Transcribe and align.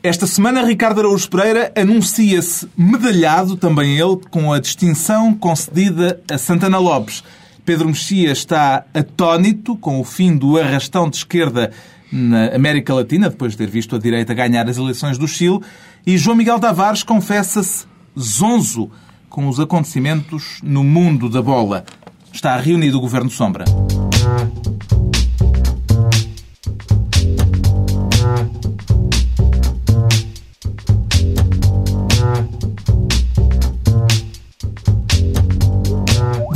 Esta 0.00 0.28
semana, 0.28 0.64
Ricardo 0.64 1.00
Araújo 1.00 1.28
Pereira 1.28 1.72
anuncia-se 1.76 2.68
medalhado, 2.76 3.56
também 3.56 3.98
ele, 3.98 4.16
com 4.30 4.52
a 4.52 4.60
distinção 4.60 5.34
concedida 5.34 6.22
a 6.30 6.38
Santana 6.38 6.78
Lopes. 6.78 7.24
Pedro 7.64 7.88
Mexia 7.88 8.30
está 8.30 8.84
atónito 8.94 9.74
com 9.74 9.98
o 9.98 10.04
fim 10.04 10.36
do 10.36 10.56
arrastão 10.56 11.10
de 11.10 11.16
esquerda 11.16 11.72
na 12.12 12.54
América 12.54 12.94
Latina, 12.94 13.28
depois 13.28 13.54
de 13.54 13.58
ter 13.58 13.68
visto 13.68 13.96
a 13.96 13.98
direita 13.98 14.32
ganhar 14.34 14.68
as 14.68 14.76
eleições 14.76 15.18
do 15.18 15.26
Chile. 15.26 15.58
E 16.06 16.16
João 16.16 16.36
Miguel 16.36 16.60
Tavares 16.60 17.02
confessa-se 17.02 17.84
zonzo 18.16 18.88
com 19.28 19.48
os 19.48 19.58
acontecimentos 19.58 20.60
no 20.62 20.84
mundo 20.84 21.28
da 21.28 21.42
bola. 21.42 21.84
Está 22.32 22.56
reunido 22.56 22.98
o 22.98 23.00
Governo 23.00 23.30
Sombra. 23.30 23.64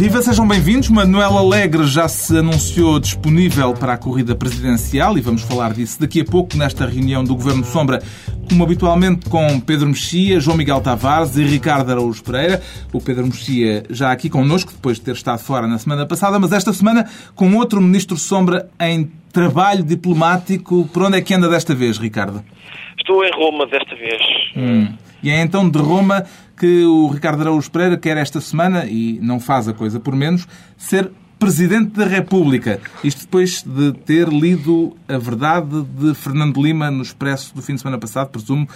Viva, 0.02 0.20
sejam 0.20 0.48
bem-vindos. 0.48 0.88
Manuel 0.88 1.38
Alegre 1.38 1.84
já 1.84 2.09
se 2.09 2.37
anunciou 2.37 2.98
disponível 2.98 3.73
para 3.73 3.93
a 3.93 3.97
corrida 3.97 4.34
presidencial 4.34 5.16
e 5.16 5.20
vamos 5.20 5.43
falar 5.43 5.73
disso 5.73 6.01
daqui 6.01 6.23
a 6.23 6.24
pouco 6.24 6.56
nesta 6.56 6.84
reunião 6.84 7.23
do 7.23 7.37
Governo 7.37 7.65
Sombra, 7.65 8.02
como 8.48 8.65
habitualmente 8.65 9.30
com 9.30 9.60
Pedro 9.60 9.87
Mexia, 9.87 10.41
João 10.41 10.57
Miguel 10.57 10.80
Tavares 10.80 11.37
e 11.37 11.45
Ricardo 11.45 11.93
Araújo 11.93 12.20
Pereira. 12.24 12.60
O 12.93 13.01
Pedro 13.01 13.27
Mexia 13.27 13.84
já 13.91 14.10
aqui 14.10 14.29
connosco, 14.29 14.73
depois 14.73 14.96
de 14.96 15.05
ter 15.05 15.12
estado 15.12 15.38
fora 15.38 15.69
na 15.69 15.79
semana 15.79 16.05
passada, 16.05 16.37
mas 16.37 16.51
esta 16.51 16.73
semana 16.73 17.09
com 17.37 17.55
outro 17.55 17.80
Ministro 17.80 18.16
Sombra 18.16 18.69
em 18.80 19.09
trabalho 19.32 19.84
diplomático. 19.84 20.84
Por 20.93 21.05
onde 21.05 21.19
é 21.19 21.21
que 21.21 21.32
anda 21.32 21.48
desta 21.48 21.77
vez, 21.77 21.96
Ricardo? 21.96 22.43
Estou 22.98 23.24
em 23.24 23.30
Roma 23.37 23.66
desta 23.66 23.95
vez. 23.95 24.21
Hum. 24.57 25.12
E 25.22 25.30
é 25.30 25.40
então 25.40 25.68
de 25.68 25.78
Roma 25.78 26.24
que 26.58 26.84
o 26.84 27.08
Ricardo 27.08 27.42
Araújo 27.42 27.70
Pereira 27.70 27.96
quer 27.96 28.16
esta 28.16 28.40
semana, 28.40 28.87
e 28.87 29.18
não 29.20 29.40
faz 29.40 29.68
a 29.68 29.73
coisa 29.73 29.98
por 29.98 30.14
menos, 30.14 30.46
ser 30.76 31.10
Presidente 31.42 31.98
da 31.98 32.06
República. 32.06 32.80
Isto 33.02 33.23
depois 33.23 33.64
de 33.64 33.92
ter 34.06 34.29
lido 34.29 34.96
a 35.09 35.18
verdade 35.18 35.82
de 35.82 36.14
Fernando 36.14 36.62
Lima 36.62 36.88
no 36.88 37.02
Expresso 37.02 37.52
do 37.52 37.60
fim 37.60 37.74
de 37.74 37.80
semana 37.80 37.98
passado, 37.98 38.30
presumo, 38.30 38.68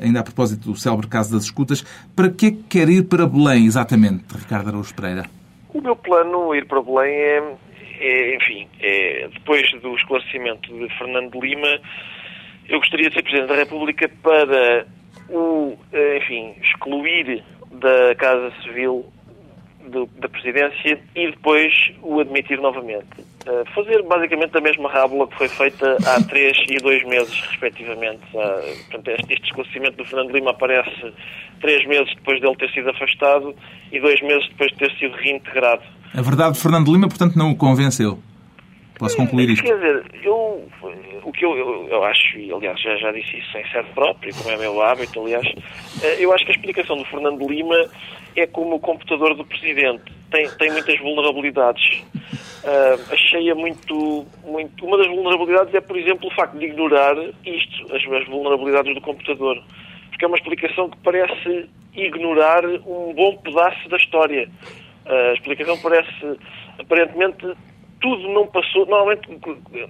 ainda 0.00 0.20
a 0.20 0.22
propósito 0.22 0.70
do 0.70 0.74
célebre 0.74 1.06
caso 1.06 1.34
das 1.34 1.44
escutas. 1.44 1.84
Para 2.16 2.30
que 2.30 2.52
quer 2.52 2.88
ir 2.88 3.08
para 3.08 3.26
Belém, 3.26 3.66
exatamente, 3.66 4.24
Ricardo 4.34 4.68
Araújo 4.68 4.94
Pereira? 4.94 5.26
O 5.74 5.82
meu 5.82 5.94
plano 5.96 6.54
ir 6.54 6.64
para 6.66 6.80
Belém 6.80 7.12
é, 7.12 7.56
é 8.00 8.36
enfim, 8.36 8.68
é, 8.80 9.28
depois 9.30 9.70
do 9.82 9.94
esclarecimento 9.94 10.72
de 10.72 10.88
Fernando 10.96 11.38
Lima, 11.38 11.78
eu 12.70 12.78
gostaria 12.78 13.10
de 13.10 13.16
ser 13.16 13.22
Presidente 13.22 13.48
da 13.48 13.56
República 13.56 14.10
para 14.22 14.86
o, 15.28 15.76
eh, 15.92 16.18
enfim, 16.18 16.54
excluir 16.60 17.42
da 17.70 18.14
Casa 18.16 18.52
Civil 18.62 19.04
do, 19.88 20.08
da 20.18 20.28
Presidência 20.28 21.00
e 21.14 21.30
depois 21.30 21.72
o 22.02 22.20
admitir 22.20 22.58
novamente. 22.60 23.06
Uh, 23.46 23.64
fazer 23.74 24.02
basicamente 24.04 24.56
a 24.56 24.60
mesma 24.60 24.90
rábula 24.90 25.26
que 25.28 25.36
foi 25.36 25.48
feita 25.48 25.98
há 26.06 26.22
três 26.24 26.56
e 26.68 26.76
dois 26.76 27.04
meses, 27.04 27.38
respectivamente. 27.50 28.22
Uh, 28.32 28.90
portanto, 28.90 29.08
este, 29.08 29.32
este 29.34 29.44
esclarecimento 29.46 29.96
do 29.98 30.04
Fernando 30.06 30.32
Lima 30.32 30.50
aparece 30.52 31.12
três 31.60 31.86
meses 31.86 32.14
depois 32.14 32.40
dele 32.40 32.56
ter 32.56 32.70
sido 32.70 32.88
afastado 32.90 33.54
e 33.92 34.00
dois 34.00 34.20
meses 34.22 34.48
depois 34.48 34.70
de 34.72 34.78
ter 34.78 34.90
sido 34.98 35.14
reintegrado. 35.16 35.82
A 36.14 36.22
verdade 36.22 36.54
de 36.54 36.60
Fernando 36.60 36.90
Lima, 36.90 37.08
portanto, 37.08 37.36
não 37.36 37.50
o 37.50 37.56
convenceu. 37.56 38.18
Posso 39.04 39.16
concluir 39.16 39.50
isto? 39.50 39.62
Quer 39.62 39.76
dizer, 39.76 40.04
eu, 40.22 40.66
o 41.22 41.32
que 41.32 41.44
eu, 41.44 41.56
eu, 41.56 41.88
eu, 41.88 42.04
acho, 42.04 42.38
e 42.38 42.50
aliás 42.52 42.80
já, 42.80 42.96
já 42.96 43.12
disse 43.12 43.36
isso 43.36 43.58
em 43.58 43.68
certo 43.70 43.92
próprio, 43.92 44.34
como 44.34 44.50
é 44.50 44.56
meu 44.56 44.80
hábito, 44.80 45.20
aliás, 45.20 45.46
eh, 46.02 46.16
eu 46.18 46.32
acho 46.32 46.44
que 46.44 46.52
a 46.52 46.54
explicação 46.54 46.96
do 46.96 47.04
Fernando 47.04 47.46
Lima 47.46 47.76
é 48.34 48.46
como 48.46 48.76
o 48.76 48.80
computador 48.80 49.34
do 49.34 49.44
Presidente. 49.44 50.04
Tem, 50.30 50.48
tem 50.50 50.72
muitas 50.72 50.98
vulnerabilidades. 50.98 52.02
Uh, 52.64 53.12
achei-a 53.12 53.54
muito, 53.54 54.26
muito. 54.44 54.86
Uma 54.86 54.96
das 54.96 55.06
vulnerabilidades 55.06 55.74
é, 55.74 55.80
por 55.80 55.96
exemplo, 55.96 56.28
o 56.28 56.34
facto 56.34 56.58
de 56.58 56.64
ignorar 56.64 57.14
isto, 57.44 57.94
as, 57.94 58.02
as 58.02 58.26
vulnerabilidades 58.26 58.94
do 58.94 59.00
computador. 59.00 59.62
Porque 60.08 60.24
é 60.24 60.28
uma 60.28 60.36
explicação 60.36 60.88
que 60.88 60.96
parece 61.04 61.68
ignorar 61.94 62.64
um 62.64 63.12
bom 63.14 63.36
pedaço 63.36 63.88
da 63.88 63.96
história. 63.96 64.48
Uh, 65.06 65.30
a 65.30 65.34
explicação 65.34 65.78
parece, 65.78 66.38
aparentemente, 66.80 67.46
tudo 68.04 68.28
não 68.28 68.46
passou. 68.46 68.84
Normalmente, 68.84 69.22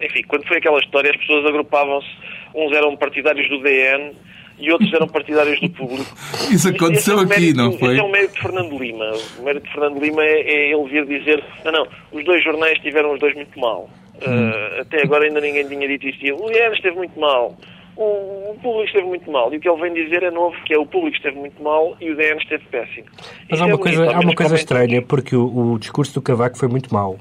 enfim, 0.00 0.22
quando 0.28 0.46
foi 0.46 0.58
aquela 0.58 0.78
história, 0.78 1.10
as 1.10 1.16
pessoas 1.16 1.44
agrupavam-se, 1.46 2.08
uns 2.54 2.72
eram 2.72 2.96
partidários 2.96 3.48
do 3.48 3.60
DN 3.60 4.12
e 4.56 4.70
outros 4.70 4.92
eram 4.94 5.08
partidários 5.08 5.60
do 5.60 5.68
público. 5.70 6.14
Isso 6.48 6.68
aconteceu 6.68 7.18
é 7.18 7.22
um 7.22 7.24
aqui, 7.24 7.52
não 7.52 7.72
foi? 7.72 7.94
Isso 7.94 8.00
é 8.00 8.04
um 8.04 8.12
mérito 8.12 8.34
de 8.34 8.40
Fernando 8.40 8.78
Lima. 8.78 9.10
O 9.40 9.42
mérito 9.42 9.66
de 9.66 9.72
Fernando 9.72 10.00
Lima 10.00 10.22
é, 10.22 10.40
é 10.42 10.72
ele 10.72 10.88
vir 10.88 11.06
dizer: 11.06 11.44
não, 11.64 11.72
não, 11.72 11.86
os 12.12 12.24
dois 12.24 12.44
jornais 12.44 12.78
tiveram 12.78 13.12
os 13.12 13.18
dois 13.18 13.34
muito 13.34 13.58
mal. 13.58 13.90
Uh, 14.14 14.80
até 14.80 15.02
agora 15.02 15.24
ainda 15.24 15.40
ninguém 15.40 15.66
tinha 15.66 15.88
dito 15.88 16.06
isso. 16.06 16.36
O 16.36 16.48
DN 16.48 16.72
esteve 16.72 16.96
muito 16.96 17.18
mal. 17.18 17.56
O, 17.96 18.50
o, 18.50 18.58
público 18.62 18.86
esteve 18.86 19.06
muito 19.06 19.28
mal. 19.28 19.52
E 19.52 19.56
o 19.56 19.60
que 19.60 19.68
ele 19.68 19.80
vem 19.80 19.92
dizer 19.92 20.22
é 20.22 20.30
novo, 20.30 20.56
que 20.64 20.72
é 20.72 20.78
o 20.78 20.86
público 20.86 21.16
esteve 21.16 21.36
muito 21.36 21.60
mal 21.60 21.96
e 22.00 22.12
o 22.12 22.16
DN 22.16 22.40
esteve 22.40 22.64
péssimo. 22.70 23.06
Mas 23.50 23.60
há 23.60 23.66
uma, 23.66 23.74
é 23.74 23.78
coisa, 23.78 24.04
há 24.12 24.20
uma 24.20 24.34
coisa 24.34 24.54
estranha, 24.54 25.02
porque 25.02 25.34
o, 25.34 25.72
o 25.72 25.78
discurso 25.80 26.14
do 26.14 26.22
Cavaco 26.22 26.56
foi 26.56 26.68
muito 26.68 26.94
mau. 26.94 27.18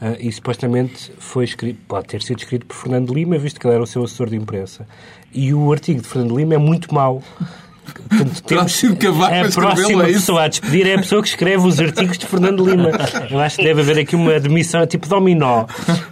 Uh, 0.00 0.16
e 0.18 0.30
supostamente 0.32 1.12
foi 1.18 1.44
escrito, 1.44 1.80
pode 1.86 2.08
ter 2.08 2.20
sido 2.20 2.38
escrito 2.38 2.66
por 2.66 2.74
Fernando 2.74 3.14
Lima, 3.14 3.38
visto 3.38 3.60
que 3.60 3.66
ele 3.66 3.74
era 3.74 3.82
o 3.82 3.86
seu 3.86 4.02
assessor 4.04 4.28
de 4.28 4.36
imprensa. 4.36 4.86
E 5.32 5.54
o 5.54 5.72
artigo 5.72 6.00
de 6.02 6.08
Fernando 6.08 6.36
Lima 6.36 6.54
é 6.54 6.58
muito 6.58 6.92
mau. 6.92 7.22
Temos, 8.46 8.82
Cavaco 8.98 9.34
a 9.34 9.50
próxima 9.50 10.04
é 10.04 10.06
pessoa 10.06 10.42
a 10.44 10.48
despedir 10.48 10.86
é 10.86 10.94
a 10.94 10.98
pessoa 10.98 11.22
que 11.22 11.28
escreve 11.28 11.66
os 11.66 11.80
artigos 11.80 12.18
de 12.18 12.26
Fernando 12.26 12.64
Lima. 12.64 12.90
Eu 13.30 13.40
acho 13.40 13.56
que 13.56 13.64
deve 13.64 13.80
haver 13.80 13.98
aqui 13.98 14.14
uma 14.14 14.38
demissão, 14.38 14.86
tipo 14.86 15.08
dominó, 15.08 15.66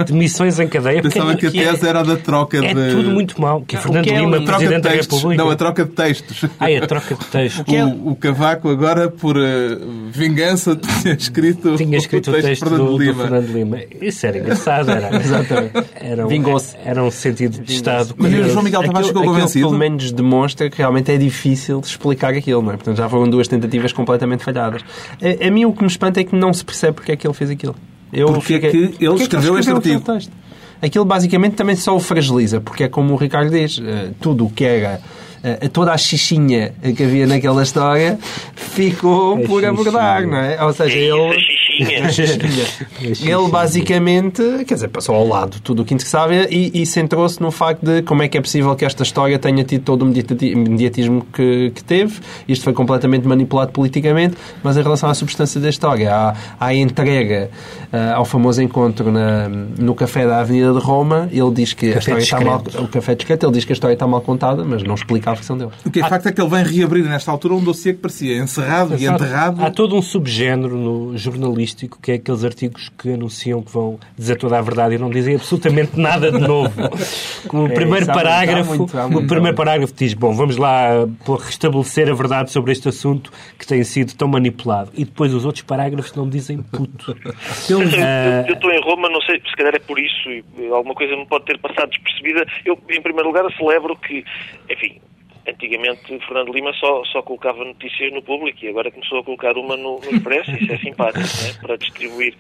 demissões 0.07 0.59
em 0.59 0.69
cadeia. 0.69 1.03
Pensava 1.03 1.35
que 1.37 1.47
a 1.47 1.51
tese 1.51 1.87
era 1.87 2.03
da 2.03 2.17
troca 2.17 2.59
é 2.59 2.75
de... 2.75 2.81
É 2.81 2.91
tudo 2.91 3.11
muito 3.11 3.41
mal. 3.41 3.63
Que 3.63 3.77
Fernando 3.77 4.05
que 4.05 4.11
é 4.11 4.19
Lima, 4.19 4.43
Presidente 4.43 4.83
da 4.83 4.91
República... 4.91 5.43
Não, 5.43 5.51
a 5.51 5.57
troca 5.57 5.85
de 5.85 5.91
textos. 5.93 6.45
Ah, 6.59 6.71
é 6.71 6.79
a 6.79 6.87
troca 6.87 7.15
de 7.15 7.25
textos. 7.27 7.65
O, 7.67 7.77
é... 7.77 7.85
o 7.85 8.17
Cavaco 8.17 8.69
agora, 8.69 9.09
por 9.09 9.37
uh, 9.37 9.41
vingança, 10.11 10.77
tinha 11.03 11.15
escrito, 11.15 11.77
tinha 11.77 11.99
escrito 11.99 12.31
o 12.31 12.35
texto, 12.35 12.47
texto 12.47 12.71
do, 12.71 12.99
do, 12.99 13.15
Fernando 13.15 13.53
Lima. 13.53 13.79
Isso 14.01 14.27
era 14.27 14.39
engraçado, 14.39 14.91
era. 14.91 15.15
Exatamente. 15.17 15.73
Era 15.95 16.27
um, 16.27 16.31
era 16.85 17.05
um 17.05 17.11
sentido 17.11 17.63
de 17.63 17.73
Estado. 17.73 18.15
Mas 18.17 18.33
o 18.33 18.49
João 18.51 18.63
Miguel 18.63 18.83
Tavares 18.83 19.09
ficou 19.09 19.25
convencido? 19.25 19.67
pelo 19.67 19.79
menos 19.79 20.13
demonstra 20.13 20.69
que 20.69 20.79
realmente 20.79 21.11
é 21.13 21.17
difícil 21.17 21.62
de 21.67 21.87
explicar 21.87 22.35
aquilo, 22.35 22.63
não 22.63 22.73
é? 22.73 22.77
Portanto, 22.77 22.97
já 22.97 23.09
foram 23.09 23.29
duas 23.29 23.49
tentativas 23.49 23.93
completamente 23.93 24.45
falhadas. 24.45 24.83
A, 25.21 25.47
a 25.47 25.51
mim 25.51 25.65
o 25.65 25.73
que 25.73 25.83
me 25.83 25.89
espanta 25.89 26.21
é 26.21 26.25
que 26.25 26.35
não 26.35 26.53
se 26.53 26.65
percebe 26.65 26.95
porque 26.95 27.13
é 27.13 27.17
que 27.17 27.27
ele 27.27 27.35
fez 27.35 27.51
aquilo. 27.51 27.77
Eu 28.13 28.27
porque 28.27 28.55
fiquei... 28.55 28.69
é 28.69 28.73
que 28.73 29.05
ele 29.05 29.15
escreveu, 29.15 29.57
é 29.57 29.63
que 29.63 29.69
ele 29.69 29.79
este 29.79 29.91
artigo? 29.93 30.01
Texto? 30.01 30.33
Aquilo 30.83 31.05
basicamente 31.05 31.55
também 31.55 31.77
só 31.77 31.95
o 31.95 32.01
fragiliza, 32.01 32.61
porque 32.61 32.85
é 32.85 32.89
como 32.89 33.15
o 33.15 33.17
Ricardo 33.17 33.51
diz, 33.51 33.81
eh, 33.81 34.11
tudo 34.21 34.47
o 34.47 34.51
que 34.51 34.65
era 34.65 35.01
uh, 35.43 35.69
toda 35.69 35.93
a 35.93 35.99
xixinha 35.99 36.75
que 36.97 37.03
havia 37.03 37.27
naquela 37.27 37.63
história 37.63 38.19
ficou 38.55 39.39
é 39.39 39.47
por 39.47 39.65
abordar, 39.65 40.27
não 40.27 40.37
é? 40.37 40.63
Ou 40.63 40.73
seja, 40.73 40.97
ele 40.97 41.37
ele 43.01 43.49
basicamente, 43.51 44.43
quer 44.67 44.75
dizer, 44.75 44.89
passou 44.89 45.15
ao 45.15 45.27
lado 45.27 45.61
tudo 45.61 45.83
o 45.83 45.85
que 45.85 45.95
interessava 45.95 46.35
e, 46.35 46.71
e 46.75 46.87
centrou-se 46.87 47.41
no 47.41 47.51
facto 47.51 47.85
de 47.85 48.03
como 48.03 48.23
é 48.23 48.29
que 48.29 48.39
é 48.39 48.41
possível 48.41 48.75
que 48.75 48.85
esta 48.85 49.03
história 49.03 49.39
tenha 49.39 49.65
tido 49.65 49.83
todo 49.83 50.03
o 50.03 50.07
mediatismo 50.07 51.27
que, 51.33 51.71
que 51.75 51.85
teve. 51.85 52.21
Isto 52.47 52.65
foi 52.65 52.73
completamente 52.73 53.27
manipulado 53.27 53.73
politicamente, 53.73 54.37
mas 54.63 54.77
em 54.77 54.83
relação 54.83 55.09
à 55.09 55.15
substância 55.15 55.61
da 55.61 55.69
história, 55.69 56.15
à, 56.15 56.35
à 56.59 56.75
entrega 56.75 57.51
uh, 57.93 58.17
ao 58.17 58.25
famoso 58.25 58.63
encontro 58.63 59.11
na, 59.11 59.49
no 59.49 59.95
café 59.95 60.27
da 60.27 60.41
Avenida 60.41 60.73
de 60.73 60.79
Roma, 60.79 61.29
ele 61.33 61.51
diz 61.53 61.73
que 61.73 61.93
café 61.93 62.13
a 62.13 62.19
história 62.19 62.23
está 62.23 62.41
mal. 62.41 62.63
O 62.83 62.89
café 62.89 63.15
discreto, 63.15 63.47
ele 63.47 63.53
diz 63.53 63.65
que 63.65 63.73
a 63.73 63.75
história 63.75 63.95
está 63.95 64.07
mal 64.07 64.21
contada, 64.21 64.65
mas 64.65 64.83
não 64.83 64.95
explica 64.95 65.31
a 65.31 65.35
versão 65.35 65.57
dele. 65.57 65.71
O 65.85 65.91
que 65.91 66.01
é 66.01 66.09
facto 66.09 66.27
é 66.27 66.33
que 66.33 66.41
ele 66.41 66.51
vem 66.51 66.65
reabrir 66.65 67.05
nesta 67.05 67.31
altura 67.31 67.55
um 67.55 67.63
dossiê 67.63 67.93
que 67.93 68.01
parecia 68.01 68.39
encerrado 68.39 68.95
Exato. 68.95 69.03
e 69.03 69.07
enterrado. 69.07 69.65
Há 69.65 69.71
todo 69.71 69.97
um 69.97 70.03
subgénero 70.03 70.77
no 70.77 71.17
jornalismo 71.17 71.72
jornalístico, 71.73 72.01
que 72.01 72.13
é 72.13 72.15
aqueles 72.15 72.45
artigos 72.45 72.89
que 72.91 73.13
anunciam 73.13 73.63
que 73.63 73.73
vão 73.73 73.99
dizer 74.17 74.37
toda 74.37 74.59
a 74.59 74.63
verdade 74.63 74.95
e 74.95 74.99
não 74.99 75.11
dizem 75.11 75.35
absolutamente 75.35 75.99
nada 75.99 76.31
de 76.31 76.39
novo. 76.39 76.73
O 77.53 77.67
é, 77.67 77.75
primeiro 77.75 78.07
parágrafo, 78.07 78.77
muito, 78.77 78.97
muito, 78.97 79.25
o 79.25 79.27
primeiro 79.27 79.57
parágrafo 79.57 79.93
diz, 79.95 80.15
bom, 80.15 80.33
vamos 80.33 80.57
lá 80.57 81.07
restabelecer 81.45 82.09
a 82.09 82.15
verdade 82.15 82.51
sobre 82.51 82.73
este 82.73 82.89
assunto 82.89 83.33
que 83.59 83.67
tem 83.67 83.83
sido 83.85 84.15
tão 84.15 84.29
manipulado. 84.29 84.91
E 84.95 85.05
depois 85.05 85.35
os 85.35 85.45
outros 85.45 85.63
parágrafos 85.63 86.15
não 86.15 86.29
dizem 86.29 86.63
puto. 86.63 87.17
Eu, 87.69 87.79
uh... 87.79 88.47
eu 88.49 88.55
estou 88.55 88.71
em 88.71 88.81
Roma, 88.83 89.09
não 89.09 89.21
sei, 89.23 89.41
se 89.41 89.57
calhar 89.57 89.75
é 89.75 89.79
por 89.79 89.99
isso, 89.99 90.29
alguma 90.73 90.95
coisa 90.95 91.17
me 91.17 91.27
pode 91.27 91.45
ter 91.45 91.59
passado 91.59 91.91
despercebida. 91.91 92.47
Eu, 92.65 92.79
em 92.89 93.03
primeiro 93.03 93.29
lugar, 93.29 93.45
celebro 93.57 93.97
que, 93.97 94.25
enfim, 94.71 95.01
Antigamente, 95.47 96.19
Fernando 96.27 96.53
Lima 96.53 96.73
só, 96.75 97.05
só 97.07 97.23
colocava 97.23 97.65
notícias 97.65 98.13
no 98.13 98.23
público 98.23 98.65
e 98.65 98.69
agora 98.69 98.93
começou 98.93 99.19
a 99.19 99.25
colocar 99.25 99.57
uma 99.57 99.77
no, 99.77 99.99
no 99.99 100.15
Expresso. 100.15 100.53
Isso 100.53 100.73
é 100.73 100.79
simpático, 100.79 101.21
né? 101.21 101.55
para 101.61 101.77
distribuir, 101.77 102.37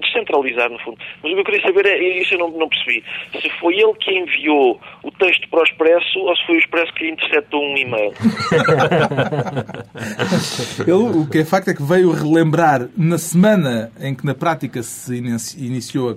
descentralizar, 0.00 0.70
no 0.70 0.78
fundo. 0.80 0.98
Mas 1.22 1.32
o 1.32 1.34
que 1.34 1.40
eu 1.40 1.44
queria 1.44 1.62
saber 1.62 1.86
é, 1.86 2.20
isso 2.20 2.34
eu 2.34 2.38
não, 2.38 2.50
não 2.50 2.68
percebi, 2.68 3.02
se 3.40 3.48
foi 3.60 3.74
ele 3.74 3.94
que 3.94 4.12
enviou 4.12 4.78
o 5.02 5.10
texto 5.12 5.48
para 5.48 5.60
o 5.60 5.62
Expresso 5.62 6.18
ou 6.18 6.36
se 6.36 6.44
foi 6.46 6.56
o 6.56 6.58
Expresso 6.58 6.92
que 6.94 7.08
interceptou 7.08 7.62
um 7.62 7.76
e-mail. 7.76 8.12
ele, 10.80 10.92
o 10.92 11.30
que 11.30 11.38
é 11.38 11.44
facto 11.44 11.68
é 11.68 11.74
que 11.74 11.82
veio 11.82 12.10
relembrar 12.10 12.88
na 12.96 13.18
semana 13.18 13.92
em 14.00 14.14
que 14.14 14.26
na 14.26 14.34
prática 14.34 14.82
se 14.82 15.16
iniciou 15.16 16.10
a, 16.10 16.14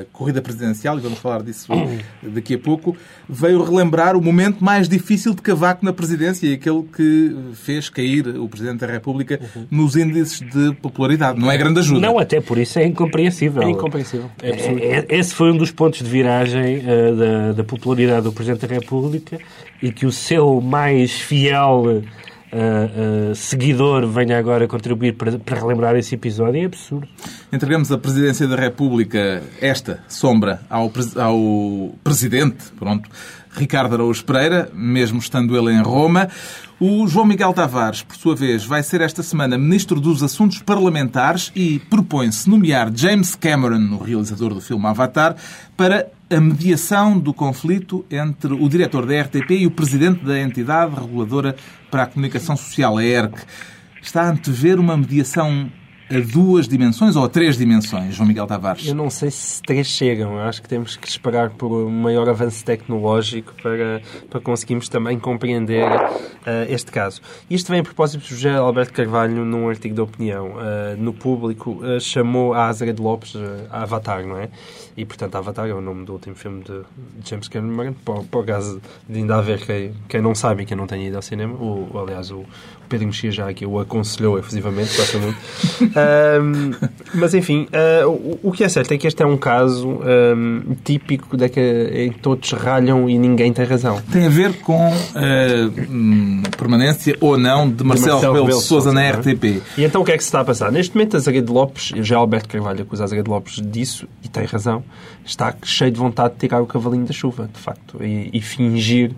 a 0.00 0.04
corrida 0.12 0.42
presidencial, 0.42 0.98
e 0.98 1.00
vamos 1.00 1.20
falar 1.20 1.42
disso 1.42 1.72
daqui 2.22 2.54
a 2.54 2.58
pouco, 2.58 2.96
veio 3.28 3.62
relembrar 3.62 4.16
o 4.16 4.22
momento 4.22 4.64
mais 4.64 4.88
difícil 4.88 5.34
de 5.34 5.42
Cavaco 5.44 5.84
na 5.84 5.92
presidência 5.92 6.46
e 6.46 6.54
aquele 6.54 6.82
que 6.84 7.36
fez 7.52 7.88
cair 7.90 8.26
o 8.26 8.48
Presidente 8.48 8.80
da 8.80 8.86
República 8.86 9.38
nos 9.70 9.94
índices 9.94 10.40
de 10.40 10.72
popularidade. 10.76 11.38
Não 11.38 11.50
é 11.50 11.56
grande 11.58 11.80
ajuda. 11.80 12.00
Não, 12.00 12.18
até 12.18 12.40
por 12.40 12.56
isso 12.58 12.78
é 12.78 12.86
incompreensível. 12.86 13.62
É 13.62 13.70
incompreensível. 13.70 14.30
É, 14.42 14.50
é, 14.50 15.06
esse 15.10 15.34
foi 15.34 15.52
um 15.52 15.56
dos 15.56 15.70
pontos 15.70 16.00
de 16.00 16.08
viragem 16.08 16.78
uh, 16.78 17.16
da, 17.16 17.52
da 17.52 17.64
popularidade 17.64 18.22
do 18.22 18.32
Presidente 18.32 18.66
da 18.66 18.74
República 18.74 19.38
e 19.82 19.92
que 19.92 20.06
o 20.06 20.12
seu 20.12 20.60
mais 20.62 21.12
fiel 21.12 21.84
uh, 21.84 23.30
uh, 23.30 23.34
seguidor 23.34 24.06
venha 24.06 24.38
agora 24.38 24.66
contribuir 24.66 25.14
para, 25.14 25.38
para 25.38 25.60
relembrar 25.60 25.96
esse 25.96 26.14
episódio 26.14 26.62
é 26.62 26.64
absurdo. 26.64 27.06
Entregamos 27.52 27.92
a 27.92 27.98
Presidência 27.98 28.46
da 28.46 28.56
República, 28.56 29.42
esta 29.60 30.02
sombra, 30.08 30.60
ao, 30.70 30.90
ao 31.16 31.94
Presidente, 32.02 32.64
pronto, 32.78 33.08
Ricardo 33.54 33.94
Araújo 33.94 34.24
Pereira, 34.24 34.68
mesmo 34.74 35.18
estando 35.18 35.56
ele 35.56 35.72
em 35.72 35.80
Roma. 35.80 36.28
O 36.80 37.06
João 37.06 37.24
Miguel 37.24 37.52
Tavares, 37.52 38.02
por 38.02 38.16
sua 38.16 38.34
vez, 38.34 38.64
vai 38.64 38.82
ser 38.82 39.00
esta 39.00 39.22
semana 39.22 39.56
Ministro 39.56 40.00
dos 40.00 40.22
Assuntos 40.22 40.60
Parlamentares 40.60 41.52
e 41.54 41.78
propõe-se 41.78 42.50
nomear 42.50 42.90
James 42.94 43.34
Cameron, 43.34 43.94
o 43.94 44.02
realizador 44.02 44.52
do 44.52 44.60
filme 44.60 44.84
Avatar, 44.86 45.36
para 45.76 46.08
a 46.28 46.40
mediação 46.40 47.18
do 47.18 47.32
conflito 47.32 48.04
entre 48.10 48.52
o 48.52 48.68
diretor 48.68 49.06
da 49.06 49.20
RTP 49.20 49.50
e 49.52 49.66
o 49.66 49.70
presidente 49.70 50.24
da 50.24 50.38
entidade 50.40 50.94
reguladora 50.94 51.54
para 51.90 52.02
a 52.02 52.06
comunicação 52.06 52.56
social, 52.56 52.98
a 52.98 53.04
ERC. 53.04 53.38
Está 54.02 54.22
a 54.22 54.30
antever 54.30 54.80
uma 54.80 54.96
mediação 54.96 55.70
a 56.10 56.20
duas 56.20 56.68
dimensões 56.68 57.16
ou 57.16 57.24
a 57.24 57.28
três 57.28 57.56
dimensões, 57.56 58.14
João 58.14 58.28
Miguel 58.28 58.46
Tavares? 58.46 58.86
Eu 58.86 58.94
não 58.94 59.08
sei 59.08 59.30
se 59.30 59.62
três 59.62 59.86
chegam. 59.86 60.34
Eu 60.34 60.40
acho 60.40 60.60
que 60.60 60.68
temos 60.68 60.96
que 60.96 61.08
esperar 61.08 61.50
por 61.50 61.72
um 61.72 61.90
maior 61.90 62.28
avanço 62.28 62.64
tecnológico 62.64 63.54
para, 63.62 64.02
para 64.28 64.40
conseguirmos 64.40 64.88
também 64.88 65.18
compreender 65.18 65.88
uh, 65.88 66.68
este 66.68 66.90
caso. 66.92 67.20
Isto 67.48 67.70
vem 67.70 67.80
a 67.80 67.82
propósito 67.82 68.22
de 68.22 68.28
José 68.28 68.54
Alberto 68.54 68.92
Carvalho, 68.92 69.44
num 69.44 69.68
artigo 69.68 69.94
de 69.94 70.00
opinião 70.00 70.52
uh, 70.52 70.96
no 70.98 71.12
público, 71.12 71.82
uh, 71.82 72.00
chamou 72.00 72.52
a 72.52 72.66
Azra 72.66 72.92
de 72.92 73.00
Lopes 73.00 73.34
a 73.70 73.82
Avatar, 73.82 74.26
não 74.26 74.38
é? 74.38 74.50
E, 74.96 75.04
portanto, 75.04 75.34
Avatar 75.36 75.68
é 75.68 75.74
o 75.74 75.80
nome 75.80 76.04
do 76.04 76.12
último 76.12 76.36
filme 76.36 76.62
de 76.62 76.82
James 77.28 77.48
Cameron. 77.48 77.94
Por, 78.30 78.44
caso 78.44 78.80
de 79.08 79.18
ainda 79.18 79.36
haver 79.36 79.64
quem, 79.64 79.92
quem 80.08 80.20
não 80.20 80.34
sabe 80.34 80.62
e 80.62 80.66
quem 80.66 80.76
não 80.76 80.86
tenha 80.86 81.08
ido 81.08 81.16
ao 81.16 81.22
cinema, 81.22 81.54
o, 81.54 81.98
aliás, 81.98 82.30
o, 82.30 82.44
Pedro 82.88 83.06
Mexia 83.06 83.30
já 83.30 83.48
aqui 83.48 83.66
o 83.66 83.78
aconselhou 83.78 84.38
efusivamente, 84.38 84.96
gosta 84.96 85.18
muito. 85.18 85.38
Um, 85.96 86.72
mas 87.14 87.34
enfim, 87.34 87.68
uh, 87.72 88.08
o, 88.08 88.48
o, 88.48 88.52
que 88.52 88.64
é 88.64 88.68
certo 88.68 88.92
é 88.92 88.98
que 88.98 89.06
este 89.06 89.22
é 89.22 89.26
um 89.26 89.36
caso 89.36 89.88
um, 89.88 90.74
típico 90.84 91.36
de 91.36 91.48
que, 91.48 91.60
em 91.60 92.12
que 92.12 92.18
todos 92.18 92.50
ralham 92.52 93.08
e 93.08 93.16
ninguém 93.18 93.52
tem 93.52 93.64
razão. 93.64 94.00
Tem 94.10 94.26
a 94.26 94.28
ver 94.28 94.54
com 94.60 94.88
uh, 94.88 96.50
permanência 96.56 97.16
ou 97.20 97.38
não 97.38 97.70
de 97.70 97.84
Marcelo, 97.84 98.12
Marcelo 98.12 98.34
Rebelo 98.34 98.58
de 98.58 98.64
Sousa 98.64 98.92
na 98.92 99.02
é? 99.02 99.12
RTP. 99.12 99.62
E 99.78 99.84
então 99.84 100.02
o 100.02 100.04
que 100.04 100.12
é 100.12 100.16
que 100.16 100.22
se 100.22 100.28
está 100.28 100.40
a 100.40 100.44
passar? 100.44 100.72
Neste 100.72 100.94
momento, 100.94 101.16
a 101.16 101.20
Zagueiro 101.20 101.46
de 101.46 101.52
Lopes, 101.52 101.92
já 101.96 102.16
Alberto 102.16 102.48
Carvalho 102.48 102.82
acusa 102.82 103.04
a 103.04 103.06
Zagueiro 103.06 103.28
de 103.28 103.30
Lopes 103.30 103.62
disso, 103.62 104.08
e 104.22 104.28
tem 104.28 104.44
razão, 104.44 104.82
está 105.24 105.54
cheio 105.62 105.90
de 105.90 105.98
vontade 105.98 106.34
de 106.34 106.40
tirar 106.40 106.60
o 106.60 106.66
cavalinho 106.66 107.06
da 107.06 107.12
chuva, 107.12 107.48
de 107.52 107.60
facto, 107.60 108.02
e, 108.02 108.30
e 108.32 108.40
fingir 108.40 109.12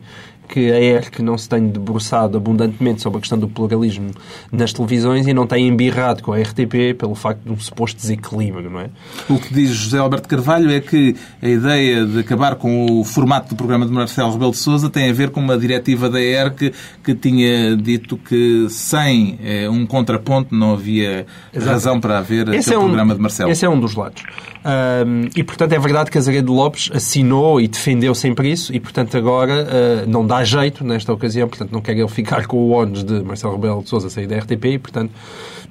que 0.48 0.70
a 0.70 0.80
ERC 0.80 1.22
não 1.22 1.36
se 1.36 1.48
tem 1.48 1.68
debruçado 1.68 2.36
abundantemente 2.36 3.02
sobre 3.02 3.18
a 3.18 3.20
questão 3.20 3.38
do 3.38 3.48
pluralismo 3.48 4.10
nas 4.50 4.72
televisões 4.72 5.26
e 5.26 5.34
não 5.34 5.46
tem 5.46 5.66
embirrado 5.68 6.22
com 6.22 6.32
a 6.32 6.38
RTP 6.38 6.94
pelo 6.98 7.14
facto 7.14 7.42
de 7.42 7.52
um 7.52 7.58
suposto 7.58 8.00
desequilíbrio, 8.00 8.70
não 8.70 8.80
é? 8.80 8.90
O 9.28 9.38
que 9.38 9.52
diz 9.52 9.70
José 9.70 9.98
Alberto 9.98 10.28
Carvalho 10.28 10.70
é 10.70 10.80
que 10.80 11.16
a 11.42 11.48
ideia 11.48 12.06
de 12.06 12.20
acabar 12.20 12.56
com 12.56 13.00
o 13.00 13.04
formato 13.04 13.50
do 13.50 13.56
programa 13.56 13.86
de 13.86 13.92
Marcelo 13.92 14.32
Rebelo 14.32 14.52
de 14.52 14.58
Sousa 14.58 14.88
tem 14.90 15.10
a 15.10 15.12
ver 15.12 15.30
com 15.30 15.40
uma 15.40 15.58
diretiva 15.58 16.08
da 16.08 16.20
ERC 16.20 16.72
que 17.02 17.14
tinha 17.14 17.76
dito 17.76 18.16
que 18.16 18.66
sem 18.68 19.38
eh, 19.42 19.68
um 19.68 19.86
contraponto 19.86 20.54
não 20.54 20.74
havia 20.74 21.26
Exato. 21.52 21.70
razão 21.70 22.00
para 22.00 22.18
haver 22.18 22.48
esse 22.48 22.72
é 22.72 22.78
um, 22.78 22.82
programa 22.82 23.14
de 23.14 23.20
Marcelo. 23.20 23.50
Esse 23.50 23.64
é 23.64 23.68
um 23.68 23.78
dos 23.78 23.94
lados. 23.94 24.22
Um, 24.66 25.28
e, 25.36 25.44
portanto, 25.44 25.72
é 25.72 25.78
verdade 25.78 26.10
que 26.10 26.18
Azeredo 26.18 26.52
Lopes 26.52 26.90
assinou 26.92 27.60
e 27.60 27.68
defendeu 27.68 28.14
sempre 28.14 28.50
isso 28.50 28.74
e, 28.74 28.80
portanto, 28.80 29.16
agora 29.16 29.64
uh, 29.64 30.10
não 30.10 30.26
dá 30.26 30.35
jeito 30.44 30.84
nesta 30.84 31.12
ocasião, 31.12 31.48
portanto, 31.48 31.70
não 31.72 31.80
quer 31.80 31.96
ele 31.96 32.08
ficar 32.08 32.46
com 32.46 32.56
o 32.56 32.70
ónus 32.70 33.04
de 33.04 33.22
Marcelo 33.22 33.54
Rebelo 33.54 33.82
de 33.82 33.88
Sousa 33.88 34.10
sair 34.10 34.26
da 34.26 34.36
RTP 34.38 34.64
e, 34.64 34.78
portanto, 34.78 35.12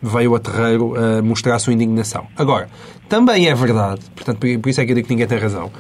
veio 0.02 0.36
a 0.36 0.40
terreiro 0.40 0.94
uh, 0.94 1.24
mostrar 1.24 1.56
a 1.56 1.60
sua 1.60 1.74
indignação. 1.74 2.28
Agora, 2.36 2.70
também 3.10 3.48
é 3.48 3.56
verdade, 3.56 4.02
portanto, 4.16 4.40
por 4.40 4.70
isso 4.70 4.82
é 4.82 4.86
que 4.86 4.92
eu 4.92 4.96
digo 4.96 5.08
que 5.08 5.14
ninguém 5.14 5.28
tem 5.28 5.38
razão, 5.38 5.72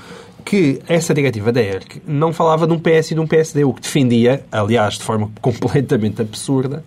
que 0.44 0.80
essa 0.88 1.14
diretiva 1.14 1.52
da 1.52 1.62
ERC 1.62 2.02
não 2.06 2.32
falava 2.32 2.68
de 2.68 2.74
um 2.74 2.80
PS 2.80 3.12
e 3.12 3.16
de 3.16 3.20
um 3.20 3.28
PSD, 3.28 3.64
o 3.64 3.74
que 3.74 3.82
defendia, 3.82 4.46
aliás, 4.52 4.94
de 4.96 5.04
forma 5.04 5.32
completamente 5.42 6.22
absurda, 6.22 6.84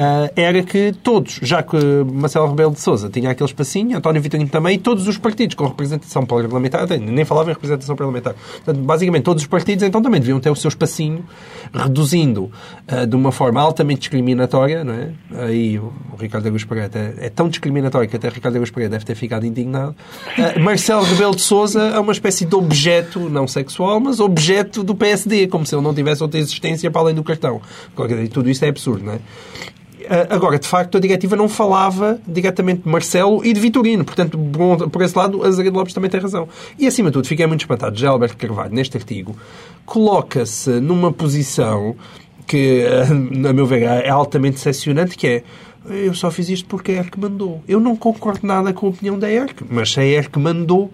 uh, 0.00 0.32
era 0.34 0.62
que 0.62 0.92
todos, 1.02 1.38
já 1.42 1.62
que 1.62 1.76
Marcelo 2.10 2.48
Rebelo 2.48 2.72
de 2.72 2.80
Sousa 2.80 3.10
tinha 3.10 3.30
aquele 3.30 3.48
espacinho, 3.48 3.98
António 3.98 4.22
Vitorino 4.22 4.48
também, 4.48 4.76
e 4.76 4.78
todos 4.78 5.06
os 5.06 5.18
partidos 5.18 5.54
com 5.54 5.66
representação 5.66 6.24
parlamentar, 6.24 6.88
nem 6.98 7.24
falava 7.24 7.50
em 7.50 7.52
representação 7.52 7.94
parlamentar, 7.94 8.34
portanto, 8.34 8.78
basicamente 8.78 9.24
todos 9.24 9.42
os 9.42 9.48
partidos 9.48 9.84
então 9.84 10.00
também 10.00 10.20
deviam 10.20 10.40
ter 10.40 10.50
o 10.50 10.56
seu 10.56 10.68
espacinho, 10.68 11.24
reduzindo 11.72 12.50
uh, 12.90 13.06
de 13.06 13.14
uma 13.14 13.30
forma 13.30 13.60
altamente 13.60 14.00
discriminatória, 14.00 14.82
não 14.82 14.94
é? 14.94 15.10
Aí 15.44 15.78
o, 15.78 15.92
Ricardo 16.18 16.48
Agus 16.48 16.64
Pereira 16.64 17.14
é, 17.18 17.28
tão 17.30 17.48
discriminatório 17.48 18.08
que 18.08 18.16
até 18.16 18.28
Ricardo 18.28 18.56
Agus 18.56 18.70
Pereira 18.70 18.90
deve 18.92 19.04
ter 19.04 19.14
ficado 19.14 19.44
indignado. 19.44 19.94
Uh, 20.36 20.60
Marcelo 20.60 21.04
Rebelo 21.04 21.34
de 21.34 21.42
Sousa 21.42 21.80
é 21.80 21.98
uma 21.98 22.12
espécie 22.12 22.44
de 22.44 22.54
objeto, 22.54 23.28
não 23.28 23.46
sexual, 23.46 24.00
mas 24.00 24.20
objeto 24.20 24.82
do 24.82 24.94
PSD, 24.94 25.46
como 25.48 25.66
se 25.66 25.74
ele 25.74 25.82
não 25.82 25.94
tivesse 25.94 26.22
outra 26.22 26.38
existência 26.38 26.90
para 26.90 27.02
além 27.02 27.14
do 27.14 27.22
cartão. 27.22 27.60
Tudo 28.32 28.50
isso 28.50 28.64
é 28.64 28.68
absurdo, 28.68 29.04
não 29.04 29.14
é? 29.14 29.18
Eh, 30.02 30.26
agora, 30.30 30.58
de 30.58 30.66
facto, 30.66 30.96
a 30.96 31.00
diretiva 31.00 31.36
não 31.36 31.48
falava 31.48 32.20
diretamente 32.26 32.82
de 32.82 32.88
Marcelo 32.88 33.44
e 33.44 33.52
de 33.52 33.60
Vitorino. 33.60 34.04
Portanto, 34.04 34.38
por 34.90 35.02
esse 35.02 35.16
lado, 35.16 35.44
a 35.44 35.50
Zagueiro 35.50 35.76
Lopes 35.76 35.94
também 35.94 36.10
tem 36.10 36.20
razão. 36.20 36.48
E, 36.78 36.86
acima 36.86 37.10
de 37.10 37.14
tudo, 37.14 37.26
fiquei 37.26 37.46
muito 37.46 37.60
espantado. 37.60 37.98
Já 37.98 38.10
Alberto 38.10 38.36
Carvalho, 38.36 38.72
neste 38.72 38.96
artigo, 38.96 39.36
coloca-se 39.84 40.70
numa 40.80 41.12
posição 41.12 41.96
que, 42.46 42.82
eh, 42.82 43.48
a 43.48 43.52
meu 43.52 43.66
ver, 43.66 43.82
é 43.82 44.08
altamente 44.08 44.56
decepcionante, 44.56 45.16
que 45.16 45.26
é 45.26 45.42
eu 45.88 46.12
só 46.12 46.30
fiz 46.30 46.48
isto 46.48 46.68
porque 46.68 46.92
a 46.92 46.94
ERC 46.96 47.18
mandou. 47.18 47.62
Eu 47.66 47.80
não 47.80 47.96
concordo 47.96 48.46
nada 48.46 48.72
com 48.72 48.86
a 48.86 48.90
opinião 48.90 49.18
da 49.18 49.30
ERC, 49.30 49.64
mas 49.68 49.92
se 49.92 50.00
a 50.00 50.04
ERC 50.04 50.38
mandou, 50.38 50.90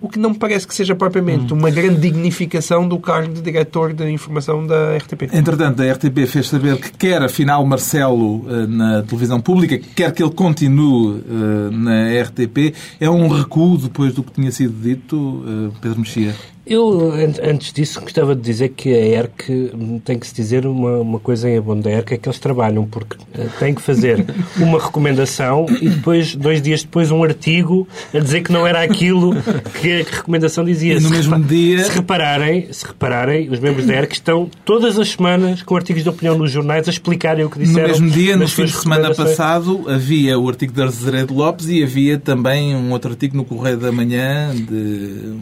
o 0.00 0.08
que 0.08 0.18
não 0.18 0.30
me 0.30 0.38
parece 0.38 0.66
que 0.66 0.74
seja 0.74 0.94
propriamente 0.94 1.52
hum. 1.52 1.58
uma 1.58 1.70
grande 1.70 2.00
dignificação 2.00 2.88
do 2.88 2.98
cargo 2.98 3.34
de 3.34 3.42
diretor 3.42 3.92
de 3.92 4.10
informação 4.10 4.66
da 4.66 4.96
RTP. 4.96 5.28
Entretanto, 5.32 5.82
a 5.82 5.92
RTP 5.92 6.26
fez 6.26 6.48
saber 6.48 6.76
que 6.78 6.90
quer, 6.92 7.22
afinal, 7.22 7.64
Marcelo 7.64 8.44
eh, 8.48 8.66
na 8.66 9.02
televisão 9.02 9.40
pública, 9.40 9.78
quer 9.94 10.12
que 10.12 10.22
ele 10.22 10.32
continue 10.32 11.20
eh, 11.20 11.70
na 11.70 12.22
RTP. 12.22 12.74
É 12.98 13.10
um 13.10 13.28
recuo 13.28 13.76
depois 13.76 14.14
do 14.14 14.22
que 14.22 14.32
tinha 14.32 14.50
sido 14.50 14.72
dito, 14.80 15.44
eh, 15.46 15.78
Pedro 15.80 16.00
Mexia? 16.00 16.34
Eu, 16.70 17.10
antes 17.42 17.72
disso, 17.72 18.00
gostava 18.00 18.32
de 18.32 18.42
dizer 18.42 18.68
que 18.68 18.94
a 18.94 19.20
ERC 19.20 19.72
tem 20.04 20.16
que 20.16 20.24
se 20.24 20.32
dizer 20.32 20.64
uma, 20.66 20.98
uma 20.98 21.18
coisa 21.18 21.50
em 21.50 21.60
bom 21.60 21.76
da 21.76 21.90
ERC, 21.90 22.12
é 22.12 22.16
que 22.16 22.28
eles 22.28 22.38
trabalham, 22.38 22.86
porque 22.86 23.16
uh, 23.16 23.50
têm 23.58 23.74
que 23.74 23.82
fazer 23.82 24.24
uma 24.56 24.78
recomendação 24.78 25.66
e 25.80 25.88
depois, 25.88 26.36
dois 26.36 26.62
dias 26.62 26.84
depois, 26.84 27.10
um 27.10 27.24
artigo 27.24 27.88
a 28.14 28.20
dizer 28.20 28.42
que 28.42 28.52
não 28.52 28.64
era 28.64 28.82
aquilo 28.82 29.32
que 29.70 29.92
a 29.92 29.96
recomendação 29.98 30.64
dizia. 30.64 30.94
E 30.94 31.00
no 31.00 31.08
se 31.08 31.10
mesmo 31.10 31.42
dia... 31.42 31.84
Se 31.84 31.90
repararem, 31.92 32.72
se 32.72 32.86
repararem, 32.86 33.48
os 33.50 33.58
membros 33.58 33.86
da 33.86 33.94
ERC 33.94 34.12
estão 34.12 34.50
todas 34.64 34.98
as 34.98 35.10
semanas 35.10 35.62
com 35.62 35.76
artigos 35.76 36.02
de 36.02 36.08
opinião 36.08 36.36
nos 36.36 36.50
jornais 36.50 36.86
a 36.88 36.90
explicarem 36.90 37.44
o 37.44 37.50
que 37.50 37.58
disseram. 37.58 37.82
No 37.82 37.88
mesmo 37.88 38.10
dia, 38.10 38.36
no 38.36 38.48
fim 38.48 38.64
de 38.64 38.72
semana 38.72 39.14
passado, 39.14 39.84
havia 39.88 40.38
o 40.38 40.48
artigo 40.48 40.72
de 40.72 40.82
Azeredo 40.82 41.34
Lopes 41.34 41.68
e 41.68 41.82
havia 41.82 42.18
também 42.18 42.74
um 42.74 42.92
outro 42.92 43.10
artigo 43.10 43.36
no 43.36 43.44
Correio 43.44 43.76
da 43.76 43.92
Manhã 43.92 44.54
de 44.54 45.34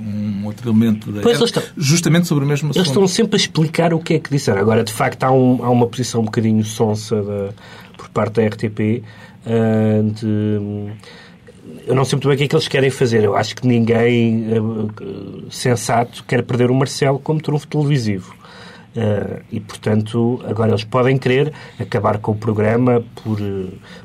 um 0.43 0.47
outro 0.47 0.69
elemento 0.69 1.11
da 1.11 1.23
pois 1.23 1.41
estão, 1.41 1.63
justamente 1.77 2.27
sobre 2.27 2.45
o 2.45 2.47
mesmo 2.47 2.71
assunto. 2.71 2.79
Eles 2.79 2.89
estão 2.89 3.07
sempre 3.09 3.37
a 3.37 3.41
explicar 3.41 3.95
o 3.95 3.99
que 3.99 4.15
é 4.15 4.19
que 4.19 4.31
disseram. 4.31 4.61
Agora, 4.61 4.85
de 4.85 4.93
facto, 4.93 5.25
há, 5.25 5.33
um, 5.33 5.65
há 5.65 5.71
uma 5.71 5.87
posição 5.87 6.21
um 6.21 6.25
bocadinho 6.25 6.65
sonsa 6.65 7.17
de, 7.17 7.55
por 7.97 8.09
parte 8.11 8.35
da 8.35 8.47
RTP 8.47 8.81
uh, 8.81 9.03
ah, 9.47 10.03
de 10.21 10.93
eu 11.89 11.95
não 11.95 12.05
sei 12.05 12.17
muito 12.17 12.29
bem 12.29 12.35
o 12.35 12.39
que 12.39 12.45
é 12.45 12.49
que 12.49 12.55
eles 12.55 12.69
querem 12.69 12.91
fazer. 12.91 13.25
Eu 13.25 13.35
acho 13.35 13.57
que 13.57 13.67
ninguém 13.67 14.45
uh, 14.53 15.51
sensato 15.51 16.23
quer 16.25 16.43
perder 16.43 16.71
o 16.71 16.75
Marcelo 16.75 17.19
como 17.19 17.41
trunfo 17.41 17.67
televisivo. 17.67 18.38
Uh, 18.99 19.41
e, 19.53 19.61
portanto, 19.61 20.43
agora 20.45 20.73
eles 20.73 20.83
podem 20.83 21.17
querer 21.17 21.53
acabar 21.79 22.19
com 22.19 22.33
o 22.33 22.35
programa 22.35 23.05
por, 23.23 23.39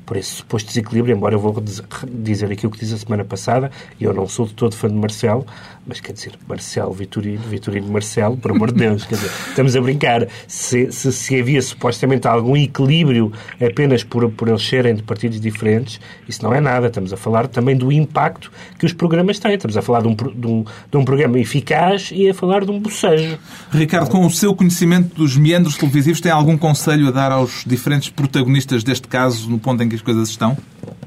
por 0.05 0.17
esse 0.17 0.29
suposto 0.29 0.67
desequilíbrio, 0.67 1.15
embora 1.15 1.33
eu 1.33 1.39
vou 1.39 1.63
dizer 2.11 2.51
aqui 2.51 2.67
o 2.67 2.69
que 2.69 2.77
disse 2.77 2.93
a 2.93 2.97
semana 2.97 3.25
passada, 3.25 3.71
e 3.99 4.03
eu 4.03 4.13
não 4.13 4.27
sou 4.27 4.45
de 4.45 4.53
todo 4.53 4.75
fã 4.75 4.87
de 4.87 4.93
Marcelo, 4.93 5.47
mas 5.83 5.99
quer 5.99 6.13
dizer, 6.13 6.33
Marcelo 6.47 6.93
Vitorino, 6.93 7.41
Vitorino 7.41 7.87
Marcelo, 7.87 8.37
por 8.37 8.51
amor 8.51 8.71
de 8.71 8.81
Deus, 8.81 9.03
quer 9.03 9.15
dizer, 9.15 9.31
estamos 9.49 9.75
a 9.75 9.81
brincar. 9.81 10.27
Se, 10.47 10.91
se, 10.91 11.11
se, 11.11 11.39
havia 11.39 11.61
supostamente 11.61 12.27
algum 12.27 12.55
equilíbrio 12.55 13.33
apenas 13.59 14.03
por, 14.03 14.29
por 14.29 14.47
eles 14.47 14.61
serem 14.61 14.93
de 14.93 15.01
partidos 15.01 15.41
diferentes, 15.41 15.99
isso 16.29 16.43
não 16.43 16.53
é 16.53 16.61
nada. 16.61 16.87
Estamos 16.87 17.11
a 17.11 17.17
falar 17.17 17.47
também 17.47 17.75
do 17.75 17.91
impacto 17.91 18.51
que 18.77 18.85
os 18.85 18.93
programas 18.93 19.39
têm. 19.39 19.55
Estamos 19.55 19.75
a 19.75 19.81
falar 19.81 20.01
de 20.03 20.07
um, 20.07 20.15
de 20.15 20.47
um, 20.47 20.63
de 20.91 20.97
um 20.97 21.03
programa 21.03 21.39
eficaz 21.39 22.11
e 22.13 22.29
a 22.29 22.33
falar 22.33 22.63
de 22.63 22.71
um 22.71 22.79
bocejo. 22.79 23.39
Ricardo, 23.71 24.09
com 24.09 24.25
o 24.25 24.29
seu 24.29 24.55
conhecimento 24.55 24.82
dos 25.15 25.37
meandros 25.37 25.77
televisivos, 25.77 26.21
tem 26.21 26.31
algum 26.31 26.57
conselho 26.57 27.07
a 27.07 27.11
dar 27.11 27.31
aos 27.31 27.63
diferentes 27.65 28.09
protagonistas 28.09 28.83
deste 28.83 29.07
caso, 29.07 29.49
no 29.49 29.59
ponto 29.59 29.81
em 29.83 29.89
que 29.89 29.95
as 29.95 30.01
coisas 30.01 30.29
estão? 30.29 30.57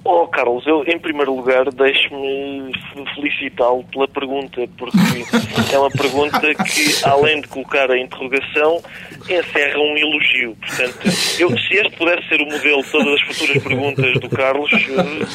Oh, 0.04 0.28
Carlos, 0.28 0.64
eu, 0.66 0.84
em 0.86 0.98
primeiro 0.98 1.34
lugar, 1.34 1.64
deixe-me 1.72 2.70
felicitá-lo 3.14 3.82
pela 3.84 4.06
pergunta, 4.06 4.62
porque 4.78 4.96
é 5.74 5.78
uma 5.78 5.90
pergunta 5.90 6.40
que, 6.64 7.04
além 7.04 7.40
de 7.40 7.48
colocar 7.48 7.90
a 7.90 7.98
interrogação, 7.98 8.80
encerra 9.22 9.78
um 9.80 9.96
elogio. 9.96 10.56
Portanto, 10.60 11.08
eu, 11.40 11.58
se 11.58 11.74
este 11.74 11.96
pudesse 11.96 12.28
ser 12.28 12.40
o 12.40 12.46
modelo 12.46 12.82
de 12.82 12.90
todas 12.90 13.14
as 13.14 13.22
futuras 13.22 13.62
perguntas 13.62 14.20
do 14.20 14.28
Carlos, 14.28 14.70
eu 14.72 15.26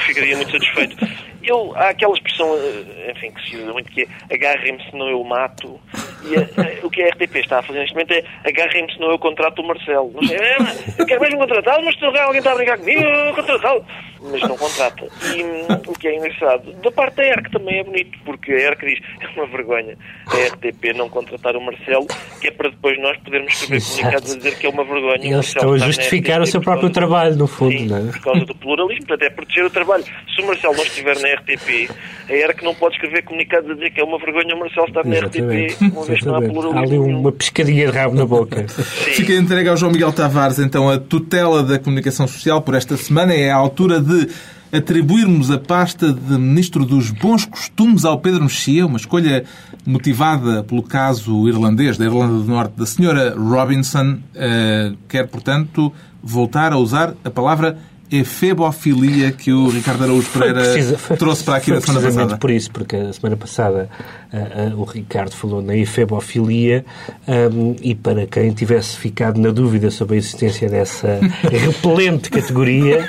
ficaria 0.00 0.36
muito 0.36 0.52
satisfeito. 0.52 1.29
Eu, 1.42 1.72
há 1.76 1.88
aquela 1.88 2.14
expressão, 2.14 2.54
eh, 2.56 3.12
enfim, 3.12 3.30
que 3.32 3.50
se 3.50 3.56
usa 3.56 3.72
muito, 3.72 3.90
que 3.90 4.02
é 4.02 4.34
agarrem-me 4.34 4.82
senão 4.90 5.08
eu 5.08 5.22
mato. 5.24 5.80
E 6.22 6.36
a, 6.36 6.40
a, 6.40 6.86
o 6.86 6.90
que 6.90 7.02
a 7.02 7.08
RTP 7.08 7.36
está 7.36 7.58
a 7.58 7.62
fazer 7.62 7.80
neste 7.80 7.94
momento 7.94 8.12
é 8.12 8.24
agarrem-me 8.44 8.92
senão 8.92 9.10
eu 9.10 9.18
contrato 9.18 9.60
o 9.60 9.66
Marcelo. 9.66 10.12
Não 10.12 10.22
sei, 10.22 10.36
é, 10.36 10.56
eu 10.98 11.06
quero 11.06 11.20
mesmo 11.20 11.38
contratá-lo, 11.38 11.84
mas 11.84 11.98
se 11.98 12.04
alguém 12.04 12.38
está 12.38 12.52
a 12.52 12.54
brincar 12.54 12.78
comigo, 12.78 13.00
eu 13.00 13.34
contratá-lo 13.34 13.84
mas 14.22 14.40
não 14.42 14.56
contrata. 14.56 15.06
E 15.34 15.42
hum, 15.42 15.66
o 15.86 15.92
que 15.98 16.08
é 16.08 16.16
engraçado, 16.16 16.72
da 16.74 16.92
parte 16.92 17.16
da 17.16 17.24
ERC 17.24 17.50
também 17.50 17.78
é 17.78 17.84
bonito, 17.84 18.18
porque 18.24 18.52
a 18.52 18.56
ERC 18.56 18.86
diz 18.86 18.98
é 19.20 19.28
uma 19.28 19.46
vergonha 19.46 19.96
a 20.26 20.54
RTP 20.54 20.94
não 20.94 21.08
contratar 21.08 21.56
o 21.56 21.60
Marcelo, 21.60 22.06
que 22.40 22.48
é 22.48 22.50
para 22.50 22.70
depois 22.70 23.00
nós 23.00 23.16
podermos 23.18 23.52
escrever 23.52 23.82
comunicados 23.82 24.32
a 24.32 24.36
dizer 24.36 24.58
que 24.58 24.66
é 24.66 24.70
uma 24.70 24.84
vergonha. 24.84 25.20
Eles 25.22 25.46
estão 25.46 25.72
a 25.72 25.78
justificar 25.78 26.40
o 26.40 26.46
seu 26.46 26.60
próprio 26.60 26.90
trabalho, 26.90 27.36
no 27.36 27.46
fundo, 27.46 27.72
sim, 27.72 27.86
não 27.86 28.08
é? 28.08 28.12
por 28.12 28.20
causa 28.20 28.44
do 28.44 28.54
pluralismo, 28.54 29.06
portanto 29.06 29.26
é 29.26 29.30
proteger 29.30 29.64
o 29.64 29.70
trabalho. 29.70 30.04
Se 30.34 30.42
o 30.42 30.46
Marcelo 30.46 30.76
não 30.76 30.84
estiver 30.84 31.18
na 31.20 31.28
RTP, 31.34 31.90
a 32.28 32.32
ERC 32.32 32.64
não 32.64 32.74
pode 32.74 32.94
escrever 32.94 33.22
comunicados 33.24 33.70
a 33.70 33.74
dizer 33.74 33.90
que 33.90 34.00
é 34.00 34.04
uma 34.04 34.18
vergonha 34.18 34.54
o 34.54 34.58
Marcelo 34.58 34.86
estar 34.86 35.04
na 35.04 35.16
Exatamente. 35.16 35.74
RTP, 35.74 35.82
uma 35.92 36.04
vez 36.04 36.20
que 36.20 36.26
não 36.26 36.34
há 36.34 36.42
pluralismo. 36.42 36.78
Há 36.78 36.82
ali 36.82 36.98
uma 36.98 37.32
pescadinha 37.32 37.86
de 37.86 37.92
rabo 37.92 38.14
na 38.14 38.26
boca. 38.26 38.66
Fica 38.68 39.32
entregue 39.34 39.68
ao 39.68 39.76
João 39.76 39.92
Miguel 39.92 40.12
Tavares, 40.12 40.58
então, 40.58 40.88
a 40.88 40.98
tutela 40.98 41.62
da 41.62 41.78
comunicação 41.78 42.26
social 42.26 42.62
por 42.62 42.74
esta 42.74 42.96
semana. 42.96 43.34
É 43.34 43.50
a 43.50 43.56
altura 43.56 44.00
de 44.00 44.28
atribuirmos 44.72 45.50
a 45.50 45.58
pasta 45.58 46.12
de 46.12 46.38
Ministro 46.38 46.84
dos 46.84 47.10
Bons 47.10 47.44
Costumes 47.44 48.04
ao 48.04 48.18
Pedro 48.20 48.42
Mexia, 48.42 48.86
uma 48.86 48.98
escolha 48.98 49.44
motivada 49.84 50.62
pelo 50.62 50.82
caso 50.82 51.48
irlandês 51.48 51.98
da 51.98 52.04
Irlanda 52.04 52.34
do 52.34 52.44
Norte 52.44 52.72
da 52.76 52.86
senhora 52.86 53.34
Robinson, 53.36 54.18
uh, 54.34 54.96
quer, 55.08 55.26
portanto, 55.26 55.92
voltar 56.22 56.72
a 56.72 56.78
usar 56.78 57.14
a 57.24 57.30
palavra 57.30 57.78
efebofilia 58.10 59.30
que 59.30 59.52
o 59.52 59.68
Ricardo 59.68 60.04
Araújo 60.04 60.28
Pereira 60.30 60.62
precisa, 60.62 60.96
trouxe 61.16 61.44
para 61.44 61.56
aqui 61.56 61.70
na 61.70 61.80
semana 61.80 62.10
passada. 62.10 62.36
por 62.36 62.50
isso, 62.50 62.70
porque 62.70 62.96
a 62.96 63.12
semana 63.12 63.36
passada 63.36 63.88
uh, 64.32 64.74
uh, 64.74 64.80
o 64.80 64.84
Ricardo 64.84 65.32
falou 65.32 65.62
na 65.62 65.76
efebofilia 65.76 66.84
um, 67.28 67.76
e 67.80 67.94
para 67.94 68.26
quem 68.26 68.50
tivesse 68.52 68.96
ficado 68.96 69.40
na 69.40 69.50
dúvida 69.50 69.90
sobre 69.90 70.16
a 70.16 70.18
existência 70.18 70.68
dessa 70.68 71.20
repelente 71.50 72.30
categoria, 72.30 73.08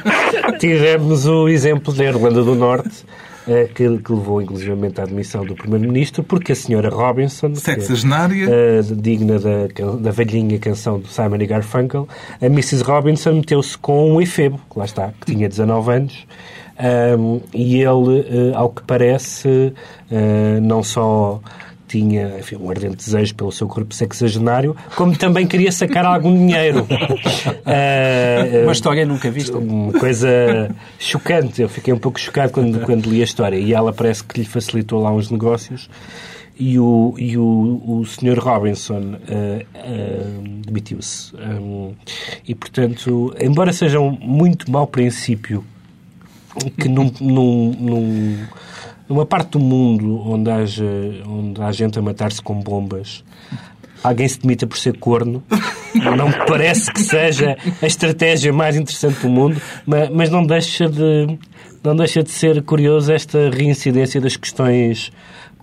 tivemos 0.60 1.26
o 1.26 1.50
exemplo 1.50 1.94
da 1.94 2.06
Irlanda 2.06 2.44
do 2.44 2.54
Norte, 2.54 3.04
que, 3.46 3.98
que, 3.98 4.12
levou 4.12 4.42
inclusivamente 4.42 5.00
à 5.00 5.04
admissão 5.04 5.46
do 5.46 5.56
Primeiro-Ministro, 5.56 6.24
porque 6.24 6.52
a 6.52 6.56
senhora 6.56 6.90
Robinson, 6.90 7.56
sexagenária, 7.56 8.48
uh, 8.48 8.96
digna 8.96 9.40
da, 9.40 9.68
da 10.00 10.12
velhinha 10.12 10.60
canção 10.60 11.00
do 11.00 11.08
Simon 11.08 11.38
e 11.38 11.48
Garfunkel, 11.48 12.08
a 12.42 12.46
Mrs. 12.46 12.84
Robinson 12.84 13.34
meteu-se 13.34 13.78
com 13.78 14.12
um 14.14 14.22
efebo, 14.22 14.60
que 14.72 14.78
lá 14.78 14.86
está, 14.86 15.14
que 15.20 15.34
tinha 15.34 15.50
19 15.50 15.92
anos, 15.92 16.28
um, 17.20 17.42
e 17.54 17.76
ele, 17.82 18.52
uh, 18.52 18.56
ao 18.56 18.70
que 18.70 18.82
parece, 18.84 19.48
uh, 19.48 20.62
não 20.62 20.84
só 20.84 21.40
tinha 21.92 22.40
enfim, 22.40 22.56
um 22.56 22.70
ardente 22.70 22.96
desejo 22.96 23.36
pelo 23.36 23.52
seu 23.52 23.68
corpo 23.68 23.94
sexagenário, 23.94 24.76
como 24.96 25.18
também 25.18 25.46
queria 25.46 25.72
sacar 25.72 26.06
algum 26.06 26.34
dinheiro. 26.34 26.88
uh, 26.88 28.64
uma 28.64 28.72
história 28.72 29.06
nunca 29.06 29.30
vista. 29.30 29.58
Uma 29.58 29.92
coisa 29.94 30.74
chocante. 30.98 31.62
Eu 31.62 31.68
fiquei 31.68 31.94
um 31.94 32.00
pouco 32.00 32.20
chocado 32.20 32.54
quando, 32.54 32.80
quando 32.82 33.10
li 33.10 33.22
a 33.22 33.24
história. 33.24 33.58
E 33.58 33.74
ela 33.74 33.92
parece 33.92 34.24
que 34.24 34.40
lhe 34.40 34.46
facilitou 34.46 35.02
lá 35.02 35.12
uns 35.12 35.30
negócios. 35.30 35.90
E 36.58 36.80
o, 36.80 37.16
e 37.18 37.38
o, 37.38 37.82
o 37.86 38.06
Sr. 38.06 38.38
Robinson 38.40 39.00
uh, 39.00 39.62
uh, 39.76 40.62
demitiu-se. 40.66 41.36
Um, 41.36 41.94
e, 42.48 42.54
portanto, 42.54 43.36
embora 43.40 43.74
seja 43.74 44.00
um 44.00 44.12
muito 44.12 44.72
mau 44.72 44.86
princípio 44.86 45.66
que 46.78 46.88
num, 46.88 47.12
num, 47.20 47.72
num 47.80 48.38
numa 49.12 49.26
parte 49.26 49.52
do 49.52 49.60
mundo 49.60 50.22
onde 50.26 50.50
haja, 50.50 50.86
onde 51.28 51.62
há 51.62 51.70
gente 51.72 52.00
a 52.00 52.02
matar-se 52.02 52.42
com 52.42 52.56
bombas, 52.62 53.24
alguém 54.02 54.26
se 54.26 54.40
demita 54.40 54.66
por 54.66 54.78
ser 54.78 54.98
corno. 54.98 55.44
Não 55.94 56.30
me 56.30 56.46
parece 56.48 56.92
que 56.92 57.02
seja 57.02 57.58
a 57.82 57.86
estratégia 57.86 58.54
mais 58.54 58.78
interessante 58.78 59.20
do 59.20 59.30
mundo, 59.30 59.62
mas, 59.86 60.30
não 60.30 60.46
deixa 60.46 60.88
de 60.88 61.38
não 61.84 61.96
deixa 61.96 62.24
de 62.24 62.30
ser 62.30 62.62
curioso 62.62 63.12
esta 63.12 63.50
reincidência 63.50 64.22
das 64.22 64.38
questões 64.38 65.12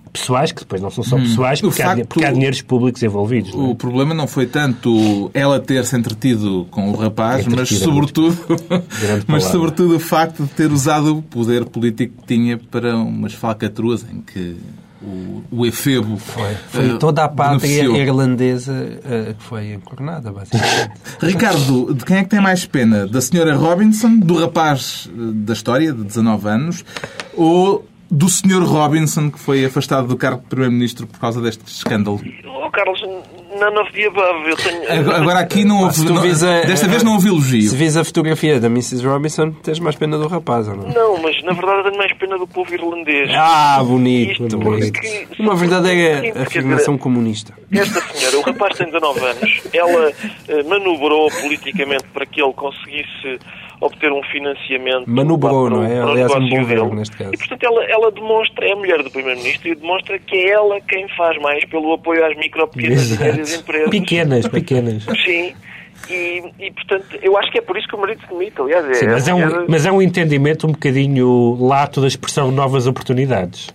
pessoais, 0.08 0.52
que 0.52 0.60
depois 0.60 0.80
não 0.80 0.90
são 0.90 1.04
só 1.04 1.16
hum. 1.16 1.22
pessoais, 1.22 1.60
porque, 1.60 1.82
facto, 1.82 2.02
há, 2.02 2.04
porque 2.04 2.24
há 2.24 2.32
dinheiros 2.32 2.62
públicos 2.62 3.02
envolvidos. 3.02 3.52
O 3.54 3.72
é? 3.72 3.74
problema 3.74 4.14
não 4.14 4.26
foi 4.26 4.46
tanto 4.46 5.30
ela 5.34 5.60
ter 5.60 5.84
se 5.84 5.96
entretido 5.96 6.66
com 6.70 6.90
o 6.90 6.96
rapaz, 6.96 7.46
mas 7.46 7.68
sobretudo, 7.68 8.36
mas 9.26 9.44
sobretudo 9.44 9.96
o 9.96 10.00
facto 10.00 10.44
de 10.44 10.50
ter 10.50 10.70
usado 10.70 11.18
o 11.18 11.22
poder 11.22 11.64
político 11.64 12.14
que 12.20 12.26
tinha 12.26 12.58
para 12.58 12.96
umas 12.96 13.32
falcatruas 13.32 14.04
em 14.10 14.20
que 14.20 14.56
o, 15.00 15.42
o 15.50 15.66
efebo 15.66 16.16
foi, 16.16 16.54
foi 16.68 16.90
uh, 16.90 16.98
toda 16.98 17.24
a 17.24 17.28
pátria 17.28 17.60
beneficiou. 17.60 17.96
irlandesa 17.96 18.72
uh, 18.72 19.34
que 19.34 19.42
foi 19.42 19.72
encornada, 19.72 20.32
basicamente. 20.32 20.90
Ricardo, 21.22 21.94
de 21.94 22.04
quem 22.04 22.16
é 22.18 22.22
que 22.24 22.28
tem 22.28 22.40
mais 22.40 22.64
pena? 22.64 23.06
Da 23.06 23.20
senhora 23.20 23.54
Robinson, 23.54 24.18
do 24.18 24.38
rapaz 24.38 25.08
eh, 25.08 25.32
da 25.34 25.52
história, 25.52 25.92
de 25.92 26.02
19 26.02 26.48
anos, 26.48 26.84
ou 27.34 27.87
do 28.10 28.28
Sr. 28.28 28.62
Robinson, 28.64 29.30
que 29.30 29.38
foi 29.38 29.64
afastado 29.64 30.08
do 30.08 30.16
cargo 30.16 30.40
de 30.42 30.46
Primeiro-Ministro 30.48 31.06
por 31.06 31.18
causa 31.18 31.40
deste 31.40 31.64
escândalo? 31.66 32.20
Oh, 32.46 32.70
Carlos, 32.70 33.00
none 33.58 33.78
of 33.78 33.92
the 33.92 34.06
above. 34.06 34.48
Eu 34.48 34.56
tenho... 34.56 35.12
Agora, 35.12 35.40
aqui 35.40 35.64
não 35.64 35.82
houve. 35.82 36.04
Não, 36.04 36.18
a, 36.18 36.66
desta 36.66 36.88
vez 36.88 37.02
não 37.02 37.14
houve 37.14 37.28
elogio. 37.28 37.68
Se 37.68 37.76
vis 37.76 37.96
a 37.96 38.04
fotografia 38.04 38.60
da 38.60 38.68
Mrs. 38.68 39.06
Robinson, 39.06 39.50
tens 39.50 39.78
mais 39.78 39.96
pena 39.96 40.16
do 40.18 40.26
rapaz, 40.26 40.68
ou 40.68 40.76
não? 40.76 40.88
Não, 40.88 41.22
mas 41.22 41.42
na 41.42 41.52
verdade 41.52 41.84
tenho 41.84 41.98
mais 41.98 42.12
pena 42.14 42.38
do 42.38 42.46
povo 42.46 42.72
irlandês. 42.72 43.30
Ah, 43.34 43.82
bonito. 43.84 44.44
Isto 44.44 44.58
bonito. 44.58 44.92
Porque, 44.92 45.26
Uma 45.38 45.54
verdadeira 45.54 46.42
afirmação 46.42 46.94
dizer, 46.94 47.02
comunista. 47.02 47.54
Esta 47.70 48.00
senhora, 48.00 48.38
o 48.38 48.42
rapaz 48.42 48.76
tem 48.76 48.86
19 48.86 49.20
anos, 49.20 49.62
ela 49.72 50.10
uh, 50.10 50.68
manobrou 50.68 51.30
politicamente 51.30 52.04
para 52.12 52.24
que 52.26 52.42
ele 52.42 52.52
conseguisse 52.52 53.38
obter 53.80 54.12
um 54.12 54.22
financiamento. 54.24 55.04
Manobrou, 55.06 55.70
não 55.70 55.84
é? 55.84 56.00
Aliás, 56.00 56.34
um 56.34 56.48
bom 56.48 56.64
verbo 56.64 56.94
neste 56.94 57.16
caso. 57.16 57.34
E, 57.34 57.38
portanto, 57.38 57.62
ela, 57.62 57.84
ela 57.84 58.10
demonstra, 58.10 58.66
é 58.66 58.72
a 58.72 58.76
mulher 58.76 59.02
do 59.02 59.10
Primeiro-Ministro 59.10 59.68
e 59.68 59.74
demonstra 59.74 60.18
que 60.18 60.36
é 60.36 60.50
ela 60.50 60.80
quem 60.80 61.08
faz 61.16 61.40
mais 61.40 61.64
pelo 61.66 61.92
apoio 61.92 62.24
às 62.24 62.36
micro, 62.36 62.66
pequenas 62.68 63.10
e 63.10 63.18
médias 63.18 63.54
empresas. 63.54 63.90
Pequenas, 63.90 64.48
pequenas. 64.48 65.04
Sim. 65.24 65.54
E, 66.10 66.42
e, 66.58 66.70
portanto, 66.70 67.04
eu 67.22 67.36
acho 67.36 67.50
que 67.50 67.58
é 67.58 67.60
por 67.60 67.76
isso 67.76 67.86
que 67.86 67.94
o 67.94 68.00
marido 68.00 68.20
se 68.22 68.28
demite, 68.28 68.60
aliás. 68.60 68.84
É, 68.86 68.94
Sim, 68.94 69.06
mas, 69.08 69.28
é 69.28 69.34
um, 69.34 69.66
mas 69.68 69.86
é 69.86 69.92
um 69.92 70.00
entendimento 70.00 70.66
um 70.66 70.72
bocadinho 70.72 71.56
lato 71.60 72.00
da 72.00 72.06
expressão 72.06 72.50
novas 72.50 72.86
oportunidades. 72.86 73.68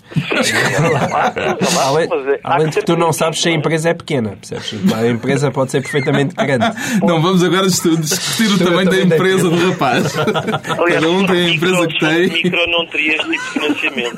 além, 1.79 2.09
além 2.43 2.69
de 2.69 2.79
que 2.79 2.85
tu 2.85 2.97
não 2.97 3.13
sabes 3.13 3.41
se 3.41 3.49
a 3.49 3.51
empresa 3.51 3.89
é 3.89 3.93
pequena, 3.93 4.37
percebes? 4.39 4.93
A 4.93 5.07
empresa 5.07 5.51
pode 5.51 5.71
ser 5.71 5.81
perfeitamente 5.81 6.33
grande. 6.35 6.65
Não 7.03 7.21
vamos 7.21 7.43
agora 7.43 7.67
discutir 7.67 8.51
o 8.53 8.57
tamanho 8.63 8.89
da 8.89 8.99
empresa 9.01 9.49
do 9.49 9.69
rapaz. 9.69 10.17
Aliás, 10.17 10.93
Cada 11.03 11.09
um 11.09 11.25
tem 11.25 11.45
a 11.45 11.49
empresa 11.49 11.87
que 11.87 11.99
tem. 11.99 12.29
micro 12.29 12.67
não 12.67 12.85
teria 12.87 13.15
este 13.15 13.29
tipo 13.29 13.43
de 13.43 13.49
financiamento. 13.49 14.17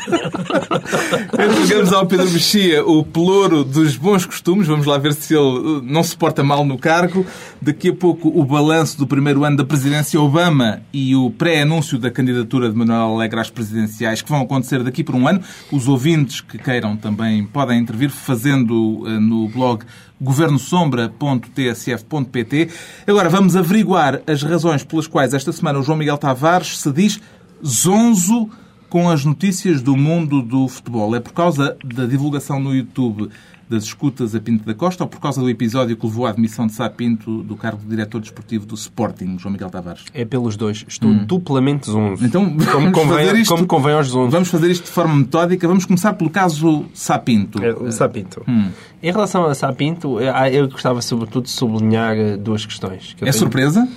Entregamos 1.33 1.93
ao 1.93 2.05
Pedro 2.05 2.29
Mexia 2.29 2.85
o 2.85 3.03
pelouro 3.03 3.63
dos 3.63 3.95
bons 3.97 4.25
costumes. 4.25 4.67
Vamos 4.67 4.85
lá 4.85 4.97
ver 4.97 5.13
se 5.13 5.35
ele 5.35 5.81
não 5.83 6.03
se 6.03 6.15
porta 6.15 6.43
mal 6.43 6.63
no 6.65 6.77
cargo. 6.77 7.25
Daqui 7.61 7.89
a 7.89 7.93
pouco 7.95 8.29
o 8.29 8.45
balanço 8.45 8.97
do 8.97 9.07
primeiro 9.07 9.43
ano 9.43 9.57
da 9.57 9.65
presidência 9.65 10.21
Obama 10.21 10.83
e 10.93 11.15
o 11.15 11.31
pré-anúncio 11.31 11.97
da 11.97 12.11
candidatura 12.11 12.69
de 12.69 12.75
Manuel 12.75 13.15
Alegre 13.15 13.39
às 13.39 13.49
presidenciais 13.49 14.21
que 14.21 14.29
vão 14.29 14.41
acontecer 14.41 14.83
daqui 14.83 15.03
por 15.03 15.15
um 15.15 15.27
ano. 15.27 15.41
Os 15.71 15.87
ouvintes 15.87 16.41
que 16.41 16.57
queiram 16.57 16.97
também 16.97 17.45
podem 17.45 17.79
intervir 17.79 18.09
fazendo 18.09 18.99
uh, 18.99 19.19
no 19.19 19.47
blog 19.49 19.83
governosombra.tsf.pt. 20.21 22.69
Agora 23.07 23.29
vamos 23.29 23.55
averiguar 23.55 24.21
as 24.27 24.43
razões 24.43 24.83
pelas 24.83 25.07
quais 25.07 25.33
esta 25.33 25.51
semana 25.51 25.79
o 25.79 25.83
João 25.83 25.97
Miguel 25.97 26.17
Tavares 26.17 26.79
se 26.79 26.91
diz 26.91 27.19
zonzo 27.65 28.49
com 28.89 29.09
as 29.09 29.25
notícias 29.25 29.81
do 29.81 29.97
mundo 29.97 30.41
do 30.41 30.67
futebol. 30.67 31.15
É 31.15 31.19
por 31.19 31.33
causa 31.33 31.75
da 31.83 32.05
divulgação 32.05 32.59
no 32.59 32.75
YouTube 32.75 33.29
das 33.69 33.83
escutas 33.83 34.35
a 34.35 34.39
Pinto 34.39 34.65
da 34.65 34.73
Costa 34.73 35.03
ou 35.03 35.09
por 35.09 35.19
causa 35.19 35.41
do 35.41 35.49
episódio 35.49 35.97
que 35.97 36.05
levou 36.05 36.25
à 36.25 36.29
admissão 36.29 36.67
de 36.67 36.73
Sá 36.73 36.89
Pinto 36.89 37.43
do 37.43 37.55
cargo 37.55 37.81
de 37.81 37.87
diretor 37.87 38.21
desportivo 38.21 38.65
do 38.65 38.75
Sporting, 38.75 39.37
João 39.39 39.51
Miguel 39.51 39.69
Tavares? 39.69 40.05
É 40.13 40.23
pelos 40.23 40.55
dois. 40.55 40.85
Estou 40.87 41.09
hum. 41.09 41.25
duplamente 41.25 41.87
zonzo. 41.87 42.25
Então, 42.25 42.55
como 42.71 42.91
convém, 42.91 43.41
isto, 43.41 43.53
como 43.53 43.67
convém 43.67 43.93
aos 43.93 44.07
zonzos. 44.07 44.31
Vamos 44.31 44.49
fazer 44.49 44.69
isto 44.69 44.85
de 44.85 44.91
forma 44.91 45.15
metódica. 45.15 45.67
Vamos 45.67 45.85
começar 45.85 46.13
pelo 46.13 46.29
caso 46.29 46.85
Sapinto. 46.93 47.63
É, 47.63 47.73
o 47.73 47.91
Sapinto. 47.91 48.43
Hum. 48.47 48.69
Em 49.01 49.11
relação 49.11 49.45
a 49.45 49.55
Sapinto, 49.55 50.19
eu 50.19 50.67
gostava 50.69 51.01
sobretudo 51.01 51.45
de 51.45 51.51
sublinhar 51.51 52.15
eh, 52.15 52.37
duas 52.37 52.65
questões. 52.65 53.15
é 53.17 53.19
tenho... 53.21 53.33
surpresa? 53.33 53.87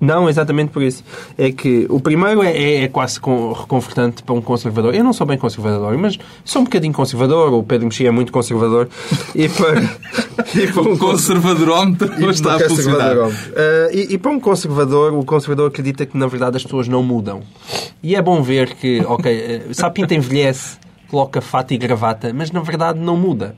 Não, 0.00 0.28
exatamente 0.28 0.70
por 0.70 0.82
isso. 0.82 1.04
É 1.36 1.50
que 1.50 1.86
o 1.88 2.00
primeiro 2.00 2.42
é, 2.42 2.52
é, 2.52 2.84
é 2.84 2.88
quase 2.88 3.18
reconfortante 3.18 4.22
para 4.22 4.34
um 4.34 4.40
conservador. 4.40 4.94
Eu 4.94 5.04
não 5.04 5.12
sou 5.12 5.26
bem 5.26 5.38
conservador, 5.38 5.96
mas 5.98 6.18
sou 6.44 6.62
um 6.62 6.64
bocadinho 6.64 6.92
conservador. 6.92 7.52
O 7.52 7.62
Pedro 7.62 7.86
Mexia 7.86 8.08
é 8.08 8.10
muito 8.10 8.32
conservador. 8.32 8.88
E 9.34 9.48
para, 9.48 9.80
e 10.54 10.66
para 10.72 10.82
um 10.82 10.96
conservadorómetro 10.96 12.30
está 12.30 12.54
a 12.54 12.60
funcionar. 12.60 13.16
Uh, 13.16 13.30
e, 13.92 14.14
e 14.14 14.18
para 14.18 14.30
um 14.30 14.38
conservador, 14.38 15.12
o 15.12 15.24
conservador 15.24 15.68
acredita 15.68 16.06
que 16.06 16.16
na 16.16 16.26
verdade 16.26 16.56
as 16.56 16.62
pessoas 16.62 16.86
não 16.86 17.02
mudam. 17.02 17.42
E 18.02 18.14
é 18.14 18.22
bom 18.22 18.42
ver 18.42 18.74
que, 18.74 19.00
ok, 19.04 19.66
uh, 19.68 19.74
Sapinta 19.74 20.14
envelhece, 20.14 20.78
coloca 21.08 21.40
fato 21.40 21.74
e 21.74 21.78
gravata, 21.78 22.32
mas 22.32 22.52
na 22.52 22.60
verdade 22.60 23.00
não 23.00 23.16
muda. 23.16 23.56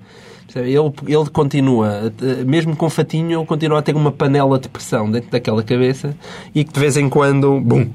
Ele, 0.55 0.76
ele 1.07 1.31
continua, 1.33 2.12
mesmo 2.47 2.76
com 2.76 2.88
fatinho, 2.88 3.41
ele 3.41 3.47
continua 3.47 3.81
a 3.81 3.83
ter 3.83 3.95
uma 3.95 4.12
panela 4.12 4.59
de 4.59 4.69
pressão 4.69 5.11
dentro 5.11 5.31
daquela 5.31 5.62
cabeça 5.62 6.17
e 6.55 6.65
que 6.65 6.73
de 6.73 6.81
vez 6.81 6.97
em 6.97 7.09
quando, 7.09 7.61
bum, 7.61 7.91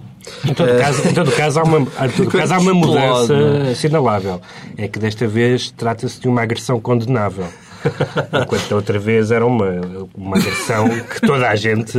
em 0.46 0.53
todo, 0.53 0.77
caso, 0.77 1.08
em 1.08 1.13
todo 1.13 1.31
caso, 1.31 1.60
há 1.60 1.63
uma, 1.63 1.86
caso, 2.31 2.53
há 2.53 2.60
uma 2.60 2.74
mudança 2.74 3.34
assinalável. 3.72 4.41
É 4.77 4.88
que 4.88 5.00
desta 5.00 5.27
vez 5.27 5.72
trata-se 5.72 6.20
de 6.20 6.27
uma 6.27 6.41
agressão 6.41 6.79
condenável. 6.79 7.46
Enquanto 8.41 8.71
outra 8.73 9.00
vez 9.00 9.31
era 9.31 9.45
uma, 9.45 9.81
uma 10.15 10.38
agressão 10.38 10.88
que 10.89 11.21
toda 11.21 11.50
a 11.50 11.55
gente 11.55 11.97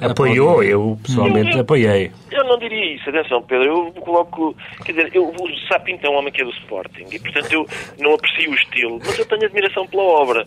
apoiou. 0.00 0.62
Eu, 0.62 0.98
pessoalmente, 1.02 1.58
apoiei. 1.58 2.10
Eu 2.30 2.44
não 2.44 2.58
diria 2.58 2.94
isso. 2.94 3.08
Atenção, 3.08 3.42
Pedro. 3.42 3.64
Eu 3.64 4.02
coloco... 4.02 4.56
Quer 4.84 4.92
dizer, 4.92 5.10
eu, 5.14 5.28
o 5.28 5.68
Sapinto 5.68 6.06
é 6.06 6.10
um 6.10 6.14
homem 6.14 6.32
que 6.32 6.42
é 6.42 6.44
do 6.44 6.50
Sporting 6.50 7.06
e, 7.10 7.18
portanto, 7.18 7.52
eu 7.52 7.66
não 7.98 8.14
aprecio 8.14 8.50
o 8.50 8.54
estilo, 8.54 9.00
mas 9.04 9.18
eu 9.18 9.26
tenho 9.26 9.44
admiração 9.44 9.86
pela 9.86 10.02
obra. 10.02 10.44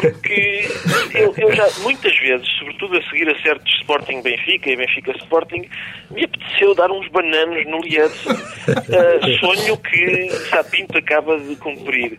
Porque 0.00 0.68
eu, 1.14 1.34
eu 1.36 1.52
já, 1.54 1.66
muitas 1.80 2.16
vezes, 2.18 2.48
sobretudo 2.58 2.96
a 2.96 3.02
seguir 3.10 3.28
a 3.28 3.38
certos 3.40 3.72
Sporting 3.80 4.22
Benfica 4.22 4.70
e 4.70 4.76
Benfica 4.76 5.12
Sporting, 5.12 5.68
me 6.10 6.24
apeteceu 6.24 6.74
dar 6.74 6.90
uns 6.90 7.08
bananos 7.08 7.66
no 7.66 7.80
Liedson. 7.80 8.32
Uh, 8.32 9.38
sonho 9.40 9.76
que 9.78 10.30
Sapinto 10.50 10.98
acaba 10.98 11.38
de 11.38 11.56
cumprir. 11.56 12.18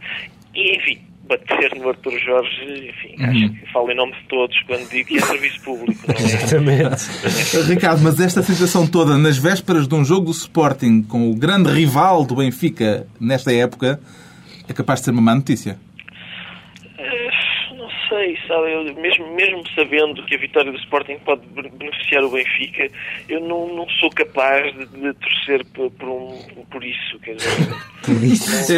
E, 0.54 0.76
enfim, 0.76 1.09
bater 1.30 1.76
no 1.78 1.88
Arthur 1.90 2.20
Jorge, 2.20 2.90
enfim, 2.90 3.16
uhum. 3.20 3.30
acho 3.30 3.50
que 3.54 3.72
falo 3.72 3.92
em 3.92 3.96
nome 3.96 4.14
de 4.14 4.24
todos 4.28 4.60
quando 4.66 4.90
digo 4.90 5.08
que 5.08 5.18
é 5.18 5.22
serviço 5.22 5.62
público. 5.62 6.02
Não 6.08 6.16
é? 6.16 6.22
Exatamente. 6.22 7.70
Ricardo, 7.70 8.02
mas 8.02 8.20
esta 8.20 8.42
situação 8.42 8.88
toda, 8.88 9.18
nas 9.18 9.38
vésperas 9.38 9.88
de 9.88 9.94
um 9.94 10.04
jogo 10.04 10.26
do 10.26 10.32
Sporting 10.32 11.04
com 11.04 11.30
o 11.30 11.36
grande 11.36 11.70
rival 11.72 12.26
do 12.26 12.36
Benfica 12.36 13.06
nesta 13.20 13.54
época, 13.54 14.00
é 14.68 14.74
capaz 14.74 15.00
de 15.00 15.06
ser 15.06 15.12
uma 15.12 15.22
má 15.22 15.36
notícia? 15.36 15.78
Sei, 18.10 18.38
sabe? 18.48 18.74
Eu, 18.74 18.96
mesmo, 18.96 19.34
mesmo 19.36 19.64
sabendo 19.74 20.26
que 20.26 20.36
a 20.36 20.38
vitória 20.38 20.72
do 20.72 20.78
Sporting 20.80 21.18
pode 21.24 21.42
beneficiar 21.78 22.24
o 22.24 22.32
Benfica, 22.32 22.88
eu 23.30 23.40
não, 23.40 23.74
não 23.74 23.88
sou 24.00 24.10
capaz 24.10 24.74
de, 24.76 24.86
de 24.86 25.14
torcer 25.14 25.66
por, 25.74 25.92
por, 25.92 26.10
um, 26.10 26.38
por 26.70 26.84
isso. 26.84 27.20
Quer 27.24 27.36
dizer, 27.36 27.76
por 28.04 28.24
isso? 28.24 28.74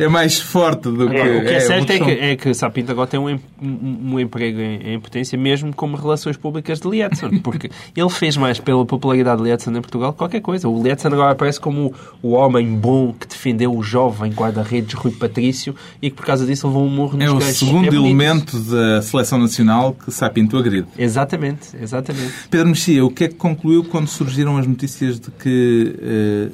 É, 0.00 0.04
é 0.04 0.08
mais 0.08 0.40
forte 0.40 0.88
do 0.88 1.08
que. 1.08 1.16
É, 1.16 1.36
o 1.36 1.44
que 1.44 1.48
é, 1.48 1.54
é 1.54 1.60
certo 1.60 1.90
é 1.90 1.98
que, 1.98 2.10
é 2.10 2.36
que 2.36 2.54
Sapinto 2.54 2.90
agora 2.90 3.06
tem 3.06 3.20
um, 3.20 3.38
um, 3.62 4.14
um 4.14 4.20
emprego 4.20 4.60
em, 4.60 4.94
em, 4.94 5.00
potência, 5.00 5.38
mesmo 5.38 5.74
como 5.74 5.96
relações 5.96 6.36
públicas 6.36 6.80
de 6.80 6.88
Lietzen, 6.88 7.38
porque 7.44 7.70
ele 7.96 8.10
fez 8.10 8.36
mais 8.36 8.58
pela 8.58 8.84
popularidade 8.84 9.42
de 9.42 9.48
Lietzen 9.48 9.76
em 9.76 9.80
Portugal 9.80 10.12
que 10.12 10.18
qualquer 10.18 10.40
coisa. 10.40 10.68
O 10.68 10.82
Lietzen 10.82 11.12
agora 11.12 11.32
aparece 11.32 11.60
como 11.60 11.94
o, 12.22 12.28
o 12.28 12.32
homem 12.32 12.66
bom 12.74 13.12
que 13.12 13.26
defendeu 13.26 13.74
o 13.74 13.82
jovem 13.82 14.32
guarda-redes 14.32 14.94
Rui 14.94 15.12
Patrício 15.12 15.74
e 16.00 16.10
que 16.10 16.16
por 16.16 16.24
causa 16.24 16.46
disso 16.46 16.66
levou 16.66 16.84
um 16.84 16.88
murro 16.88 17.16
nos 17.16 17.26
É 17.26 17.30
o 17.30 17.40
segundo 17.40 17.94
elemento 17.94 18.45
da 18.54 19.02
seleção 19.02 19.38
nacional 19.38 19.94
que 19.94 20.10
Sapinto 20.10 20.56
agride. 20.56 20.86
Exatamente, 20.98 21.76
exatamente. 21.80 22.32
Pedro 22.50 22.68
Mexia, 22.68 23.04
o 23.04 23.10
que 23.10 23.24
é 23.24 23.28
que 23.28 23.34
concluiu 23.34 23.84
quando 23.84 24.06
surgiram 24.06 24.56
as 24.56 24.66
notícias 24.66 25.18
de 25.18 25.30
que 25.30 26.52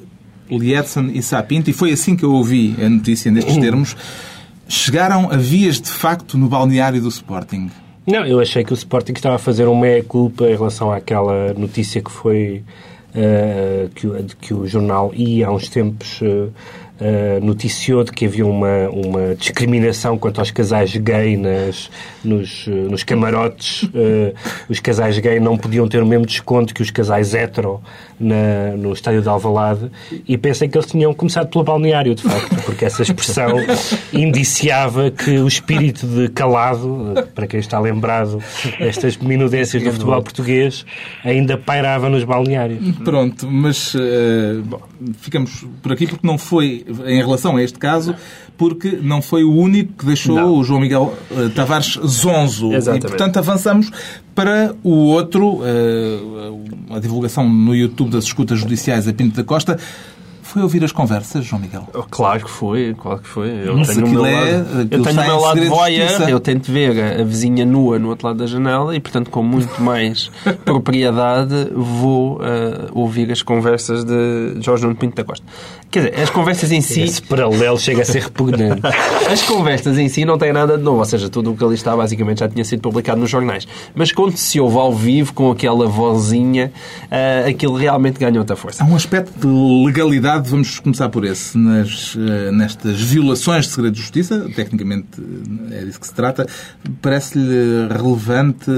uh, 0.50 0.58
Lietzen 0.58 1.10
e 1.14 1.22
Sapinto, 1.22 1.70
e 1.70 1.72
foi 1.72 1.92
assim 1.92 2.14
que 2.16 2.24
eu 2.24 2.32
ouvi 2.32 2.76
a 2.80 2.88
notícia 2.88 3.30
nestes 3.30 3.56
termos, 3.56 3.96
chegaram 4.68 5.30
a 5.30 5.36
vias 5.36 5.80
de 5.80 5.90
facto 5.90 6.38
no 6.38 6.48
balneário 6.48 7.00
do 7.00 7.08
Sporting? 7.08 7.70
Não, 8.06 8.24
eu 8.24 8.40
achei 8.40 8.64
que 8.64 8.72
o 8.72 8.74
Sporting 8.74 9.12
estava 9.12 9.36
a 9.36 9.38
fazer 9.38 9.66
uma 9.66 9.80
meia-culpa 9.80 10.44
em 10.44 10.56
relação 10.56 10.90
àquela 10.90 11.52
notícia 11.54 12.02
que 12.02 12.10
foi 12.10 12.64
uh, 13.14 13.88
que, 13.90 14.08
que, 14.40 14.54
o 14.54 14.66
jornal 14.66 15.12
ia 15.14 15.46
há 15.46 15.52
uns 15.52 15.68
tempos 15.68 16.20
uh, 16.20 16.52
uh, 17.02 17.44
noticiou 17.44 18.04
de 18.04 18.12
que 18.12 18.26
havia 18.26 18.46
uma, 18.46 18.88
uma 18.88 19.34
discriminação 19.34 20.16
quanto 20.16 20.38
aos 20.38 20.50
casais 20.50 20.96
gay 20.96 21.36
nas, 21.36 21.90
nos, 22.24 22.66
uh, 22.66 22.70
nos 22.70 23.02
camarotes. 23.02 23.82
Uh, 23.84 24.34
os 24.68 24.78
casais 24.80 25.18
gay 25.18 25.40
não 25.40 25.58
podiam 25.58 25.88
ter 25.88 26.02
o 26.02 26.06
mesmo 26.06 26.24
desconto 26.24 26.72
que 26.72 26.82
os 26.82 26.90
casais 26.90 27.34
hetero 27.34 27.80
na, 28.22 28.76
no 28.76 28.92
estádio 28.92 29.20
de 29.20 29.28
Alvalade 29.28 29.90
e 30.26 30.38
pensei 30.38 30.68
que 30.68 30.76
eles 30.76 30.90
tinham 30.90 31.12
começado 31.12 31.48
pelo 31.48 31.64
balneário, 31.64 32.14
de 32.14 32.22
facto, 32.22 32.64
porque 32.64 32.84
essa 32.84 33.02
expressão 33.02 33.50
indiciava 34.12 35.10
que 35.10 35.38
o 35.38 35.48
espírito 35.48 36.06
de 36.06 36.28
calado, 36.28 37.14
para 37.34 37.46
quem 37.46 37.60
está 37.60 37.78
lembrado 37.78 38.38
destas 38.78 39.16
minudências 39.16 39.82
do 39.82 39.92
futebol 39.92 40.22
português, 40.22 40.86
ainda 41.24 41.58
pairava 41.58 42.08
nos 42.08 42.24
balneários. 42.24 42.96
Pronto, 43.04 43.46
mas 43.50 43.94
bom, 44.64 44.80
ficamos 45.18 45.64
por 45.82 45.92
aqui 45.92 46.06
porque 46.06 46.26
não 46.26 46.38
foi 46.38 46.84
em 47.06 47.18
relação 47.18 47.56
a 47.56 47.62
este 47.62 47.78
caso, 47.78 48.14
porque 48.56 48.98
não 49.02 49.20
foi 49.20 49.42
o 49.42 49.52
único 49.52 49.92
que 49.94 50.06
deixou 50.06 50.36
não. 50.36 50.54
o 50.54 50.64
João 50.64 50.80
Miguel 50.80 51.14
uh, 51.30 51.50
Tavares 51.50 51.98
zonzo. 52.06 52.72
Exatamente. 52.72 53.06
E, 53.06 53.08
portanto, 53.08 53.36
avançamos 53.38 53.90
para 54.34 54.74
o 54.82 54.90
outro, 54.90 55.60
uh, 55.60 56.64
a 56.90 56.98
divulgação 56.98 57.48
no 57.48 57.74
YouTube 57.74 58.10
das 58.10 58.24
escutas 58.24 58.58
judiciais 58.58 59.06
a 59.08 59.12
Pinto 59.12 59.36
da 59.36 59.44
Costa. 59.44 59.78
Foi 60.42 60.60
ouvir 60.60 60.84
as 60.84 60.92
conversas, 60.92 61.46
João 61.46 61.62
Miguel? 61.62 61.88
Oh, 61.94 62.02
claro 62.02 62.44
que 62.44 62.50
foi, 62.50 62.94
claro 63.00 63.20
que 63.20 63.28
foi. 63.28 63.48
Eu 63.66 63.74
Mas 63.74 63.88
tenho 63.88 64.06
o 64.06 64.10
meu 64.10 64.26
é, 64.26 64.32
lado, 64.32 64.80
eu 64.90 65.02
tenho 65.02 65.20
o 65.20 65.24
meu 65.24 65.40
lado 65.40 65.64
voyeur, 65.66 66.28
eu 66.28 66.40
tento 66.40 66.70
ver 66.70 67.00
a, 67.00 67.22
a, 67.22 67.24
vizinha 67.24 67.64
nua 67.64 67.98
no 67.98 68.10
outro 68.10 68.26
lado 68.26 68.36
da 68.36 68.46
janela 68.46 68.94
e, 68.94 69.00
portanto, 69.00 69.30
com 69.30 69.42
muito 69.42 69.72
mais 69.80 70.30
propriedade, 70.62 71.70
vou 71.74 72.36
uh, 72.36 72.40
ouvir 72.92 73.32
as 73.32 73.40
conversas 73.40 74.04
de 74.04 74.60
Jorge 74.60 74.82
Nuno 74.82 74.96
Pinto 74.96 75.16
da 75.16 75.24
Costa. 75.24 75.46
Quer 75.92 76.10
dizer, 76.10 76.22
as 76.22 76.30
conversas 76.30 76.72
em 76.72 76.80
si... 76.80 77.02
Esse 77.02 77.20
paralelo 77.20 77.78
chega 77.78 78.00
a 78.00 78.04
ser 78.04 78.22
repugnante. 78.22 78.80
as 79.30 79.42
conversas 79.42 79.98
em 79.98 80.08
si 80.08 80.24
não 80.24 80.38
têm 80.38 80.50
nada 80.50 80.78
de 80.78 80.82
novo, 80.82 81.00
ou 81.00 81.04
seja, 81.04 81.28
tudo 81.28 81.52
o 81.52 81.56
que 81.56 81.62
ali 81.62 81.74
está 81.74 81.94
basicamente 81.94 82.40
já 82.40 82.48
tinha 82.48 82.64
sido 82.64 82.80
publicado 82.80 83.20
nos 83.20 83.28
jornais. 83.28 83.68
Mas 83.94 84.10
quando 84.10 84.34
se 84.38 84.58
ouve 84.58 84.78
ao 84.78 84.94
vivo, 84.94 85.34
com 85.34 85.50
aquela 85.50 85.86
vozinha, 85.86 86.72
uh, 87.04 87.48
aquilo 87.48 87.76
realmente 87.76 88.18
ganha 88.18 88.38
outra 88.38 88.56
força. 88.56 88.82
Há 88.82 88.86
um 88.86 88.96
aspecto 88.96 89.38
de 89.38 89.86
legalidade 89.86 90.48
vamos 90.48 90.80
começar 90.80 91.10
por 91.10 91.24
esse. 91.24 91.58
Nas, 91.58 92.16
eh, 92.16 92.50
nestas 92.50 93.00
violações 93.00 93.66
de 93.66 93.72
segredo 93.72 93.94
de 93.94 94.00
justiça, 94.00 94.48
tecnicamente 94.54 95.08
eh, 95.70 95.80
é 95.80 95.84
disso 95.84 96.00
que 96.00 96.06
se 96.06 96.14
trata, 96.14 96.46
parece-lhe 97.02 97.88
relevante 97.90 98.70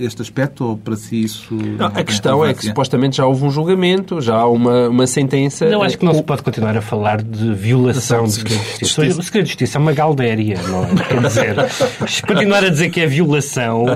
este 0.00 0.20
aspecto 0.20 0.64
ou 0.64 0.76
para 0.76 0.96
si 0.96 1.22
isso. 1.22 1.54
Não, 1.54 1.86
a 1.86 2.04
questão 2.04 2.44
é 2.44 2.52
que 2.52 2.66
supostamente 2.66 3.16
já 3.16 3.26
houve 3.26 3.44
um 3.44 3.50
julgamento, 3.50 4.20
já 4.20 4.36
há 4.36 4.46
uma, 4.46 4.88
uma 4.88 5.06
sentença. 5.06 5.66
Não, 5.66 5.82
acho 5.82 5.96
que 5.96 6.04
não 6.04 6.12
se 6.12 6.22
pode 6.22 6.42
continuar 6.58 6.76
a 6.76 6.82
falar 6.82 7.22
de 7.22 7.54
violação 7.54 8.24
de 8.24 8.32
segredo 8.32 8.60
de 8.60 8.80
justiça. 8.80 9.20
O 9.20 9.22
segredo 9.22 9.44
de 9.44 9.50
justiça 9.50 9.78
é 9.78 9.80
uma 9.80 9.92
galdéria, 9.92 10.60
não 10.62 10.84
é? 10.84 10.88
Quer 11.08 11.20
dizer, 11.20 11.56
continuar 12.26 12.64
a 12.64 12.68
dizer 12.68 12.90
que 12.90 13.00
é 13.00 13.06
violação, 13.06 13.86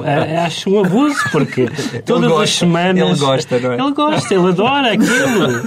acho 0.47 0.71
um 0.71 0.85
abuso, 0.85 1.19
porque 1.33 1.67
todas 2.05 2.29
gosta, 2.29 2.45
as 2.45 2.51
semanas. 2.51 3.09
Ele 3.09 3.19
gosta, 3.19 3.59
não 3.59 3.73
é? 3.73 3.81
Ele 3.81 3.93
gosta, 3.93 4.35
ele 4.35 4.49
adora 4.49 4.93
aquilo. 4.93 5.63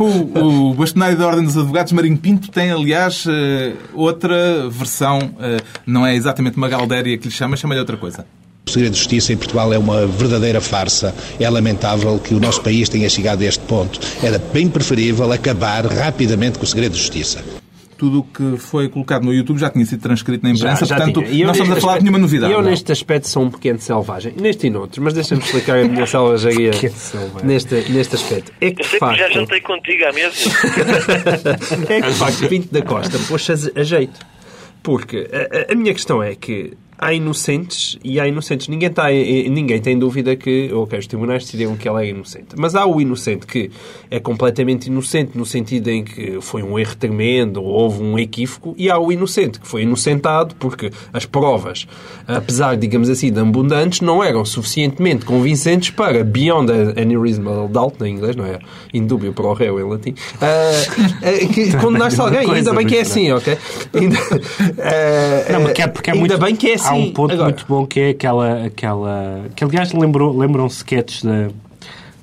o, 0.00 0.70
o 0.70 0.74
bastonário 0.74 1.18
da 1.18 1.26
Ordem 1.26 1.44
dos 1.44 1.56
Advogados, 1.56 1.92
Marinho 1.92 2.16
Pinto, 2.16 2.50
tem, 2.50 2.70
aliás, 2.70 3.26
eh, 3.28 3.74
outra 3.92 4.68
versão. 4.70 5.18
Eh, 5.40 5.58
não 5.86 6.06
é 6.06 6.14
exatamente 6.14 6.56
uma 6.56 6.68
galdéria 6.68 7.18
que 7.18 7.28
lhe 7.28 7.34
chama, 7.34 7.56
chama-lhe 7.56 7.80
outra 7.80 7.96
coisa. 7.96 8.24
O 8.70 8.72
segredo 8.72 8.92
de 8.92 8.98
justiça 8.98 9.32
em 9.32 9.36
Portugal 9.36 9.72
é 9.72 9.78
uma 9.78 10.06
verdadeira 10.06 10.60
farsa. 10.60 11.12
É 11.40 11.50
lamentável 11.50 12.20
que 12.20 12.32
o 12.34 12.38
nosso 12.38 12.60
país 12.60 12.88
tenha 12.88 13.08
chegado 13.08 13.42
a 13.42 13.44
este 13.44 13.64
ponto. 13.64 13.98
Era 14.22 14.38
bem 14.38 14.68
preferível 14.68 15.32
acabar 15.32 15.84
rapidamente 15.86 16.56
com 16.56 16.64
o 16.64 16.68
segredo 16.68 16.92
de 16.92 16.98
justiça 16.98 17.42
tudo 17.98 18.20
o 18.20 18.22
que 18.22 18.56
foi 18.56 18.88
colocado 18.88 19.24
no 19.24 19.34
YouTube 19.34 19.58
já 19.58 19.68
tinha 19.68 19.84
sido 19.84 20.00
transcrito 20.00 20.42
na 20.42 20.52
imprensa, 20.52 20.86
já, 20.86 20.96
já 20.96 21.04
portanto, 21.04 21.20
não 21.20 21.52
estamos 21.52 21.76
a 21.76 21.80
falar 21.82 21.98
de 21.98 22.04
nenhuma 22.04 22.18
novidade. 22.18 22.50
Eu, 22.50 22.62
neste 22.62 22.90
aspecto, 22.90 23.28
sou 23.28 23.42
um 23.42 23.50
pequeno 23.50 23.78
selvagem. 23.78 24.32
Neste 24.40 24.68
e 24.68 24.70
noutros, 24.70 25.04
mas 25.04 25.12
deixa-me 25.12 25.42
explicar 25.42 25.80
a 25.80 25.84
minha 25.86 26.06
selvageria 26.06 26.70
neste, 27.44 27.74
neste 27.92 28.14
aspecto. 28.14 28.52
É 28.58 28.70
que, 28.70 28.82
facto... 28.82 29.18
já 29.18 29.28
jantei 29.28 29.60
contigo 29.60 30.02
à 30.06 30.12
mesa. 30.14 30.32
é 31.90 32.00
que, 32.00 32.08
de 32.08 32.14
facto, 32.14 32.48
Pinto 32.48 32.72
da 32.72 32.80
Costa 32.80 33.18
poxa 33.28 33.52
a 33.52 33.82
jeito. 33.82 34.18
Porque 34.82 35.28
a, 35.30 35.70
a 35.70 35.74
minha 35.74 35.92
questão 35.92 36.22
é 36.22 36.34
que 36.34 36.72
há 37.00 37.14
inocentes 37.14 37.98
e 38.04 38.20
há 38.20 38.28
inocentes. 38.28 38.68
Ninguém, 38.68 38.90
está, 38.90 39.08
ninguém 39.08 39.80
tem 39.80 39.98
dúvida 39.98 40.36
que 40.36 40.70
ok, 40.72 40.98
os 40.98 41.06
tribunais 41.06 41.44
decidiram 41.44 41.74
que 41.74 41.88
ela 41.88 42.02
é 42.02 42.08
inocente. 42.08 42.48
Mas 42.56 42.74
há 42.74 42.84
o 42.84 43.00
inocente 43.00 43.46
que 43.46 43.70
é 44.10 44.20
completamente 44.20 44.86
inocente 44.86 45.36
no 45.36 45.46
sentido 45.46 45.88
em 45.88 46.04
que 46.04 46.38
foi 46.42 46.62
um 46.62 46.78
erro 46.78 46.94
tremendo, 46.96 47.62
houve 47.62 48.02
um 48.02 48.18
equívoco, 48.18 48.74
e 48.76 48.90
há 48.90 48.98
o 48.98 49.10
inocente 49.10 49.58
que 49.58 49.66
foi 49.66 49.82
inocentado 49.82 50.54
porque 50.56 50.90
as 51.12 51.24
provas, 51.24 51.88
apesar, 52.28 52.76
digamos 52.76 53.08
assim, 53.08 53.32
de 53.32 53.40
abundantes, 53.40 54.02
não 54.02 54.22
eram 54.22 54.44
suficientemente 54.44 55.24
convincentes 55.24 55.88
para, 55.88 56.22
beyond 56.22 56.70
any 57.00 57.16
reasonable 57.16 57.68
doubt, 57.68 58.04
em 58.04 58.12
inglês, 58.14 58.36
não 58.36 58.44
é? 58.44 58.58
Indúbio 58.92 59.32
para 59.32 59.46
o 59.46 59.54
réu 59.54 59.80
em 59.80 59.88
latim, 59.88 60.10
uh, 60.10 61.76
uh, 61.76 61.80
condenar-se 61.80 62.20
alguém. 62.20 62.50
Ainda 62.50 62.74
bem 62.74 62.86
que 62.86 62.96
é 62.96 63.00
assim, 63.00 63.32
ok? 63.32 63.56
Ainda, 63.94 64.18
uh, 64.18 65.52
não, 65.52 65.62
porque 65.62 65.82
é, 65.82 65.86
porque 65.86 66.10
é 66.10 66.12
ainda 66.12 66.26
muito... 66.26 66.44
bem 66.44 66.56
que 66.56 66.70
é 66.70 66.74
assim 66.74 66.89
há 66.90 66.94
um 66.94 67.12
ponto 67.12 67.32
Agora. 67.32 67.48
muito 67.48 67.66
bom 67.66 67.86
que 67.86 68.00
é 68.00 68.10
aquela. 68.10 68.66
aquela 68.66 69.44
que 69.54 69.64
aliás 69.64 69.92
lembrou, 69.92 70.36
lembram 70.36 70.66
sketches 70.66 71.24
da, 71.24 71.48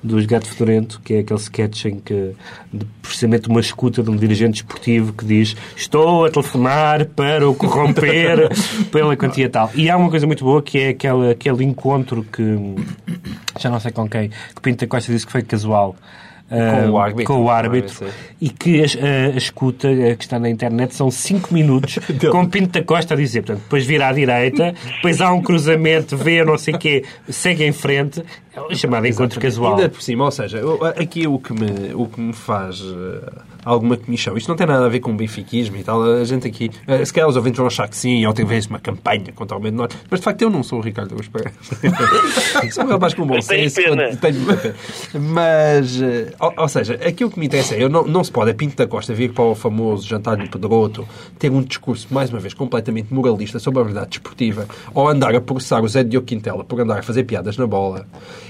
dos 0.04 0.26
Gato 0.26 0.48
Fedorento, 0.48 1.02
que 1.04 1.16
é 1.16 1.20
aquele 1.20 1.40
sketch 1.40 1.86
em 1.86 2.00
que, 2.00 2.34
de, 2.72 2.86
precisamente, 3.02 3.48
uma 3.50 3.60
escuta 3.60 4.04
de 4.04 4.10
um 4.10 4.16
dirigente 4.16 4.58
esportivo 4.58 5.14
que 5.14 5.26
diz 5.26 5.56
estou 5.76 6.26
a 6.26 6.32
telefonar 6.32 7.06
para 7.08 7.50
o 7.50 7.56
corromper 7.56 8.50
pela 8.92 9.16
quantia 9.16 9.50
tal. 9.50 9.72
E 9.76 9.90
há 9.90 9.98
uma 9.98 10.10
coisa 10.10 10.26
muito 10.26 10.44
boa 10.44 10.62
que 10.62 10.80
é 10.80 10.90
aquele, 10.90 11.32
aquele 11.32 11.64
encontro 11.64 12.24
que, 12.24 12.76
já 13.60 13.70
não 13.70 13.80
sei 13.80 13.92
com 13.92 14.08
quem, 14.08 14.30
que 14.30 14.62
Pinta 14.62 14.88
Costa 14.88 15.12
disse 15.12 15.26
que 15.26 15.32
foi 15.32 15.42
casual 15.42 15.96
com 16.50 16.92
o 16.92 16.98
árbitro, 16.98 17.34
com 17.34 17.44
o 17.44 17.50
árbitro 17.50 18.08
e 18.40 18.50
que 18.50 18.82
a, 18.82 18.86
a, 18.86 19.34
a, 19.34 19.38
escuta 19.38 19.90
que 20.18 20.24
está 20.24 20.40
na 20.40 20.50
internet 20.50 20.96
são 20.96 21.12
5 21.12 21.54
minutos 21.54 22.00
com 22.32 22.48
Pinto 22.48 22.80
da 22.80 22.86
Costa 22.86 23.14
a 23.14 23.18
dizer, 23.18 23.42
portanto, 23.42 23.64
depois 23.64 23.86
vira 23.86 24.08
à 24.08 24.14
direita, 24.14 24.74
depois 24.96 25.20
há 25.20 25.32
um 25.34 25.42
cruzamento, 25.42 26.16
vê 26.16 26.44
não 26.46 26.58
sei 26.58 26.74
o 26.76 26.80
quê, 26.80 27.04
segue 27.28 27.66
em 27.66 27.74
frente, 27.74 28.24
é 28.58 28.62
o 28.62 28.76
chamado 28.76 29.06
encontro 29.06 29.40
casual. 29.40 29.76
Ainda 29.76 29.90
por 29.90 30.02
cima, 30.02 30.26
ou 30.26 30.32
seja, 30.32 30.62
aqui 31.00 31.28
o 31.28 31.38
que 31.38 31.54
me, 31.54 31.94
o 31.94 32.08
que 32.08 32.20
me 32.20 32.34
faz 32.34 32.82
eh, 32.82 33.32
alguma 33.64 33.96
comissão. 33.96 34.36
Isto 34.36 34.48
não 34.48 34.56
tem 34.56 34.66
nada 34.66 34.86
a 34.86 34.90
ver 34.90 35.00
com 35.00 35.16
benfiquismo 35.16 35.78
e 35.78 35.84
tal. 35.84 36.02
A 36.02 36.24
gente 36.24 36.48
aqui, 36.48 36.72
eh, 36.88 37.06
se 37.06 37.14
calhar 37.14 37.30
os 37.30 37.36
ouvintes 37.36 37.58
vão 37.58 37.68
achar 37.68 37.88
que 37.88 37.96
sim, 37.96 38.26
outra 38.26 38.44
vez 38.44 38.66
uma 38.66 38.80
campanha 38.80 39.32
contra 39.36 39.56
o 39.56 39.60
Menor 39.60 39.78
Norte. 39.78 39.98
Mas 40.10 40.22
de 40.22 40.24
facto 40.24 40.42
eu 40.42 40.50
não 40.50 40.64
sou 40.64 40.80
o 40.80 40.82
Ricardo 40.82 41.14
Luz 41.14 41.28
Pereira. 41.28 41.54
sou 42.72 42.86
um 42.86 42.88
rapaz 42.88 43.14
com 43.14 43.28
bom 43.28 43.40
senso. 43.40 43.76
Tenho 43.76 44.20
pena. 44.20 44.76
Mas, 45.20 46.02
eh, 46.02 46.34
ou, 46.40 46.54
ou, 46.58 46.68
seja, 46.68 46.96
aquilo 46.96 47.30
que 47.30 47.40
me 47.40 47.46
interessa 47.46 47.76
é, 47.76 47.84
eu 47.84 47.90
não, 47.90 48.06
não 48.06 48.24
se 48.24 48.32
pode, 48.32 48.52
a 48.52 48.54
Pinto 48.54 48.76
da 48.76 48.88
Costa, 48.88 49.14
vir 49.14 49.34
para 49.34 49.44
o 49.44 49.56
famoso 49.56 50.08
jantar 50.08 50.38
de 50.38 50.50
Pedroto, 50.50 51.08
ter 51.38 51.52
um 51.52 51.62
discurso, 51.62 52.08
mais 52.12 52.30
uma 52.30 52.40
vez, 52.40 52.54
completamente 52.54 53.14
moralista 53.14 53.60
sobre 53.60 53.82
a 53.82 53.84
verdade 53.84 54.10
desportiva, 54.10 54.68
ou 54.94 55.08
andar 55.08 55.36
a 55.36 55.42
processar 55.42 55.84
o 55.84 55.88
Zé 55.88 56.04
Diogo 56.04 56.26
Quintela 56.26 56.64
por 56.64 56.80
andar 56.80 57.00
a 57.00 57.04
fazer 57.04 57.24
piadas 57.24 57.58
na 57.58 57.68
bola. 57.68 58.06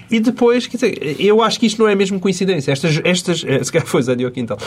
E 0.10 0.20
depois, 0.20 0.68
quer 0.68 0.78
dizer, 0.78 1.16
eu 1.20 1.42
acho 1.42 1.60
que 1.60 1.66
isto 1.66 1.82
não 1.82 1.90
é 1.90 1.96
mesmo 1.96 2.20
coincidência. 2.20 2.72
Estas, 2.72 3.02
estas 3.04 3.44
eh, 3.46 3.62
se 3.62 3.72
calhar 3.72 3.86
foi 3.86 4.02
Zé 4.02 4.16
Diogo 4.16 4.34
Quintela 4.34 4.60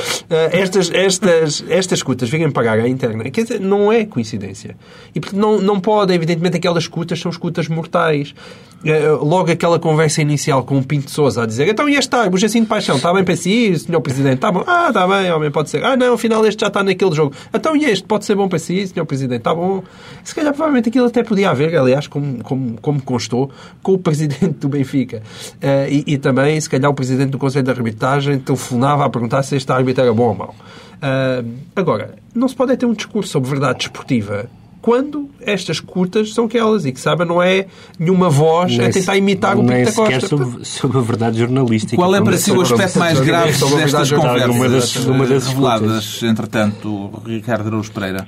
estas, 0.52 0.90
estas, 0.92 1.64
estas 1.68 1.98
escutas 1.98 2.28
virem 2.28 2.50
pagar 2.50 2.78
à 2.78 2.88
internet, 2.88 3.30
quer 3.30 3.42
dizer, 3.42 3.60
não 3.60 3.92
é 3.92 4.04
coincidência. 4.04 4.76
E 5.14 5.20
porque 5.20 5.36
não, 5.36 5.60
não 5.60 5.80
pode, 5.80 6.12
evidentemente, 6.12 6.56
aquelas 6.56 6.84
escutas 6.84 7.18
são 7.18 7.30
escutas 7.30 7.68
mortais. 7.68 8.34
Eh, 8.82 9.10
logo 9.20 9.50
aquela 9.50 9.78
conversa 9.78 10.22
inicial 10.22 10.64
com 10.64 10.78
o 10.78 10.82
Pinto 10.82 11.10
Souza 11.10 11.42
a 11.42 11.46
dizer 11.46 11.68
então 11.68 11.86
e 11.86 11.96
este 11.96 12.16
assim 12.16 12.62
de 12.62 12.66
paixão, 12.66 12.96
está 12.96 13.12
bem 13.12 13.22
para 13.22 13.36
si, 13.36 13.78
senhor 13.78 14.00
Presidente? 14.00 14.36
Está 14.36 14.50
bom? 14.50 14.64
Ah, 14.66 14.86
está 14.88 15.06
bem, 15.06 15.30
homem, 15.30 15.50
pode 15.50 15.68
ser. 15.68 15.84
Ah, 15.84 15.96
não, 15.96 16.14
afinal 16.14 16.44
este 16.46 16.60
já 16.60 16.68
está 16.68 16.82
naquele 16.82 17.14
jogo. 17.14 17.34
Então 17.52 17.76
e 17.76 17.84
este 17.84 18.04
pode 18.04 18.24
ser 18.24 18.34
bom 18.34 18.48
para 18.48 18.58
si, 18.58 18.86
senhor 18.86 19.04
Presidente? 19.04 19.40
Está 19.40 19.54
bom? 19.54 19.82
Se 20.24 20.34
calhar, 20.34 20.52
provavelmente, 20.52 20.88
aquilo 20.88 21.06
até 21.06 21.22
podia 21.22 21.50
haver, 21.50 21.76
aliás, 21.76 22.06
como, 22.06 22.42
como, 22.42 22.80
como 22.80 23.02
constou, 23.02 23.50
com 23.82 23.92
o 23.92 23.98
Presidente 23.98 24.54
do 24.60 24.68
Benfica. 24.68 25.22
Uh, 25.56 25.88
e, 25.90 26.14
e, 26.14 26.18
também, 26.18 26.58
se 26.58 26.68
calhar, 26.68 26.90
o 26.90 26.94
Presidente 26.94 27.30
do 27.30 27.38
Conselho 27.38 27.64
de 27.64 27.70
Arbitragem 27.70 28.38
telefonava 28.38 29.04
a 29.04 29.10
perguntar 29.10 29.42
se 29.42 29.56
este 29.56 29.70
árbitro 29.70 30.02
era 30.02 30.14
bom 30.14 30.28
ou 30.28 30.34
mau. 30.34 30.54
Uh, 30.96 31.48
agora, 31.76 32.14
não 32.34 32.48
se 32.48 32.56
pode 32.56 32.72
é 32.72 32.76
ter 32.76 32.86
um 32.86 32.94
discurso 32.94 33.30
sobre 33.30 33.50
verdade 33.50 33.78
desportiva 33.78 34.48
quando 34.80 35.28
estas 35.40 35.80
curtas 35.80 36.32
são 36.32 36.46
aquelas 36.46 36.86
e 36.86 36.92
que 36.92 37.00
sabe 37.00 37.24
não 37.24 37.42
é 37.42 37.66
nenhuma 37.98 38.30
voz 38.30 38.76
nem 38.76 38.86
a 38.86 38.90
tentar 38.90 39.16
imitar 39.16 39.56
o 39.56 39.66
Pinto 39.66 39.84
da 39.84 39.92
Costa. 39.92 40.28
Sobre, 40.28 40.64
sobre 40.64 40.98
a 40.98 41.00
verdade 41.00 41.38
jornalística. 41.38 41.96
Qual 41.96 42.14
é 42.14 42.22
para 42.22 42.36
si 42.36 42.50
o 42.50 42.60
aspecto 42.60 42.98
mais 42.98 43.20
grave 43.20 43.52
destas 43.52 44.10
conversas 44.10 44.48
uma 44.48 44.68
das, 44.68 44.96
uma 45.06 45.26
das 45.26 45.46
reveladas, 45.48 46.22
entretanto, 46.22 47.22
Ricardo 47.26 47.68
Araújo 47.68 47.92
Pereira? 47.92 48.26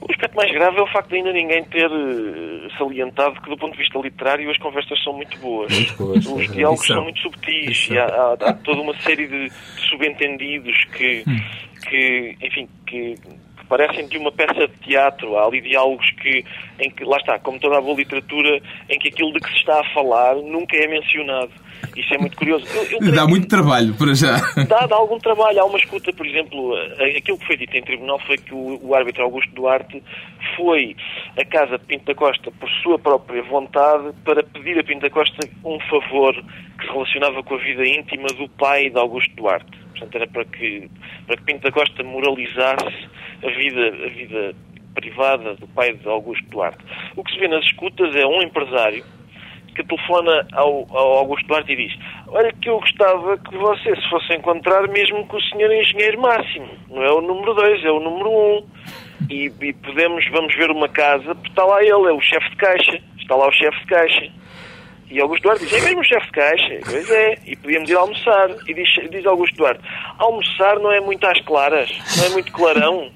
O 0.00 0.12
aspecto 0.12 0.36
mais 0.36 0.52
grave 0.52 0.78
é 0.78 0.82
o 0.82 0.86
facto 0.86 1.08
de 1.10 1.16
ainda 1.16 1.32
ninguém 1.32 1.64
ter 1.64 1.90
eh, 1.90 2.68
salientado 2.78 3.40
que, 3.40 3.50
do 3.50 3.56
ponto 3.56 3.72
de 3.72 3.78
vista 3.78 3.98
literário, 3.98 4.50
as 4.50 4.58
conversas 4.58 5.02
são 5.02 5.12
muito 5.12 5.36
boas. 5.38 5.72
Muito 5.72 5.96
boas 5.96 6.26
Os 6.26 6.50
é. 6.50 6.52
diálogos 6.54 6.86
são 6.86 7.02
muito 7.02 7.18
subtis 7.20 7.88
e 7.90 7.98
há, 7.98 8.04
há, 8.04 8.32
há, 8.32 8.52
toda 8.54 8.80
uma 8.80 8.98
série 9.00 9.26
de 9.26 9.50
subentendidos 9.90 10.76
que, 10.96 11.24
hum. 11.26 11.40
que 11.88 12.36
enfim, 12.40 12.68
que 12.86 13.14
parecem 13.68 14.06
de 14.08 14.18
uma 14.18 14.32
peça 14.32 14.66
de 14.66 14.74
teatro. 14.84 15.36
Há 15.36 15.46
ali 15.46 15.60
diálogos 15.60 16.10
que, 16.22 16.44
em 16.80 16.90
que, 16.90 17.04
lá 17.04 17.16
está, 17.18 17.38
como 17.38 17.60
toda 17.60 17.78
a 17.78 17.80
boa 17.80 17.96
literatura, 17.96 18.60
em 18.88 18.98
que 18.98 19.08
aquilo 19.08 19.32
de 19.32 19.40
que 19.40 19.50
se 19.50 19.56
está 19.56 19.80
a 19.80 19.94
falar 19.94 20.36
nunca 20.36 20.76
é 20.76 20.86
mencionado. 20.86 21.50
Isso 21.96 22.12
é 22.14 22.18
muito 22.18 22.36
curioso. 22.36 22.64
Eu, 22.90 23.08
eu 23.08 23.12
dá 23.12 23.26
muito 23.26 23.44
que... 23.44 23.48
trabalho, 23.48 23.94
para 23.94 24.14
já. 24.14 24.36
Dá, 24.68 24.86
dá 24.86 24.96
algum 24.96 25.18
trabalho. 25.18 25.60
Há 25.60 25.64
uma 25.64 25.78
escuta, 25.78 26.12
por 26.12 26.26
exemplo, 26.26 26.74
aquilo 27.16 27.38
que 27.38 27.46
foi 27.46 27.56
dito 27.56 27.76
em 27.76 27.82
tribunal 27.82 28.18
foi 28.20 28.36
que 28.36 28.54
o, 28.54 28.78
o 28.82 28.94
árbitro 28.94 29.22
Augusto 29.22 29.52
Duarte 29.54 30.02
foi 30.56 30.96
a 31.36 31.44
casa 31.44 31.78
de 31.78 31.84
Pinto 31.84 32.06
da 32.06 32.14
Costa 32.14 32.50
por 32.50 32.68
sua 32.82 32.98
própria 32.98 33.42
vontade 33.42 34.12
para 34.24 34.42
pedir 34.42 34.78
a 34.78 34.84
Pinto 34.84 35.02
da 35.02 35.10
Costa 35.10 35.48
um 35.64 35.78
favor 35.88 36.34
que 36.34 36.86
se 36.86 36.92
relacionava 36.92 37.42
com 37.42 37.54
a 37.54 37.58
vida 37.58 37.86
íntima 37.86 38.28
do 38.28 38.48
pai 38.48 38.90
de 38.90 38.98
Augusto 38.98 39.34
Duarte. 39.36 39.87
Portanto, 39.98 40.14
era 40.14 40.26
para 40.26 40.44
que, 40.44 40.90
para 41.26 41.36
que 41.36 41.42
Pinto 41.44 41.62
da 41.62 41.72
Costa 41.72 42.02
moralizasse 42.02 43.08
a 43.44 43.50
vida, 43.50 43.86
a 43.88 44.08
vida 44.08 44.54
privada 44.94 45.54
do 45.54 45.66
pai 45.68 45.92
de 45.92 46.08
Augusto 46.08 46.44
Duarte. 46.50 46.84
O 47.16 47.24
que 47.24 47.32
se 47.32 47.38
vê 47.38 47.48
nas 47.48 47.64
escutas 47.64 48.14
é 48.14 48.26
um 48.26 48.42
empresário 48.42 49.04
que 49.74 49.84
telefona 49.84 50.46
ao, 50.52 50.86
ao, 50.90 51.18
Augusto 51.18 51.46
Duarte 51.46 51.72
e 51.72 51.76
diz 51.76 51.98
olha 52.26 52.52
que 52.52 52.68
eu 52.68 52.80
gostava 52.80 53.38
que 53.38 53.56
você 53.56 53.94
se 53.94 54.10
fosse 54.10 54.34
encontrar 54.34 54.88
mesmo 54.88 55.24
com 55.26 55.36
o 55.36 55.42
senhor 55.42 55.72
engenheiro 55.72 56.20
Máximo. 56.20 56.68
Não 56.90 57.02
é 57.02 57.12
o 57.12 57.20
número 57.20 57.54
2, 57.54 57.84
é 57.84 57.90
o 57.90 58.00
número 58.00 58.28
1. 58.28 58.32
Um. 58.32 58.66
E, 59.30 59.52
e, 59.60 59.72
podemos, 59.72 60.24
vamos 60.30 60.54
ver 60.54 60.70
uma 60.70 60.88
casa, 60.88 61.34
porque 61.34 61.48
está 61.48 61.64
lá 61.64 61.82
ele, 61.82 61.90
é 61.90 62.12
o 62.12 62.20
chefe 62.20 62.50
de 62.50 62.56
caixa. 62.56 63.02
Está 63.18 63.36
lá 63.36 63.48
o 63.48 63.52
chefe 63.52 63.78
de 63.80 63.86
caixa. 63.86 64.32
E 65.10 65.20
Augusto 65.20 65.42
Duarte 65.42 65.64
diz, 65.64 65.72
é 65.72 65.80
mesmo 65.80 66.04
chefe 66.04 66.26
de 66.26 66.32
caixa? 66.32 66.80
Pois 66.84 67.10
é, 67.10 67.38
e 67.46 67.56
podíamos 67.56 67.88
ir 67.88 67.96
almoçar. 67.96 68.50
E 68.66 68.74
diz, 68.74 68.88
diz 69.10 69.24
Augusto 69.26 69.56
Duarte, 69.56 69.80
almoçar 70.18 70.78
não 70.78 70.92
é 70.92 71.00
muito 71.00 71.26
às 71.26 71.40
claras, 71.42 71.90
não 72.16 72.24
é 72.26 72.28
muito 72.30 72.52
clarão. 72.52 73.10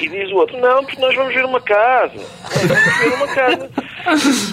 E 0.00 0.08
diz 0.08 0.30
o 0.30 0.36
outro, 0.36 0.58
não, 0.58 0.84
porque 0.84 1.00
nós 1.00 1.14
vamos 1.14 1.34
ver 1.34 1.44
uma 1.44 1.60
casa. 1.60 2.18
vamos 2.66 2.98
ver 2.98 3.14
uma 3.14 3.28
casa. 3.34 3.70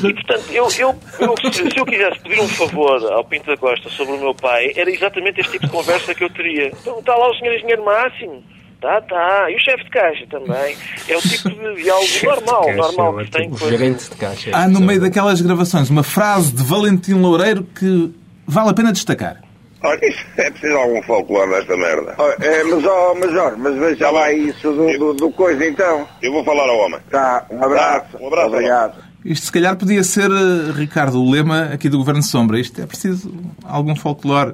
E, 0.07 0.13
portanto, 0.13 0.51
eu, 0.51 0.67
eu, 0.77 0.95
eu, 1.19 1.51
se 1.51 1.79
eu 1.79 1.85
quisesse 1.85 2.19
pedir 2.19 2.39
um 2.39 2.47
favor 2.47 3.11
ao 3.13 3.23
Pinto 3.23 3.45
da 3.45 3.57
Costa 3.57 3.89
sobre 3.89 4.15
o 4.15 4.19
meu 4.19 4.35
pai, 4.35 4.71
era 4.75 4.89
exatamente 4.89 5.39
este 5.39 5.53
tipo 5.53 5.67
de 5.67 5.71
conversa 5.71 6.13
que 6.13 6.23
eu 6.23 6.29
teria. 6.29 6.67
Então, 6.67 6.99
está 6.99 7.15
lá 7.15 7.29
o 7.29 7.35
senhor 7.35 7.55
engenheiro 7.55 7.83
Máximo. 7.85 8.43
Tá, 8.81 9.01
tá. 9.01 9.49
E 9.49 9.55
o 9.55 9.59
chefe 9.59 9.83
de 9.83 9.89
caixa 9.89 10.25
também. 10.29 10.77
É 11.07 11.17
o 11.17 11.21
tipo 11.21 11.49
de 11.49 11.83
diálogo 11.83 12.07
normal, 12.23 12.73
normal 12.75 13.17
que 13.17 13.31
tem. 13.31 13.49
O 13.49 13.57
gerente 13.57 14.09
de 14.09 14.15
caixa. 14.15 14.51
Há 14.53 14.67
no 14.67 14.81
meio 14.81 15.01
daquelas 15.01 15.41
gravações 15.41 15.89
uma 15.89 16.03
frase 16.03 16.53
de 16.53 16.63
Valentim 16.63 17.13
Loureiro 17.13 17.63
que 17.63 18.13
vale 18.45 18.69
a 18.69 18.73
pena 18.73 18.91
destacar. 18.91 19.41
Olha, 19.83 20.07
isso 20.07 20.25
é 20.37 20.49
preciso 20.49 20.77
algum 20.77 21.01
folclore 21.03 21.51
nesta 21.51 21.77
merda. 21.77 22.15
é, 22.41 22.63
mas, 22.63 22.85
ó, 22.85 23.11
oh, 23.11 23.15
Major, 23.15 23.57
mas 23.57 23.75
veja 23.75 24.09
lá 24.09 24.31
isso 24.31 24.71
do, 24.71 24.97
do, 24.97 25.13
do, 25.13 25.31
coisa 25.31 25.63
então. 25.65 26.07
Eu 26.21 26.31
vou 26.31 26.43
falar 26.43 26.67
ao 26.67 26.77
homem. 26.79 26.99
Tá, 27.11 27.45
um 27.51 27.63
abraço. 27.63 28.11
Tá, 28.11 28.17
um 28.19 28.27
abraço. 28.27 28.47
Obrigado. 28.47 29.03
Isto 29.23 29.47
se 29.47 29.51
calhar 29.51 29.75
podia 29.75 30.03
ser, 30.03 30.29
eh, 30.29 30.71
Ricardo, 30.75 31.21
o 31.21 31.29
lema 31.29 31.69
aqui 31.73 31.89
do 31.89 31.97
Governo 31.97 32.21
Sombra. 32.23 32.59
Isto 32.59 32.81
é 32.81 32.85
preciso 32.85 33.33
algum 33.63 33.95
folclore. 33.95 34.53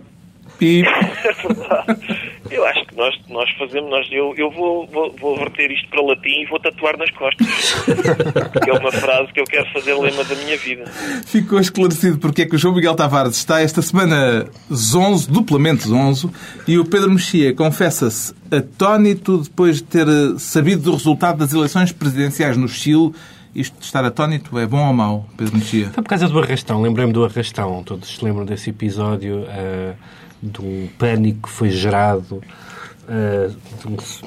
E... 0.60 0.84
Eu 2.50 2.66
acho 2.66 2.81
nós, 2.96 3.18
nós 3.30 3.50
fazemos, 3.58 3.90
nós, 3.90 4.08
eu, 4.12 4.34
eu 4.38 4.52
vou, 4.52 4.86
vou, 4.88 5.16
vou 5.20 5.38
verter 5.38 5.72
isto 5.72 5.88
para 5.90 6.02
latim 6.02 6.42
e 6.42 6.46
vou 6.46 6.60
tatuar 6.60 6.98
nas 6.98 7.10
costas. 7.12 7.48
que 8.64 8.70
é 8.70 8.74
uma 8.74 8.92
frase 8.92 9.32
que 9.32 9.40
eu 9.40 9.46
quero 9.46 9.72
fazer 9.72 9.94
lema 9.94 10.24
da 10.24 10.36
minha 10.36 10.58
vida. 10.58 10.86
Ficou 11.26 11.60
esclarecido 11.60 12.18
porque 12.18 12.44
é 12.44 12.46
que 12.46 12.56
o 12.56 12.58
João 12.58 12.76
Miguel 12.76 12.96
Tavares 12.96 13.38
está 13.38 13.62
esta 13.62 13.82
semana 13.82 14.48
zonzo, 14.72 15.32
duplamente 15.32 15.88
zonzo, 15.88 16.32
e 16.68 16.78
o 16.78 16.86
Pedro 16.86 17.12
Mexia 17.12 17.54
confessa-se 17.54 18.34
atónito 18.52 19.40
depois 19.40 19.78
de 19.78 19.84
ter 19.84 20.08
sabido 20.38 20.84
do 20.84 20.92
resultado 20.92 21.38
das 21.38 21.54
eleições 21.54 21.92
presidenciais 21.92 22.58
no 22.58 22.68
Chile 22.68 23.12
isto 23.54 23.78
de 23.80 23.86
estar 23.86 24.04
atónito 24.06 24.58
é 24.58 24.66
bom 24.66 24.88
ou 24.88 24.94
mau, 24.94 25.28
Pedro 25.36 25.58
Mexia? 25.58 25.90
Foi 25.90 26.02
por 26.02 26.10
causa 26.10 26.28
do 26.30 26.40
arrastão. 26.40 26.82
Lembrei-me 26.82 27.12
do 27.12 27.26
arrastão. 27.26 27.84
Todos 27.84 28.16
se 28.16 28.24
lembram 28.24 28.46
desse 28.46 28.70
episódio 28.70 29.42
uh, 29.42 29.94
de 30.42 30.62
um 30.62 30.88
pânico 30.98 31.50
que 31.50 31.54
foi 31.54 31.70
gerado 31.70 32.36
uh, 32.36 32.71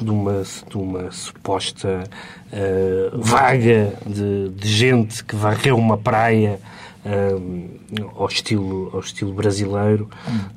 de, 0.01 0.11
uma, 0.11 0.43
de 0.43 0.77
uma 0.77 1.11
suposta 1.11 2.05
uh, 2.53 3.19
vaga 3.19 3.95
de, 4.07 4.51
de, 4.51 4.69
gente 4.69 5.25
que 5.25 5.35
varreu 5.35 5.77
uma 5.79 5.97
praia 5.97 6.61
um, 7.05 7.69
ao, 8.17 8.27
estilo, 8.27 8.91
ao 8.93 9.01
estilo 9.01 9.33
brasileiro 9.33 10.09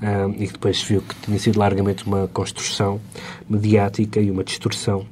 um, 0.02 0.32
e 0.32 0.48
que 0.48 0.54
depois 0.54 0.80
se 0.80 0.86
viu 0.86 1.02
que 1.02 1.16
tinha 1.16 1.38
sido 1.40 1.60
largamente 1.60 2.06
uma 2.06 2.28
construção 2.28 3.02
mediática 3.50 4.20
e 4.20 4.32
uma 4.32 4.44
distorção. 4.44 5.06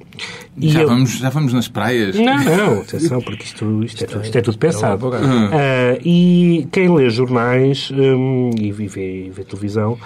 E 0.58 0.70
já, 0.70 0.82
eu... 0.82 0.88
vamos, 0.88 1.18
já 1.18 1.30
vamos 1.30 1.52
nas 1.52 1.68
praias? 1.68 2.16
Não, 2.16 2.44
não, 2.44 2.80
atenção, 2.84 3.22
porque 3.22 3.44
isto, 3.44 3.84
isto, 3.84 4.04
é, 4.04 4.08
tudo, 4.08 4.24
isto 4.24 4.38
é 4.38 4.42
tudo 4.42 4.58
pensado. 4.58 5.10
Uh, 5.10 5.12
e 6.04 6.68
quem 6.72 6.94
lê 6.94 7.10
jornais 7.10 7.92
um, 7.92 8.52
e 8.58 8.72
vê, 8.72 9.30
vê 9.34 9.44
televisão 9.44 9.98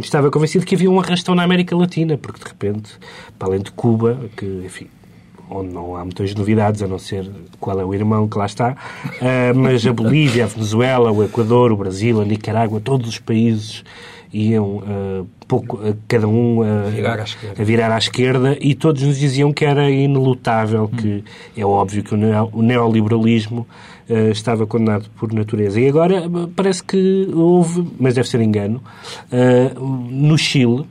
estava 0.00 0.30
convencido 0.30 0.64
que 0.64 0.74
havia 0.74 0.90
um 0.90 1.00
arrastão 1.00 1.34
na 1.34 1.42
América 1.42 1.76
Latina, 1.76 2.16
porque 2.16 2.40
de 2.40 2.46
repente, 2.46 2.92
para 3.38 3.48
além 3.48 3.60
de 3.60 3.72
Cuba, 3.72 4.18
que 4.36 4.46
enfim, 4.64 4.86
onde 5.50 5.74
não 5.74 5.96
há 5.96 6.04
muitas 6.04 6.34
novidades, 6.34 6.82
a 6.82 6.86
não 6.86 6.98
ser 6.98 7.28
qual 7.58 7.80
é 7.80 7.84
o 7.84 7.92
irmão 7.92 8.28
que 8.28 8.38
lá 8.38 8.46
está, 8.46 8.76
uh, 9.04 9.58
mas 9.58 9.84
a 9.84 9.92
Bolívia, 9.92 10.44
a 10.44 10.46
Venezuela, 10.46 11.10
o 11.10 11.24
Equador, 11.24 11.72
o 11.72 11.76
Brasil, 11.76 12.20
a 12.20 12.24
Nicarágua, 12.24 12.80
todos 12.80 13.08
os 13.08 13.18
países 13.18 13.82
iam 14.32 14.76
uh, 14.76 15.26
pouco, 15.46 15.76
uh, 15.76 15.96
cada 16.06 16.28
um 16.28 16.60
virar 16.90 17.20
a, 17.20 17.64
virar 17.64 17.92
à 17.92 17.98
esquerda 17.98 18.56
e 18.60 18.74
todos 18.74 19.02
nos 19.02 19.18
diziam 19.18 19.52
que 19.52 19.64
era 19.64 19.90
inelutável, 19.90 20.84
hum. 20.84 20.96
que 20.96 21.24
é 21.56 21.64
óbvio 21.64 22.02
que 22.02 22.14
o 22.14 22.62
neoliberalismo 22.62 23.66
estava 24.32 24.66
condenado 24.66 25.08
por 25.16 25.32
natureza. 25.32 25.80
E 25.80 25.88
agora 25.88 26.24
parece 26.56 26.82
que 26.82 27.28
houve, 27.32 27.86
mas 27.98 28.14
deve 28.14 28.28
ser 28.28 28.40
engano, 28.40 28.82
no 30.10 30.36
Chile, 30.36 30.84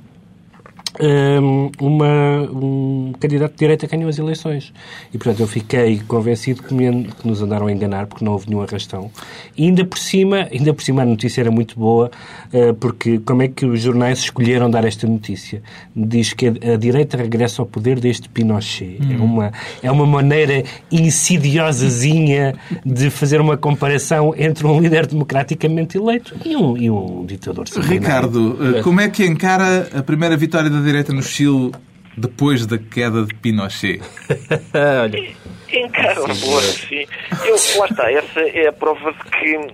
uma, 1.80 2.42
um 2.52 3.14
candidato 3.20 3.52
de 3.54 3.58
direita 3.58 3.88
ganhou 3.88 4.10
as 4.10 4.18
eleições. 4.18 4.74
E, 5.14 5.18
portanto, 5.18 5.40
eu 5.40 5.48
fiquei 5.48 6.02
convencido 6.08 6.64
que, 6.64 6.74
me, 6.74 7.06
que, 7.06 7.28
nos 7.28 7.42
andaram 7.42 7.68
a 7.68 7.72
enganar 7.72 8.08
porque 8.08 8.24
não 8.24 8.34
houve 8.34 8.50
nenhum 8.50 8.62
arrastão. 8.62 9.10
E 9.58 9.66
ainda 9.66 9.86
por 9.86 9.98
cima, 9.98 10.48
ainda 10.52 10.74
por 10.74 10.84
cima 10.84 11.02
a 11.04 11.06
notícia 11.06 11.42
era 11.42 11.52
muito 11.52 11.80
boa, 11.80 12.12
uh, 12.54 12.74
porque 12.76 13.20
como 13.20 13.42
é 13.42 13.48
que 13.48 13.66
os 13.66 13.82
jornais 13.82 14.20
escolheram 14.20 14.70
dar 14.70 14.84
esta 14.86 15.08
notícia? 15.08 15.62
Diz 15.96 16.34
que 16.34 16.48
a, 16.48 16.74
a 16.74 16.78
direita 16.78 17.18
regressa 17.18 17.62
ao 17.62 17.66
poder 17.66 18.00
deste 18.00 18.28
Pinochet. 18.30 19.00
É, 19.00 19.16
hum. 19.16 19.26
uma, 19.26 19.52
é 19.82 19.92
uma 19.92 20.06
maneira 20.06 20.64
insidiosazinha 20.92 22.56
de 22.86 23.10
fazer 23.10 23.40
uma 23.40 23.58
comparação 23.58 24.34
entre 24.38 24.66
um 24.66 24.80
líder 24.80 25.06
democraticamente 25.06 25.98
eleito 25.98 26.36
e 26.46 26.56
um, 26.56 26.78
e 26.78 26.90
um 26.90 27.26
ditador 27.26 27.66
Ricardo, 27.82 28.58
eh, 28.78 28.82
como 28.82 29.02
é 29.02 29.10
que 29.10 29.26
encara 29.26 29.90
a 29.94 30.02
primeira 30.02 30.36
vitória 30.36 30.70
da 30.70 30.80
direita 30.90 31.14
no 31.14 31.22
Chile 31.22 31.72
depois 32.18 32.66
da 32.66 32.78
queda 32.80 33.24
de 33.24 33.34
Pinochet? 33.36 34.02
Olha. 34.74 35.36
Encaro, 35.72 36.24
boa, 36.24 36.62
sim. 36.62 37.06
Eu, 37.46 37.80
lá 37.80 37.86
está, 37.86 38.12
essa 38.12 38.40
é 38.40 38.68
a 38.68 38.74
prova 38.74 39.14
de 39.14 39.24
que 39.30 39.74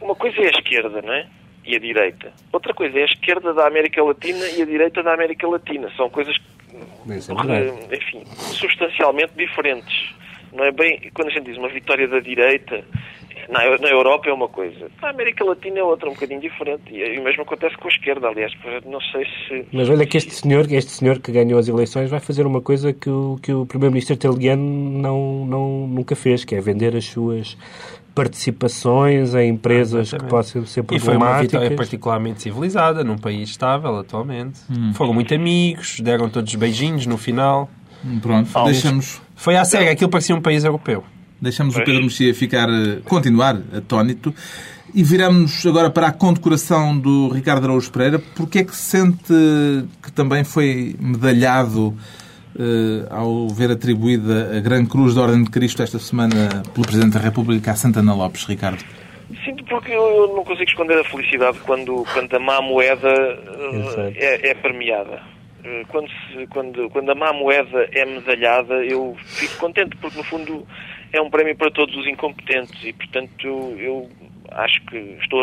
uma 0.00 0.14
coisa 0.14 0.40
é 0.40 0.46
a 0.46 0.50
esquerda, 0.50 1.02
não 1.02 1.12
é? 1.12 1.26
E 1.64 1.74
a 1.74 1.80
direita. 1.80 2.32
Outra 2.52 2.72
coisa 2.72 2.96
é 2.96 3.02
a 3.02 3.06
esquerda 3.06 3.52
da 3.52 3.66
América 3.66 4.04
Latina 4.04 4.46
e 4.56 4.62
a 4.62 4.64
direita 4.64 5.02
da 5.02 5.14
América 5.14 5.48
Latina. 5.48 5.90
São 5.96 6.08
coisas, 6.08 6.36
é 6.70 7.96
enfim, 7.96 8.22
substancialmente 8.52 9.32
diferentes. 9.36 10.14
Não 10.52 10.64
é 10.64 10.70
bem, 10.70 11.10
quando 11.12 11.28
a 11.28 11.32
gente 11.32 11.46
diz 11.46 11.58
uma 11.58 11.68
vitória 11.68 12.06
da 12.06 12.20
direita, 12.20 12.84
na, 13.48 13.78
na 13.78 13.88
Europa 13.88 14.28
é 14.28 14.32
uma 14.32 14.48
coisa, 14.48 14.90
na 15.00 15.10
América 15.10 15.44
Latina 15.44 15.78
é 15.78 15.82
outra, 15.82 16.08
um 16.08 16.14
bocadinho 16.14 16.40
diferente. 16.40 16.82
E 16.92 17.18
o 17.18 17.22
mesmo 17.24 17.42
acontece 17.42 17.76
com 17.76 17.88
a 17.88 17.90
esquerda, 17.90 18.28
aliás. 18.28 18.52
Não 18.84 19.00
sei 19.00 19.24
se. 19.24 19.66
Mas 19.72 19.88
olha 19.88 20.06
que 20.06 20.16
este 20.16 20.32
senhor, 20.34 20.70
este 20.70 20.90
senhor 20.90 21.18
que 21.20 21.30
ganhou 21.32 21.58
as 21.58 21.68
eleições 21.68 22.10
vai 22.10 22.20
fazer 22.20 22.46
uma 22.46 22.60
coisa 22.60 22.92
que 22.92 23.08
o, 23.08 23.38
que 23.42 23.52
o 23.52 23.66
primeiro-ministro 23.66 24.14
italiano 24.14 24.62
não, 24.62 25.46
não, 25.46 25.86
nunca 25.86 26.16
fez, 26.16 26.44
que 26.44 26.54
é 26.54 26.60
vender 26.60 26.96
as 26.96 27.04
suas 27.04 27.56
participações 28.14 29.34
em 29.34 29.50
empresas 29.50 30.12
ah, 30.14 30.18
que 30.18 30.24
possam 30.24 30.64
ser 30.64 30.82
problemáticas. 30.82 31.02
E 31.02 31.04
foi 31.04 31.16
uma 31.16 31.42
vitória 31.42 31.76
particularmente 31.76 32.42
civilizada, 32.42 33.04
num 33.04 33.18
país 33.18 33.50
estável 33.50 33.98
atualmente. 33.98 34.60
Hum. 34.70 34.94
Foram 34.94 35.12
muito 35.12 35.34
amigos, 35.34 36.00
deram 36.00 36.30
todos 36.30 36.54
beijinhos 36.54 37.06
no 37.06 37.18
final. 37.18 37.68
Pronto, 38.22 38.50
deixamos... 38.64 39.20
Foi 39.34 39.56
à 39.56 39.64
sério, 39.64 39.90
aquilo 39.90 40.10
parecia 40.10 40.34
um 40.34 40.40
país 40.40 40.64
europeu. 40.64 41.04
Deixamos 41.40 41.74
pois. 41.74 41.82
o 41.82 41.86
Pedro 41.86 42.02
Mexia 42.02 42.34
ficar, 42.34 42.68
eh, 42.68 43.00
continuar 43.04 43.60
atónito. 43.72 44.34
E 44.94 45.02
viramos 45.02 45.66
agora 45.66 45.90
para 45.90 46.08
a 46.08 46.12
condecoração 46.12 46.98
do 46.98 47.28
Ricardo 47.28 47.64
Araújo 47.64 47.90
Pereira. 47.90 48.18
Porquê 48.18 48.60
é 48.60 48.64
que 48.64 48.74
sente 48.74 49.34
que 50.02 50.10
também 50.12 50.44
foi 50.44 50.96
medalhado 50.98 51.88
uh, 51.88 53.06
ao 53.10 53.48
ver 53.48 53.70
atribuída 53.70 54.56
a 54.56 54.60
Grande 54.60 54.88
Cruz 54.88 55.14
da 55.14 55.22
Ordem 55.22 55.44
de 55.44 55.50
Cristo 55.50 55.82
esta 55.82 55.98
semana 55.98 56.62
pelo 56.72 56.86
Presidente 56.86 57.12
da 57.12 57.20
República 57.20 57.72
a 57.72 57.74
Santana 57.74 58.14
Lopes, 58.14 58.44
Ricardo? 58.44 58.82
Sinto 59.44 59.64
porque 59.64 59.92
eu 59.92 60.32
não 60.34 60.44
consigo 60.44 60.70
esconder 60.70 60.98
a 60.98 61.04
felicidade 61.04 61.58
quando, 61.66 62.04
quando 62.14 62.34
a 62.34 62.40
má 62.40 62.62
moeda 62.62 63.08
uh, 63.08 64.12
é, 64.14 64.50
é 64.50 64.54
premiada 64.54 65.20
quando, 65.88 66.08
se, 66.08 66.46
quando, 66.48 66.88
quando 66.90 67.10
a 67.10 67.14
má 67.14 67.32
moeda 67.32 67.88
é 67.92 68.04
medalhada, 68.04 68.74
eu 68.84 69.16
fico 69.18 69.56
contente, 69.56 69.96
porque 69.96 70.16
no 70.16 70.24
fundo 70.24 70.66
é 71.16 71.20
um 71.22 71.30
prémio 71.30 71.56
para 71.56 71.70
todos 71.70 71.94
os 71.96 72.06
incompetentes 72.06 72.74
e, 72.84 72.92
portanto, 72.92 73.46
eu 73.78 74.08
acho 74.52 74.80
que 74.86 74.96
estou 75.20 75.40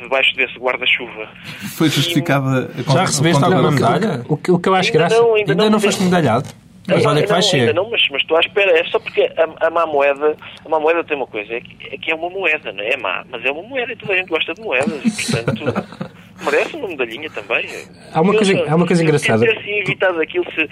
debaixo 0.00 0.34
desse 0.36 0.58
guarda-chuva. 0.58 1.28
Foi 1.76 1.88
justificada 1.88 2.70
a 2.76 2.92
Já 2.92 3.00
recebeste 3.02 3.44
alguma 3.44 3.70
medalha? 3.70 4.24
O 4.28 4.36
que, 4.36 4.50
o 4.50 4.58
que 4.58 4.68
eu 4.68 4.74
acho 4.74 4.88
ainda 4.88 4.98
graça... 4.98 5.16
Não, 5.16 5.34
ainda, 5.34 5.52
ainda 5.52 5.64
não, 5.64 5.70
não 5.70 5.80
foste 5.80 6.02
medalhado? 6.02 6.48
Mas 6.86 7.06
olha 7.06 7.22
que 7.22 7.28
vai 7.28 7.42
ser. 7.42 7.60
Ainda 7.60 7.72
não, 7.72 7.90
mas, 7.90 8.02
mas 8.10 8.20
estou 8.20 8.36
à 8.36 8.40
espera. 8.40 8.78
É 8.78 8.84
só 8.84 8.98
porque 8.98 9.22
a, 9.22 9.66
a 9.66 9.70
má 9.70 9.86
moeda, 9.86 10.36
a 10.64 10.68
má 10.68 10.78
moeda 10.78 11.02
tem 11.04 11.16
uma 11.16 11.26
coisa, 11.26 11.54
é 11.54 11.60
que, 11.60 11.76
é 11.94 11.96
que 11.96 12.10
é 12.12 12.14
uma 12.14 12.28
moeda, 12.28 12.72
não 12.72 12.82
é? 12.82 12.90
é 12.90 12.96
má, 12.96 13.24
mas 13.30 13.44
é 13.44 13.50
uma 13.50 13.62
moeda 13.62 13.92
e 13.92 13.96
toda 13.96 14.12
a 14.12 14.16
gente 14.16 14.28
gosta 14.28 14.52
de 14.52 14.60
moedas 14.60 15.02
e, 15.04 15.32
portanto, 15.32 15.64
merece 16.44 16.76
uma 16.76 16.88
medalhinha 16.88 17.30
também. 17.30 17.66
Há 18.12 18.20
uma 18.20 18.34
coisa, 18.34 18.64
há 18.68 18.76
uma 18.76 18.86
coisa 18.86 19.02
engraçada. 19.02 19.46
Se 19.46 19.54
ter 19.54 19.80
evitado 19.80 20.20
aquilo, 20.20 20.44
se, 20.52 20.68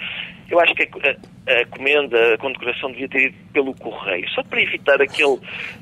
eu 0.49 0.59
acho 0.59 0.75
que 0.75 0.83
a, 0.83 1.15
a 1.47 1.65
comenda, 1.65 2.33
a 2.33 2.37
condecoração 2.37 2.91
devia 2.91 3.09
ter 3.09 3.27
ido 3.27 3.35
pelo 3.51 3.73
correio, 3.75 4.27
só 4.29 4.43
para 4.43 4.61
evitar 4.61 5.01
aquele 5.01 5.39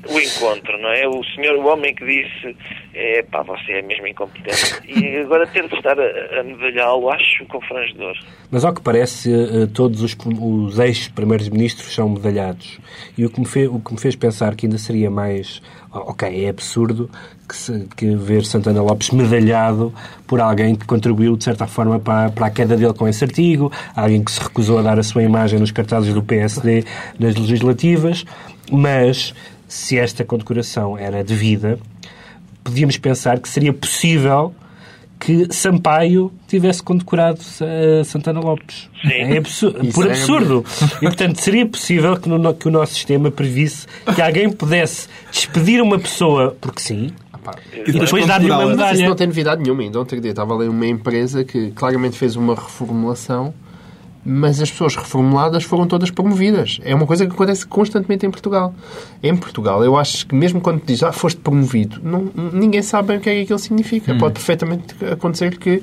o 0.08 0.20
encontro, 0.20 0.78
não 0.78 0.90
é? 0.90 1.06
O 1.06 1.22
senhor, 1.34 1.56
o 1.56 1.66
homem 1.66 1.94
que 1.94 2.04
disse, 2.04 2.56
é 2.94 3.22
pá, 3.22 3.42
você 3.42 3.72
é 3.72 3.82
mesmo 3.82 4.06
incompetente. 4.06 4.80
E 4.88 5.18
agora 5.18 5.46
ter 5.46 5.68
de 5.68 5.74
estar 5.76 5.98
a, 5.98 6.40
a 6.40 6.42
medalhá-lo, 6.42 7.10
acho 7.10 7.46
confrangedor. 7.46 8.16
Mas 8.50 8.64
ao 8.64 8.74
que 8.74 8.82
parece, 8.82 9.32
eh, 9.32 9.66
todos 9.72 10.02
os, 10.02 10.16
os 10.40 10.78
ex-primeiros 10.78 11.48
ministros 11.48 11.94
são 11.94 12.08
medalhados. 12.08 12.78
E 13.16 13.24
o 13.24 13.30
que, 13.30 13.40
me 13.40 13.46
fez, 13.46 13.68
o 13.68 13.78
que 13.78 13.92
me 13.92 14.00
fez 14.00 14.16
pensar 14.16 14.56
que 14.56 14.66
ainda 14.66 14.78
seria 14.78 15.10
mais 15.10 15.62
ok, 15.92 16.44
é 16.44 16.48
absurdo 16.48 17.10
que, 17.46 17.56
se, 17.56 17.86
que 17.96 18.16
ver 18.16 18.44
Santana 18.44 18.82
Lopes 18.82 19.10
medalhado 19.10 19.92
por 20.26 20.40
alguém 20.40 20.74
que 20.74 20.86
contribuiu, 20.86 21.36
de 21.36 21.44
certa 21.44 21.66
forma, 21.66 21.98
para, 21.98 22.30
para 22.30 22.46
a 22.46 22.50
queda 22.50 22.76
dele 22.76 22.94
com 22.94 23.06
esse 23.06 23.22
artigo, 23.22 23.70
alguém 23.94 24.24
que 24.24 24.32
se 24.32 24.40
recusou 24.40 24.78
a 24.78 24.82
dar 24.82 24.98
a 24.98 25.02
sua 25.02 25.22
imagem 25.22 25.51
nos 25.58 25.70
cartazes 25.70 26.12
do 26.12 26.22
PSD 26.22 26.84
nas 27.18 27.36
legislativas, 27.36 28.24
mas 28.70 29.34
se 29.68 29.98
esta 29.98 30.24
condecoração 30.24 30.98
era 30.98 31.24
devida, 31.24 31.78
podíamos 32.62 32.96
pensar 32.98 33.40
que 33.40 33.48
seria 33.48 33.72
possível 33.72 34.54
que 35.18 35.46
Sampaio 35.54 36.32
tivesse 36.48 36.82
condecorado 36.82 37.38
uh, 37.38 38.04
Santana 38.04 38.40
Lopes. 38.40 38.88
Sim. 39.02 39.08
É 39.08 39.38
absurdo, 39.38 39.92
por 39.92 40.06
é 40.06 40.10
absurdo. 40.10 40.64
E, 40.96 41.04
portanto, 41.04 41.36
seria 41.36 41.64
possível 41.64 42.16
que, 42.16 42.28
no, 42.28 42.54
que 42.54 42.66
o 42.66 42.70
nosso 42.72 42.94
sistema 42.94 43.30
previsse 43.30 43.86
que 44.14 44.20
alguém 44.20 44.50
pudesse 44.50 45.08
despedir 45.30 45.80
uma 45.80 45.98
pessoa, 45.98 46.56
porque 46.60 46.80
sim, 46.80 47.12
e 47.72 47.92
depois, 47.92 48.04
depois 48.04 48.26
dar-lhe 48.26 48.50
uma 48.50 48.66
medalha. 48.66 48.94
Isso 48.94 49.04
não 49.04 49.16
tem 49.16 49.26
novidade 49.26 49.62
nenhuma. 49.62 49.82
Ainda 49.82 50.00
ontem 50.00 50.20
dia 50.20 50.30
estava 50.30 50.54
ali 50.54 50.68
uma 50.68 50.86
empresa 50.86 51.44
que 51.44 51.70
claramente 51.70 52.16
fez 52.16 52.36
uma 52.36 52.54
reformulação 52.54 53.54
mas 54.24 54.60
as 54.60 54.70
pessoas 54.70 54.94
reformuladas 54.96 55.64
foram 55.64 55.86
todas 55.86 56.10
promovidas. 56.10 56.78
É 56.84 56.94
uma 56.94 57.06
coisa 57.06 57.26
que 57.26 57.32
acontece 57.32 57.66
constantemente 57.66 58.24
em 58.24 58.30
Portugal. 58.30 58.74
Em 59.22 59.36
Portugal, 59.36 59.84
eu 59.84 59.96
acho 59.96 60.26
que 60.26 60.34
mesmo 60.34 60.60
quando 60.60 60.82
diz, 60.84 61.02
ah, 61.02 61.12
foste 61.12 61.40
promovido, 61.40 62.00
não, 62.02 62.30
ninguém 62.52 62.82
sabe 62.82 63.08
bem 63.08 63.18
o 63.18 63.20
que 63.20 63.30
é 63.30 63.34
que 63.34 63.40
aquilo 63.42 63.58
significa. 63.58 64.12
Hum. 64.12 64.18
Pode 64.18 64.34
perfeitamente 64.34 64.94
acontecer 65.04 65.58
que 65.58 65.82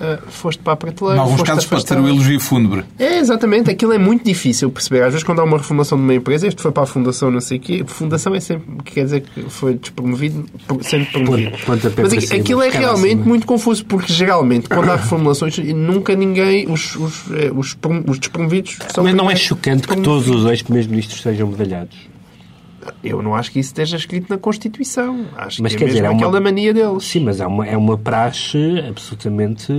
uh, 0.00 0.30
foste 0.30 0.62
para 0.62 0.72
a 0.72 0.76
prateleira. 0.76 1.18
Em 1.18 1.20
alguns 1.20 1.42
casos 1.42 1.66
pode 1.66 1.86
ser 1.86 1.98
o 1.98 2.08
elogio 2.08 2.40
fúnebre. 2.40 2.84
É, 2.98 3.18
exatamente. 3.18 3.70
Aquilo 3.70 3.92
é 3.92 3.98
muito 3.98 4.24
difícil 4.24 4.70
perceber. 4.70 5.02
Às 5.02 5.12
vezes, 5.12 5.22
quando 5.22 5.40
há 5.40 5.44
uma 5.44 5.58
reformulação 5.58 5.98
de 5.98 6.04
uma 6.04 6.14
empresa, 6.14 6.46
este 6.46 6.60
foi 6.60 6.72
para 6.72 6.82
a 6.82 6.86
fundação, 6.86 7.30
não 7.30 7.40
sei 7.40 7.58
o 7.58 7.60
quê. 7.60 7.84
Fundação 7.86 8.34
é 8.34 8.40
sempre, 8.40 8.82
quer 8.84 9.04
dizer 9.04 9.20
que 9.20 9.42
foi 9.42 9.74
despromovido, 9.74 10.46
sempre 10.82 11.12
promovido. 11.12 11.52
Mas 11.66 12.32
aquilo 12.32 12.62
é 12.62 12.70
realmente 12.70 13.26
muito 13.26 13.46
confuso, 13.46 13.84
porque 13.84 14.12
geralmente, 14.12 14.68
quando 14.68 14.90
há 14.90 14.96
reformulações, 14.96 15.58
nunca 15.58 16.14
ninguém, 16.14 16.70
os, 16.70 16.96
os, 16.96 17.30
eh, 17.32 17.50
os, 17.54 17.76
os 18.06 18.18
despromovidos 18.18 18.78
são. 18.92 19.04
Mas 19.04 19.14
não 19.14 19.30
é 19.30 19.36
chocante 19.36 19.86
que 19.86 19.96
todos 20.00 20.28
os 20.28 20.44
ex-primeiros 20.46 20.90
ministros 20.90 21.20
sejam 21.22 21.48
medalhados? 21.48 22.09
Eu 23.02 23.22
não 23.22 23.34
acho 23.34 23.50
que 23.50 23.58
isso 23.58 23.70
esteja 23.70 23.96
escrito 23.96 24.28
na 24.28 24.38
Constituição. 24.38 25.26
Acho 25.36 25.62
mas, 25.62 25.74
que 25.74 25.84
é 25.84 25.86
dizer, 25.86 26.04
é 26.04 26.10
uma... 26.10 26.16
aquela 26.16 26.40
mania 26.40 26.72
deles. 26.72 27.04
Sim, 27.04 27.20
mas 27.20 27.40
é 27.40 27.46
uma, 27.46 27.66
é 27.66 27.76
uma 27.76 27.96
praxe 27.96 28.58
absolutamente, 28.88 29.72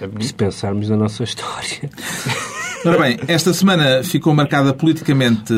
é, 0.00 0.04
é 0.04 0.22
se 0.22 0.34
pensarmos 0.34 0.88
na 0.88 0.96
nossa 0.96 1.24
história. 1.24 1.90
Ora 2.84 2.96
bem, 2.96 3.18
esta 3.26 3.52
semana 3.52 4.04
ficou 4.04 4.32
marcada 4.32 4.72
politicamente 4.72 5.52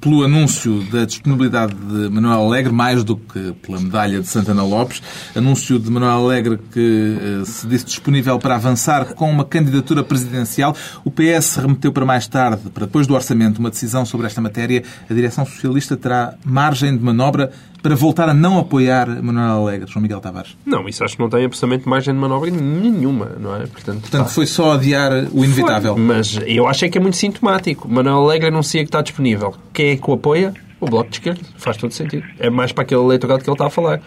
pelo 0.00 0.22
anúncio 0.22 0.82
da 0.84 1.04
disponibilidade 1.04 1.74
de 1.74 2.08
Manuel 2.08 2.46
Alegre, 2.46 2.72
mais 2.72 3.02
do 3.02 3.16
que 3.16 3.52
pela 3.60 3.80
medalha 3.80 4.20
de 4.20 4.28
Santana 4.28 4.62
Lopes. 4.62 5.02
Anúncio 5.34 5.80
de 5.80 5.90
Manuel 5.90 6.12
Alegre 6.12 6.58
que 6.72 7.18
eh, 7.20 7.44
se 7.44 7.66
disse 7.66 7.84
disponível 7.86 8.38
para 8.38 8.54
avançar 8.54 9.14
com 9.14 9.28
uma 9.28 9.44
candidatura 9.44 10.04
presidencial. 10.04 10.76
O 11.04 11.10
PS 11.10 11.56
remeteu 11.56 11.92
para 11.92 12.06
mais 12.06 12.28
tarde, 12.28 12.70
para 12.70 12.86
depois 12.86 13.06
do 13.08 13.14
orçamento, 13.14 13.58
uma 13.58 13.70
decisão 13.70 14.06
sobre 14.06 14.28
esta 14.28 14.40
matéria. 14.40 14.84
A 15.10 15.12
direção 15.12 15.44
socialista 15.44 15.96
terá 15.96 16.34
margem 16.44 16.96
de 16.96 17.02
manobra 17.02 17.50
para 17.84 17.94
voltar 17.94 18.30
a 18.30 18.32
não 18.32 18.58
apoiar 18.58 19.06
Manuel 19.22 19.60
Alegre, 19.60 19.86
João 19.90 20.02
Miguel 20.02 20.18
Tavares? 20.18 20.56
Não, 20.64 20.88
isso 20.88 21.04
acho 21.04 21.16
que 21.16 21.22
não 21.22 21.28
tem 21.28 21.44
absolutamente 21.44 21.86
margem 21.86 22.14
de 22.14 22.18
manobra 22.18 22.50
nenhuma, 22.50 23.32
não 23.38 23.54
é? 23.54 23.66
Portanto, 23.66 24.00
Portanto 24.00 24.28
foi 24.30 24.46
só 24.46 24.72
adiar 24.72 25.12
o 25.30 25.44
inevitável. 25.44 25.92
Foi, 25.92 26.02
mas 26.02 26.40
eu 26.46 26.66
acho 26.66 26.86
é 26.86 26.88
que 26.88 26.96
é 26.96 27.00
muito 27.00 27.18
sintomático. 27.18 27.86
Manuel 27.86 28.24
Alegre 28.24 28.48
anuncia 28.48 28.80
que 28.80 28.88
está 28.88 29.02
disponível. 29.02 29.54
Quem 29.74 29.90
é 29.90 29.96
que 29.98 30.10
o 30.10 30.14
apoia? 30.14 30.54
O 30.84 30.90
Bloco 30.90 31.10
de 31.10 31.16
Esquerda. 31.16 31.40
Faz 31.56 31.76
todo 31.76 31.92
sentido. 31.92 32.24
É 32.38 32.50
mais 32.50 32.72
para 32.72 32.82
aquele 32.82 33.00
eleitorado 33.00 33.42
que 33.42 33.48
ele 33.48 33.54
está 33.54 33.66
a 33.66 33.70
falar. 33.70 34.00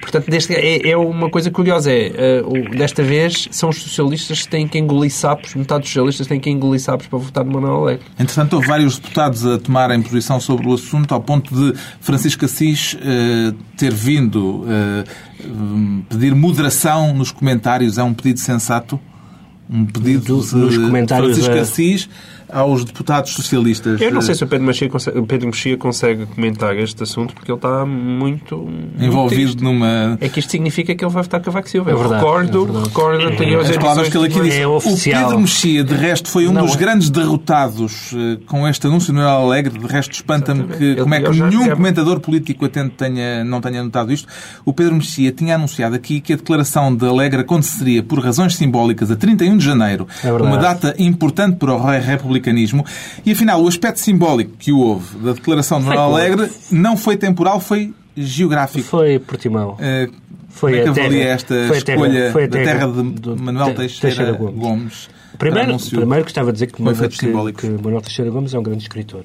Portanto, 0.00 0.30
deste, 0.30 0.54
é, 0.54 0.90
é 0.90 0.96
uma 0.96 1.30
coisa 1.30 1.50
curiosa. 1.50 1.92
É, 1.92 2.42
uh, 2.42 2.76
desta 2.76 3.02
vez 3.02 3.48
são 3.50 3.68
os 3.68 3.80
socialistas 3.80 4.42
que 4.42 4.48
têm 4.48 4.66
que 4.66 4.78
engolir 4.78 5.12
sapos, 5.12 5.54
metade 5.54 5.82
dos 5.82 5.90
socialistas 5.90 6.26
têm 6.26 6.40
que 6.40 6.50
engolir 6.50 6.80
sapos 6.80 7.06
para 7.06 7.18
votar 7.18 7.44
no 7.44 7.52
Manuel 7.52 7.82
Alegre. 7.82 8.04
Entretanto, 8.18 8.54
houve 8.54 8.66
vários 8.66 8.98
deputados 8.98 9.46
a 9.46 9.58
tomarem 9.58 10.02
posição 10.02 10.40
sobre 10.40 10.66
o 10.66 10.74
assunto, 10.74 11.12
ao 11.12 11.20
ponto 11.20 11.54
de 11.54 11.78
Francisco 12.00 12.44
Assis 12.44 12.94
uh, 12.94 13.54
ter 13.76 13.92
vindo 13.92 14.64
uh, 14.64 16.02
pedir 16.08 16.34
moderação 16.34 17.14
nos 17.14 17.30
comentários. 17.30 17.98
É 17.98 18.02
um 18.02 18.14
pedido 18.14 18.40
sensato? 18.40 18.98
Um 19.70 19.86
pedido 19.86 20.42
do, 20.42 20.68
de 20.68 21.06
Francisco 21.06 21.54
Assis 21.54 22.08
aos 22.52 22.84
deputados 22.84 23.32
socialistas. 23.32 24.00
Eu 24.00 24.12
não 24.12 24.22
sei 24.22 24.34
se 24.34 24.44
o 24.44 24.46
Pedro 24.46 24.66
Mexia 24.66 24.88
consegue, 24.88 25.22
Pedro 25.22 25.46
Mexia 25.48 25.76
consegue 25.76 26.26
comentar 26.26 26.76
este 26.76 27.02
assunto 27.02 27.34
porque 27.34 27.50
ele 27.50 27.58
está 27.58 27.84
muito 27.86 28.68
envolvido 28.98 29.42
muito 29.52 29.64
numa. 29.64 30.18
É 30.20 30.28
que 30.28 30.40
isto 30.40 30.50
significa 30.50 30.94
que 30.94 31.04
ele 31.04 31.12
vai 31.12 31.22
votar 31.22 31.40
com 31.40 31.50
a 31.50 31.52
Vax 31.52 31.70
Silva. 31.70 31.90
É 31.90 31.94
verdade, 31.94 32.14
recordo, 32.14 32.78
é 32.78 32.82
recordo 32.84 33.26
anteriores 33.26 33.68
é, 33.68 33.72
As 33.72 33.78
palavras 33.78 34.08
que 34.08 34.16
ele 34.16 34.26
aqui 34.26 34.40
disse. 34.40 34.60
É 34.60 34.66
o 34.66 34.80
Pedro 34.80 35.40
Mexia, 35.40 35.84
de 35.84 35.94
resto, 35.94 36.28
foi 36.28 36.46
um 36.46 36.52
não, 36.52 36.66
dos 36.66 36.74
é. 36.74 36.78
grandes 36.78 37.10
derrotados 37.10 38.12
uh, 38.12 38.38
com 38.46 38.66
este 38.68 38.86
anúncio 38.86 39.12
no 39.12 39.26
Alegre. 39.26 39.78
De 39.78 39.86
resto, 39.86 40.12
espanta-me 40.12 40.64
que 40.64 40.96
como 40.96 41.14
é 41.14 41.20
que 41.20 41.30
nenhum 41.30 41.70
comentador 41.70 42.20
político 42.20 42.64
atento 42.64 42.94
tenha, 42.96 43.44
não 43.44 43.60
tenha 43.60 43.82
notado 43.82 44.12
isto. 44.12 44.28
O 44.64 44.72
Pedro 44.72 44.94
Mexia 44.94 45.32
tinha 45.32 45.54
anunciado 45.54 45.94
aqui 45.94 46.20
que 46.20 46.32
a 46.32 46.36
declaração 46.36 46.94
de 46.94 47.06
Alegre 47.06 47.40
aconteceria 47.40 48.02
por 48.02 48.18
razões 48.18 48.56
simbólicas 48.56 49.10
a 49.10 49.16
31 49.16 49.56
de 49.56 49.64
janeiro, 49.64 50.06
é 50.24 50.32
uma 50.32 50.58
data 50.58 50.94
importante 50.98 51.56
para 51.56 51.72
o 51.72 51.84
Rei 51.84 52.00
Republicano 52.00 52.41
republicanismo. 52.42 52.84
E 53.24 53.32
afinal, 53.32 53.62
o 53.62 53.68
aspecto 53.68 54.00
simbólico 54.00 54.52
que 54.58 54.72
houve 54.72 55.16
da 55.18 55.32
declaração 55.32 55.78
de 55.80 55.86
Manuel 55.86 56.04
Alegre 56.04 56.50
não 56.70 56.96
foi 56.96 57.16
temporal, 57.16 57.60
foi 57.60 57.94
geográfico. 58.16 58.86
Foi 58.86 59.18
Portimão. 59.18 59.74
Uh, 59.74 60.12
foi 60.50 60.72
como 60.72 60.90
é 60.90 60.94
que 60.94 61.00
avalia 61.00 61.24
esta 61.24 61.54
foi 61.68 61.78
escolha 61.78 62.32
terra, 62.32 62.46
da 62.46 62.58
terra 62.58 62.86
de 62.88 63.02
do, 63.20 63.36
Manuel 63.36 63.74
Teixeira, 63.74 64.14
Teixeira 64.14 64.32
Gomes? 64.32 64.58
Gomes 64.58 65.08
primeiro, 65.38 65.76
primeiro 65.78 66.24
gostava 66.24 66.52
de 66.52 66.56
dizer 66.56 66.66
que 66.66 66.82
Manuel, 66.82 67.52
que 67.54 67.68
Manuel 67.68 68.02
Teixeira 68.02 68.30
Gomes 68.30 68.52
é 68.52 68.58
um 68.58 68.62
grande 68.62 68.82
escritor. 68.82 69.24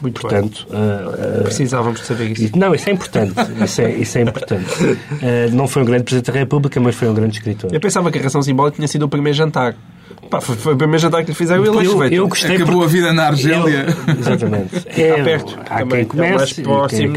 Muito 0.00 0.18
Portanto, 0.18 0.66
uh, 0.70 1.40
uh, 1.40 1.42
precisávamos 1.42 2.00
de 2.00 2.06
saber 2.06 2.30
isso. 2.30 2.56
Não, 2.56 2.74
isso 2.74 2.88
é 2.88 2.92
importante. 2.92 3.34
Isso 3.62 3.82
é, 3.82 3.90
isso 3.90 4.16
é 4.16 4.22
importante. 4.22 4.82
Uh, 4.82 5.52
não 5.52 5.68
foi 5.68 5.82
um 5.82 5.84
grande 5.84 6.04
Presidente 6.04 6.32
da 6.32 6.38
República, 6.38 6.80
mas 6.80 6.94
foi 6.94 7.08
um 7.08 7.14
grande 7.14 7.36
escritor. 7.36 7.74
Eu 7.74 7.80
pensava 7.80 8.10
que 8.10 8.18
a 8.18 8.22
razão 8.22 8.40
simbólica 8.42 8.76
tinha 8.76 8.88
sido 8.88 9.02
o 9.02 9.08
primeiro 9.08 9.36
jantar. 9.36 9.76
Pá, 10.28 10.40
foi, 10.40 10.56
foi 10.56 10.74
o 10.74 10.76
primeiro 10.76 11.00
jantar 11.00 11.22
que 11.22 11.30
lhe 11.30 11.34
fizeram 11.34 11.64
e 11.64 11.68
ele 11.68 11.86
eu, 11.86 12.04
eu 12.04 12.28
gostei 12.28 12.56
Acabou 12.56 12.80
porque... 12.80 12.84
a 12.84 12.88
vida 12.88 13.12
na 13.12 13.26
Argélia. 13.26 13.86
Eu, 14.06 14.14
exatamente. 14.14 14.70
É, 15.00 15.22
perto. 15.22 15.58
Há 15.68 15.78
também, 15.78 15.98
quem 15.98 16.04
comece 16.06 16.60
é 16.60 16.64
próximo. 16.64 17.14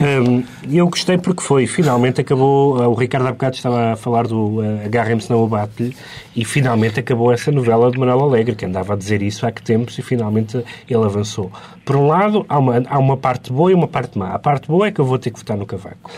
Hum, 0.00 0.44
eu 0.70 0.86
gostei 0.88 1.18
porque 1.18 1.42
foi. 1.42 1.66
Finalmente 1.66 2.20
acabou. 2.20 2.76
O 2.88 2.94
Ricardo 2.94 3.26
há 3.26 3.32
bocado 3.32 3.56
estava 3.56 3.92
a 3.92 3.96
falar 3.96 4.26
do 4.26 4.60
uh, 4.60 4.84
Agarrem-se 4.84 5.30
não 5.30 5.44
abate 5.44 5.96
e 6.38 6.44
finalmente 6.44 7.00
acabou 7.00 7.32
essa 7.32 7.50
novela 7.50 7.90
de 7.90 7.98
Manuel 7.98 8.20
Alegre, 8.20 8.54
que 8.54 8.64
andava 8.64 8.92
a 8.92 8.96
dizer 8.96 9.22
isso 9.22 9.44
há 9.44 9.50
que 9.50 9.60
tempos 9.60 9.98
e 9.98 10.02
finalmente 10.02 10.64
ele 10.88 11.04
avançou. 11.04 11.50
Por 11.84 11.96
um 11.96 12.06
lado, 12.06 12.46
há 12.48 12.58
uma, 12.58 12.82
há 12.88 12.98
uma 12.98 13.16
parte 13.16 13.52
boa 13.52 13.72
e 13.72 13.74
uma 13.74 13.88
parte 13.88 14.16
má. 14.16 14.34
A 14.34 14.38
parte 14.38 14.68
boa 14.68 14.86
é 14.86 14.92
que 14.92 15.00
eu 15.00 15.04
vou 15.04 15.18
ter 15.18 15.30
que 15.30 15.38
votar 15.38 15.56
no 15.56 15.66
Cavaco, 15.66 16.10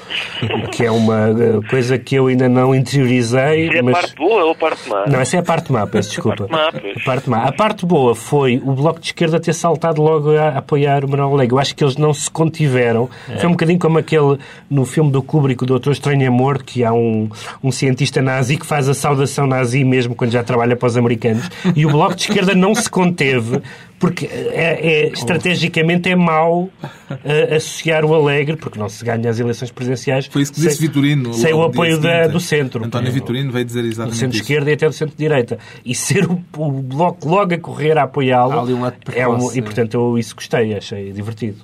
que 0.72 0.84
é 0.84 0.90
uma 0.90 1.30
uh, 1.30 1.68
coisa 1.70 1.96
que 1.98 2.16
eu 2.16 2.26
ainda 2.26 2.48
não 2.48 2.74
interiorizei. 2.74 3.68
Isso 3.68 3.78
é 3.78 3.82
mas... 3.82 3.94
a 3.94 4.00
parte 4.00 4.16
boa 4.16 4.44
ou 4.44 4.50
a 4.50 4.54
parte 4.54 4.88
má? 4.90 5.06
Não, 5.06 5.20
essa 5.20 5.36
é 5.36 5.38
a 5.40 5.42
parte 5.42 5.72
má, 5.72 5.86
peço 6.00 6.10
desculpa. 6.10 6.44
A 6.44 7.04
parte 7.04 7.30
má. 7.30 7.44
A 7.44 7.52
parte 7.52 7.86
boa 7.86 8.14
foi 8.14 8.60
o 8.64 8.72
Bloco 8.72 9.00
de 9.00 9.06
Esquerda 9.06 9.38
ter 9.38 9.54
saltado 9.54 10.02
logo 10.02 10.36
a 10.36 10.48
apoiar 10.48 11.04
o 11.04 11.08
Manuel 11.08 11.34
Alegre. 11.34 11.54
Eu 11.54 11.58
acho 11.58 11.74
que 11.74 11.84
eles 11.84 11.96
não 11.96 12.12
se 12.12 12.30
contiveram. 12.30 13.08
É. 13.28 13.38
Foi 13.38 13.48
um 13.48 13.52
bocadinho 13.52 13.78
como 13.78 13.98
aquele 13.98 14.38
no 14.68 14.84
filme 14.84 15.10
do 15.10 15.22
Kubrick, 15.22 15.62
o 15.62 15.66
Doutor 15.66 15.92
Estranho 15.92 16.26
Amor, 16.26 16.62
que 16.62 16.84
há 16.84 16.92
um, 16.92 17.28
um 17.62 17.70
cientista 17.70 18.20
nazi 18.20 18.56
que 18.56 18.66
faz 18.66 18.88
a 18.88 18.94
saudação 18.94 19.46
nazi 19.46 19.84
mesmo 19.84 20.14
quando 20.14 20.30
já 20.30 20.42
trabalha 20.42 20.76
para 20.76 20.86
os 20.86 20.96
americanos. 20.96 21.48
E 21.74 21.84
o 21.86 21.90
Bloco 21.90 22.14
de 22.14 22.22
Esquerda 22.22 22.54
não 22.54 22.74
se 22.74 22.88
conteve 22.88 23.60
porque 24.00 24.24
é, 24.24 25.04
é, 25.04 25.08
estrategicamente 25.08 26.08
é 26.08 26.16
mau 26.16 26.62
uh, 26.64 27.54
associar 27.54 28.02
o 28.02 28.14
Alegre, 28.14 28.56
porque 28.56 28.78
não 28.78 28.88
se 28.88 29.04
ganha 29.04 29.28
as 29.28 29.38
eleições 29.38 29.70
presidenciais. 29.70 30.24
Foi 30.24 30.40
isso 30.40 30.54
que 30.54 30.60
disse 30.60 30.76
sem, 30.76 30.88
Vitorino. 30.88 31.34
Sem 31.34 31.52
o 31.52 31.62
apoio 31.62 32.00
da, 32.00 32.26
do 32.26 32.40
centro. 32.40 32.82
António 32.82 33.12
Vitorino 33.12 33.52
veio 33.52 33.64
dizer 33.64 33.84
exatamente 33.84 34.14
Do 34.14 34.18
centro-esquerda 34.18 34.70
e 34.70 34.72
até 34.72 34.86
do 34.86 34.94
centro-direita. 34.94 35.58
E 35.84 35.94
ser 35.94 36.24
o, 36.24 36.42
o, 36.56 36.70
Bloco 36.70 37.28
logo 37.28 37.52
a 37.52 37.58
correr 37.58 37.98
a 37.98 38.04
apoiá-lo. 38.04 38.62
Um 38.74 38.86
é 39.12 39.28
um, 39.28 39.52
e, 39.54 39.60
portanto, 39.60 39.94
eu 39.94 40.18
isso 40.18 40.34
gostei, 40.34 40.74
achei 40.74 41.12
divertido. 41.12 41.58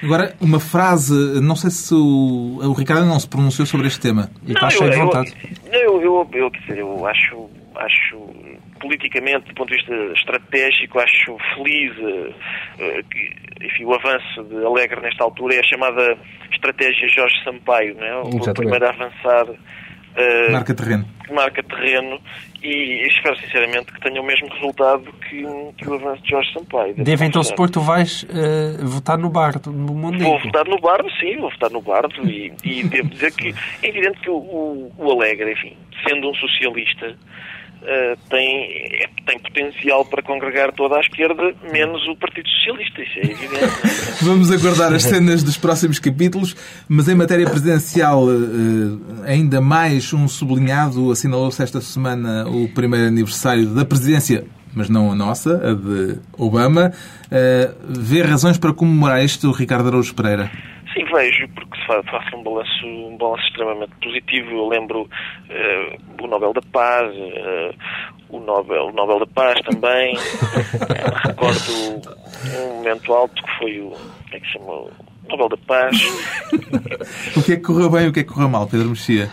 Agora, 0.00 0.34
uma 0.40 0.60
frase, 0.60 1.12
não 1.40 1.56
sei 1.56 1.70
se 1.70 1.92
o, 1.92 2.60
o 2.62 2.72
Ricardo 2.72 3.04
não 3.04 3.18
se 3.18 3.28
pronunciou 3.28 3.66
sobre 3.66 3.88
este 3.88 3.98
tema. 3.98 4.30
E 4.46 4.52
está 4.52 4.70
cheio 4.70 4.90
de 4.92 4.96
vontade. 4.96 5.34
Eu, 5.72 6.00
eu, 6.00 6.28
eu, 6.32 6.52
eu, 6.68 6.76
eu 6.76 7.06
acho, 7.06 7.50
acho 7.74 8.16
politicamente, 8.80 9.48
do 9.48 9.54
ponto 9.54 9.68
de 9.68 9.76
vista 9.76 9.94
estratégico, 10.16 10.98
acho 10.98 11.36
feliz 11.54 11.92
uh, 11.98 13.04
que, 13.10 13.66
enfim, 13.66 13.84
o 13.84 13.94
avanço 13.94 14.44
de 14.44 14.64
Alegre 14.64 15.00
nesta 15.00 15.24
altura 15.24 15.54
é 15.54 15.60
a 15.60 15.64
chamada 15.64 16.18
estratégia 16.50 17.08
Jorge 17.08 17.44
Sampaio, 17.44 17.94
não 17.94 18.04
é? 18.04 18.16
o 18.20 18.54
primeiro 18.54 18.86
a 18.86 18.90
avançar. 18.90 19.50
Uh, 19.50 20.52
marca 20.52 20.74
terreno. 20.74 21.06
Marca 21.30 21.62
terreno 21.62 22.20
e 22.62 23.06
espero 23.06 23.36
sinceramente 23.36 23.92
que 23.92 24.00
tenha 24.00 24.20
o 24.20 24.24
mesmo 24.24 24.48
resultado 24.48 25.04
que, 25.28 25.42
que 25.78 25.88
o 25.88 25.94
avanço 25.94 26.22
de 26.22 26.30
Jorge 26.30 26.52
Sampaio. 26.52 26.94
Deve 26.96 27.24
então 27.24 27.42
supor 27.42 27.68
que 27.68 27.74
tu 27.74 27.80
vais 27.80 28.24
uh, 28.24 28.86
votar 28.86 29.16
no 29.16 29.30
Bardo, 29.30 29.70
no 29.70 29.94
Mondego. 29.94 30.24
Vou 30.24 30.40
votar 30.40 30.66
no 30.66 30.80
Bardo, 30.80 31.08
sim, 31.20 31.36
vou 31.38 31.50
votar 31.50 31.70
no 31.70 31.80
Bardo 31.80 32.28
e, 32.28 32.52
e 32.64 32.82
devo 32.82 33.08
dizer 33.08 33.32
que 33.32 33.54
é 33.82 33.88
evidente 33.88 34.20
que 34.20 34.30
o, 34.30 34.36
o, 34.36 34.92
o 34.98 35.10
Alegre, 35.12 35.52
enfim, 35.52 35.76
sendo 36.06 36.28
um 36.28 36.34
socialista, 36.34 37.16
Uh, 37.80 38.16
tem, 38.28 39.08
tem 39.24 39.38
potencial 39.38 40.04
para 40.04 40.22
congregar 40.22 40.70
toda 40.72 40.96
a 40.96 41.00
esquerda, 41.00 41.54
menos 41.72 42.06
o 42.08 42.16
Partido 42.16 42.46
Socialista, 42.48 43.02
isso 43.02 43.18
é 43.18 43.22
evidente. 43.22 44.20
Vamos 44.22 44.50
aguardar 44.52 44.92
as 44.92 45.02
cenas 45.02 45.42
dos 45.42 45.56
próximos 45.56 45.98
capítulos, 45.98 46.54
mas 46.86 47.08
em 47.08 47.14
matéria 47.14 47.48
presidencial, 47.48 48.24
uh, 48.24 49.24
ainda 49.24 49.62
mais 49.62 50.12
um 50.12 50.28
sublinhado, 50.28 51.10
assinalou-se 51.10 51.62
esta 51.62 51.80
semana 51.80 52.46
o 52.46 52.68
primeiro 52.68 53.06
aniversário 53.06 53.66
da 53.66 53.84
presidência, 53.84 54.44
mas 54.74 54.90
não 54.90 55.10
a 55.10 55.14
nossa, 55.14 55.56
a 55.56 55.72
de 55.72 56.18
Obama. 56.36 56.92
Uh, 57.26 57.74
vê 57.88 58.22
razões 58.22 58.58
para 58.58 58.74
comemorar 58.74 59.24
isto, 59.24 59.50
Ricardo 59.52 59.88
Araújo 59.88 60.14
Pereira? 60.14 60.50
Sim, 61.00 61.04
vejo, 61.12 61.48
porque 61.54 61.78
faço 61.86 62.36
um 62.36 62.42
balanço, 62.42 62.86
um 62.86 63.16
balanço 63.16 63.42
extremamente 63.44 63.92
positivo. 64.02 64.50
Eu 64.50 64.68
lembro 64.68 65.02
uh, 65.02 66.22
o 66.22 66.26
Nobel 66.26 66.52
da 66.52 66.60
Paz, 66.72 67.14
uh, 67.16 67.74
o, 68.28 68.40
Nobel, 68.40 68.86
o 68.86 68.92
Nobel 68.92 69.20
da 69.20 69.26
Paz 69.26 69.60
também. 69.62 70.14
uh, 70.16 70.20
recordo 71.28 72.02
um 72.54 72.76
momento 72.76 73.12
alto 73.12 73.42
que 73.42 73.58
foi 73.58 73.80
o. 73.80 73.90
Como 73.90 74.34
é 74.34 74.40
que 74.40 74.46
se 74.46 74.52
chama? 74.52 74.72
O 74.72 74.90
Nobel 75.28 75.48
da 75.48 75.56
Paz. 75.66 75.96
o 77.36 77.42
que 77.42 77.52
é 77.52 77.56
que 77.56 77.62
correu 77.62 77.90
bem 77.90 78.04
e 78.04 78.08
o 78.08 78.12
que 78.12 78.20
é 78.20 78.22
que 78.24 78.28
correu 78.28 78.48
mal, 78.48 78.66
Pedro 78.66 78.90
Mexia? 78.90 79.30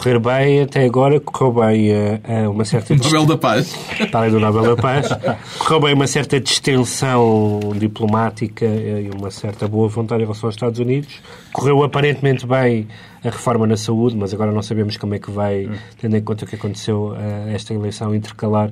Correr 0.00 0.18
bem, 0.18 0.62
até 0.62 0.86
agora 0.86 1.20
correu 1.20 1.52
bem 1.52 1.90
a, 1.92 2.44
a 2.44 2.50
uma 2.50 2.64
certa... 2.64 2.94
Nobel 2.96 3.26
da 3.26 3.36
Paz. 3.36 3.76
Além 4.10 4.30
do 4.30 4.40
Nobel 4.40 4.74
da 4.74 4.82
Paz. 4.82 5.08
Correu 5.60 5.80
bem 5.80 5.94
uma 5.94 6.06
certa 6.06 6.40
distensão 6.40 7.60
diplomática 7.76 8.64
e 8.64 9.10
uma 9.14 9.30
certa 9.30 9.68
boa 9.68 9.88
vontade 9.88 10.22
em 10.22 10.24
relação 10.24 10.48
aos 10.48 10.54
Estados 10.54 10.78
Unidos. 10.78 11.20
Correu 11.52 11.82
aparentemente 11.82 12.46
bem 12.46 12.88
a 13.22 13.28
reforma 13.28 13.66
na 13.66 13.76
saúde, 13.76 14.16
mas 14.16 14.32
agora 14.32 14.50
não 14.50 14.62
sabemos 14.62 14.96
como 14.96 15.14
é 15.14 15.18
que 15.18 15.30
vai, 15.30 15.68
tendo 16.00 16.16
em 16.16 16.22
conta 16.22 16.46
o 16.46 16.48
que 16.48 16.54
aconteceu 16.54 17.10
uh, 17.10 17.50
esta 17.54 17.74
eleição 17.74 18.14
intercalar 18.14 18.70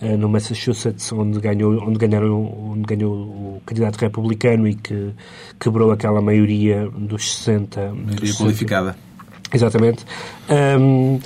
uh, 0.00 0.16
no 0.16 0.28
Massachusetts, 0.28 1.10
onde 1.12 1.40
ganhou, 1.40 1.82
onde, 1.82 1.98
ganharam, 1.98 2.70
onde 2.70 2.82
ganhou 2.82 3.12
o 3.12 3.62
candidato 3.66 3.96
republicano 3.96 4.68
e 4.68 4.76
que 4.76 5.10
quebrou 5.58 5.90
aquela 5.90 6.22
maioria 6.22 6.88
dos 6.96 7.34
60. 7.38 7.80
Maioria 7.80 8.14
dos 8.14 8.36
qualificada. 8.36 9.07
Exatamente. 9.52 10.04
Um, 10.50 11.18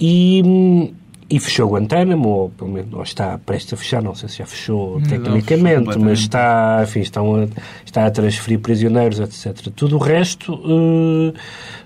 e, 0.00 0.92
e 1.28 1.38
fechou 1.38 1.70
Guantánamo, 1.70 2.28
ou 2.28 2.50
pelo 2.50 2.70
menos 2.70 2.92
ou 2.92 3.02
está 3.02 3.38
prestes 3.38 3.74
a 3.74 3.76
fechar, 3.76 4.02
não 4.02 4.14
sei 4.14 4.28
se 4.28 4.38
já 4.38 4.46
fechou 4.46 4.98
Não, 4.98 5.06
tecnicamente, 5.06 5.86
fechou 5.86 6.02
mas 6.02 6.18
está, 6.18 6.80
enfim, 6.82 7.00
estão 7.00 7.36
a, 7.36 7.48
está 7.84 8.06
a 8.06 8.10
transferir 8.10 8.58
prisioneiros, 8.60 9.20
etc. 9.20 9.68
Tudo 9.74 9.96
o 9.96 9.98
resto 9.98 10.54
uh, 10.54 11.32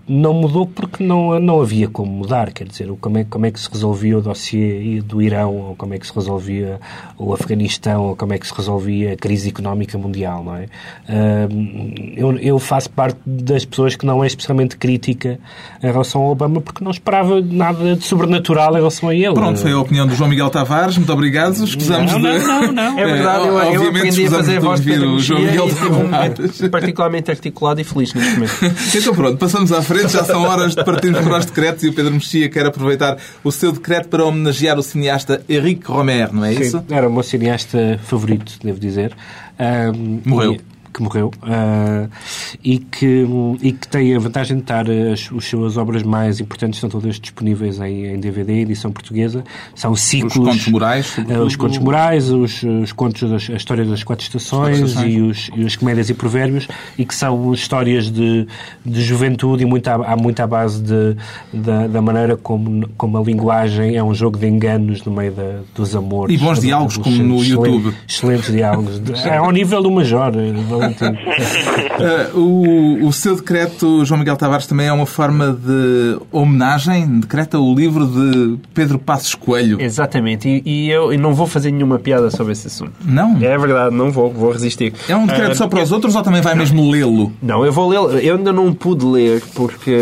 não 0.07 0.35
mudou 0.35 0.67
porque 0.67 1.03
não, 1.03 1.39
não 1.41 1.61
havia 1.61 1.89
como 1.89 2.11
mudar, 2.11 2.53
quer 2.53 2.67
dizer, 2.67 2.89
como 3.01 3.19
é, 3.19 3.25
como 3.25 3.47
é 3.47 3.51
que 3.51 3.61
se 3.61 3.71
resolvia 3.71 4.19
o 4.19 4.21
dossiê 4.21 5.01
do 5.01 5.23
Irão, 5.23 5.57
ou 5.57 5.77
como 5.77 5.95
é 5.95 5.99
que 5.99 6.07
se 6.07 6.15
resolvia 6.15 6.81
o 7.19 7.33
Afeganistão, 7.33 8.03
ou 8.09 8.17
como 8.17 8.33
é 8.33 8.39
que 8.39 8.47
se 8.47 8.55
resolvia 8.55 9.13
a 9.13 9.17
crise 9.17 9.49
económica 9.49 9.97
mundial, 9.97 10.45
não 10.45 10.57
é? 10.57 10.67
Eu, 12.17 12.37
eu 12.39 12.59
faço 12.59 12.91
parte 12.91 13.19
das 13.27 13.65
pessoas 13.65 13.97
que 13.97 14.05
não 14.07 14.23
é 14.23 14.27
especialmente 14.27 14.77
crítica 14.77 15.39
em 15.83 15.87
relação 15.87 16.23
ao 16.23 16.31
Obama 16.31 16.61
porque 16.61 16.83
não 16.85 16.91
esperava 16.91 17.41
nada 17.41 17.97
de 17.97 18.05
sobrenatural 18.05 18.73
em 18.73 18.77
relação 18.77 19.09
a 19.09 19.15
ele. 19.15 19.35
Pronto, 19.35 19.59
foi 19.59 19.73
a 19.73 19.79
opinião 19.79 20.07
do 20.07 20.15
João 20.15 20.29
Miguel 20.29 20.51
Tavares. 20.51 20.97
Muito 20.97 21.13
obrigado. 21.13 21.53
Escusamos 21.65 22.13
Não, 22.13 22.21
de... 22.21 22.39
não, 22.39 22.63
não, 22.63 22.73
não. 22.73 22.99
É 23.05 23.05
verdade, 23.05 23.47
eu, 23.47 23.53
eu 23.55 23.59
obviamente 23.59 23.97
aprendi 23.97 24.27
a 24.27 24.31
fazer 24.31 24.57
a 24.57 24.61
voz 24.61 24.81
de 24.81 24.91
Pedro 24.91 25.11
o 25.15 25.19
João 25.19 25.41
Miguel 25.41 25.69
Tavares. 25.75 26.69
particularmente 26.71 27.31
articulado 27.31 27.81
e 27.81 27.85
feliz 27.85 28.13
neste 28.15 28.35
momento. 28.35 28.55
Então 29.05 29.15
pronto, 29.15 29.39
passamos 29.39 29.73
à 29.73 29.83
frente, 29.83 29.94
já 30.09 30.25
são 30.25 30.43
horas 30.43 30.75
de 30.75 30.85
partirmos 30.85 31.21
para 31.21 31.39
os 31.39 31.47
decretos 31.47 31.85
e 31.85 31.89
o 31.89 31.93
Pedro 31.93 32.13
Mexia 32.13 32.49
quer 32.49 32.67
aproveitar 32.67 33.17
o 33.43 33.51
seu 33.51 33.73
decreto 33.73 34.09
para 34.09 34.25
homenagear 34.25 34.79
o 34.79 34.83
cineasta 34.83 35.43
Henrique 35.49 35.87
Romer, 35.87 36.33
não 36.33 36.45
é 36.45 36.53
isso? 36.53 36.79
Sim, 36.79 36.95
era 36.95 37.09
o 37.09 37.13
meu 37.13 37.23
cineasta 37.23 37.99
favorito, 38.05 38.59
devo 38.63 38.79
dizer. 38.79 39.17
Ahm, 39.59 40.21
Morreu. 40.25 40.59
Que 40.95 41.03
morreu 41.03 41.33
ah, 41.43 42.07
e, 42.63 42.79
que, 42.79 43.27
e 43.61 43.73
que 43.73 43.89
tem 43.89 44.15
a 44.15 44.19
vantagem 44.19 44.57
de 44.57 44.63
estar 44.63 44.89
as, 44.89 45.29
as 45.37 45.45
suas 45.45 45.77
obras 45.77 46.03
mais 46.05 46.39
importantes 46.39 46.77
estão 46.79 46.89
todas 46.89 47.19
disponíveis 47.19 47.81
em, 47.81 48.07
em 48.07 48.21
DVD, 48.21 48.61
edição 48.61 48.93
portuguesa. 48.93 49.45
São 49.75 49.97
ciclos. 49.97 50.37
Os 50.37 50.45
contos 50.45 50.69
morais, 50.69 51.07
sobretudo. 51.07 51.47
os 51.47 51.57
contos 51.57 51.79
morais, 51.79 52.31
os, 52.31 52.63
os 52.63 52.93
contos, 52.93 53.29
das, 53.29 53.51
a 53.51 53.55
história 53.55 53.85
das 53.85 54.05
quatro 54.05 54.25
estações, 54.25 54.79
estações. 54.79 55.13
E, 55.13 55.21
os, 55.21 55.51
e 55.57 55.67
as 55.67 55.77
comédias 55.77 56.09
e 56.09 56.15
provérbios 56.15 56.69
e 56.97 57.05
que 57.05 57.15
são 57.15 57.53
histórias 57.53 58.11
de, 58.11 58.47
de 58.85 59.03
juventude 59.03 59.65
e 59.65 59.67
muito 59.67 59.89
à, 59.89 59.95
há 59.95 60.17
muito 60.17 60.41
à 60.41 60.47
base 60.47 60.81
de, 60.81 61.17
da, 61.53 61.87
da 61.89 62.01
maneira 62.01 62.37
como, 62.37 62.89
como 62.97 63.19
a 63.19 63.23
linguagem 63.23 63.97
é 63.97 64.03
um 64.03 64.15
jogo 64.15 64.39
de 64.39 64.47
enganos 64.47 65.03
no 65.05 65.13
meio 65.13 65.33
da, 65.33 65.61
dos 65.75 65.97
amores. 65.97 66.35
E 66.35 66.39
bons 66.39 66.61
diálogos, 66.61 66.97
como 66.97 67.17
no 67.17 67.43
YouTube. 67.43 67.95
Excelentes 68.09 68.53
diálogos. 68.53 69.01
É 69.25 69.37
ao 69.37 69.51
nível 69.51 69.83
do 69.83 69.91
Major, 69.91 70.33
Ah, 70.87 72.31
o, 72.35 73.07
o 73.07 73.13
seu 73.13 73.37
decreto, 73.37 74.05
João 74.05 74.19
Miguel 74.19 74.37
Tavares, 74.37 74.67
também 74.67 74.87
é 74.87 74.93
uma 74.93 75.07
forma 75.07 75.53
de 75.53 76.19
homenagem. 76.31 77.21
Decreta 77.21 77.59
o 77.59 77.75
livro 77.75 78.07
de 78.07 78.59
Pedro 78.75 78.99
Passos 78.99 79.35
Coelho. 79.35 79.81
Exatamente, 79.81 80.49
e, 80.49 80.63
e 80.87 80.91
eu 80.91 81.13
e 81.13 81.17
não 81.17 81.35
vou 81.35 81.47
fazer 81.47 81.71
nenhuma 81.71 81.99
piada 81.99 82.31
sobre 82.31 82.53
esse 82.53 82.67
assunto. 82.67 82.93
Não? 83.05 83.37
É 83.41 83.57
verdade, 83.59 83.95
não 83.95 84.11
vou, 84.11 84.33
vou 84.33 84.53
resistir. 84.53 84.93
É 85.09 85.17
um 85.17 85.27
decreto 85.27 85.53
Ah, 85.53 85.55
só 85.55 85.69
para 85.69 85.83
os 85.83 85.93
outros 85.93 86.15
ou 86.17 86.23
também 86.23 86.41
vai 86.43 86.55
mesmo 86.55 86.91
lê-lo? 86.91 87.33
Não, 87.43 87.65
eu 87.65 87.73
vou 87.73 87.89
ler. 87.89 88.25
Eu 88.25 88.37
ainda 88.37 88.53
não 88.53 88.73
pude 88.73 89.05
ler 89.05 89.43
porque, 89.55 89.95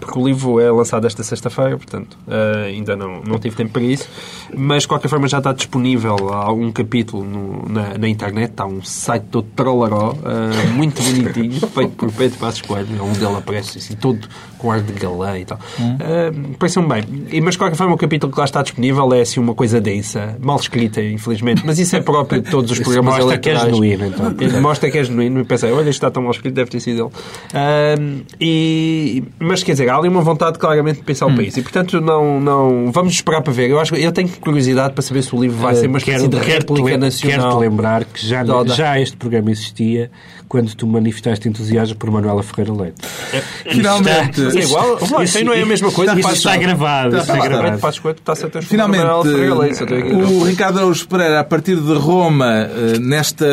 porque 0.00 0.18
o 0.18 0.26
livro 0.26 0.60
é 0.60 0.70
lançado 0.70 1.06
esta 1.06 1.22
sexta-feira, 1.22 1.76
portanto 1.76 2.16
ah, 2.28 2.64
ainda 2.66 2.96
não, 2.96 3.20
não 3.22 3.38
tive 3.38 3.56
tempo 3.56 3.72
para 3.72 3.82
isso. 3.82 4.08
Mas 4.56 4.82
de 4.82 4.88
qualquer 4.88 5.08
forma 5.08 5.28
já 5.28 5.38
está 5.38 5.52
disponível 5.52 6.16
há 6.32 6.52
um 6.52 6.70
capítulo 6.72 7.24
no- 7.24 7.68
na, 7.68 7.98
na 7.98 8.08
internet. 8.08 8.50
Está 8.50 8.66
um 8.66 8.82
site 8.82 9.24
todo 9.30 9.46
trollaró, 9.78 10.16
ah, 10.24 10.72
muito 10.72 11.00
bonitinho, 11.02 11.60
feito 11.68 11.92
por 11.92 12.10
Pedro 12.12 12.38
Passos 12.38 12.62
Coelho, 12.62 13.04
onde 13.04 13.24
ele 13.24 13.36
aparece 13.36 13.78
assim, 13.78 13.94
todo 13.94 14.28
com 14.58 14.70
ar 14.70 14.80
de 14.80 14.92
galã 14.92 15.38
e 15.38 15.44
tal. 15.44 15.58
Ah, 15.80 16.32
Pareceu-me 16.58 16.88
bem. 16.88 17.04
E, 17.30 17.40
mas 17.40 17.54
de 17.54 17.58
qualquer 17.58 17.76
forma 17.76 17.94
o 17.94 17.98
capítulo 17.98 18.32
que 18.32 18.38
lá 18.38 18.44
está 18.44 18.62
disponível 18.62 19.12
é 19.14 19.20
assim 19.20 19.40
uma 19.40 19.54
coisa 19.54 19.80
densa, 19.80 20.36
mal 20.40 20.56
escrita, 20.56 21.00
infelizmente. 21.02 21.62
Mas 21.64 21.78
isso 21.78 21.94
é 21.96 22.00
próprio 22.00 22.42
de 22.42 22.50
todos 22.50 22.70
os 22.70 22.78
programas 22.80 23.14
mostra 23.18 23.38
que 23.38 23.48
é 23.48 23.52
eleitorais. 23.52 23.74
genuíno, 23.76 24.06
então. 24.06 24.34
Ele 24.40 24.60
Mostra 24.60 24.90
que 24.90 24.98
é 24.98 25.04
genuíno 25.04 25.40
e 25.40 25.44
pensei, 25.44 25.70
olha, 25.72 25.82
isto 25.82 25.90
está 25.90 26.10
tão 26.10 26.22
mal 26.22 26.32
escrito, 26.32 26.54
deve 26.54 26.70
ter 26.70 26.80
sido 26.80 27.02
ele. 27.06 27.10
Ahm, 27.54 28.20
e, 28.40 29.22
mas 29.38 29.62
quer 29.62 29.72
dizer, 29.72 29.88
há 29.88 29.96
ali 29.96 30.08
uma 30.08 30.20
vontade 30.22 30.58
claramente 30.58 30.96
de 30.98 31.04
pensar 31.04 31.26
Hum. 31.26 31.32
o 31.32 31.36
país 31.36 31.56
e 31.56 31.62
portanto 31.62 32.00
não, 32.00 32.40
não 32.40 32.90
vamos 32.92 33.12
esperar 33.14 33.40
para 33.42 33.52
ver. 33.52 33.68
Eu 33.70 33.78
acho 33.80 33.94
eu 33.94 34.12
tenho 34.12 34.28
curiosidade 34.28 34.92
para 34.94 35.02
saber 35.02 35.22
se 35.22 35.34
o 35.34 35.40
livro 35.40 35.56
vai 35.58 35.74
ser 35.74 35.86
uma 35.86 35.98
espécie 35.98 36.28
Quero- 36.28 36.42
de 36.44 36.50
réplica 36.50 36.82
lem- 36.84 36.96
nacional. 36.98 37.38
Quero-te 37.48 37.60
lembrar 37.60 38.04
que 38.04 38.26
já, 38.26 38.44
já 38.66 39.00
este 39.00 39.16
programa 39.16 39.50
existia 39.50 40.10
quando 40.48 40.74
tu 40.74 40.86
manifestaste 40.86 41.48
entusiasmo 41.48 41.96
por 41.96 42.10
Manuela 42.10 42.42
Ferreira 42.42 42.72
Leite. 42.72 42.96
Finalmente. 43.70 44.40
Mas 44.40 44.56
é 44.56 44.60
igual, 44.60 44.98
Olá, 45.10 45.24
isso 45.24 45.38
aí 45.38 45.44
não 45.44 45.52
é 45.52 45.62
a 45.62 45.66
mesma 45.66 45.92
coisa. 45.92 46.12
Isto 46.12 46.22
Passos- 46.22 46.38
está 46.38 46.56
gravado. 46.56 47.16
Está 47.16 47.34
Está 47.34 47.48
gravado. 47.48 48.00
Coelho 48.00 48.16
está-se 48.18 48.46
a 48.46 48.62
Finalmente, 48.62 49.04
o 49.04 50.44
Ricardo 50.44 50.78
Araújo 50.78 51.06
Pereira, 51.08 51.40
a 51.40 51.44
partir 51.44 51.76
de 51.76 51.94
Roma, 51.94 52.46
eh, 52.70 52.98
nesta 52.98 53.46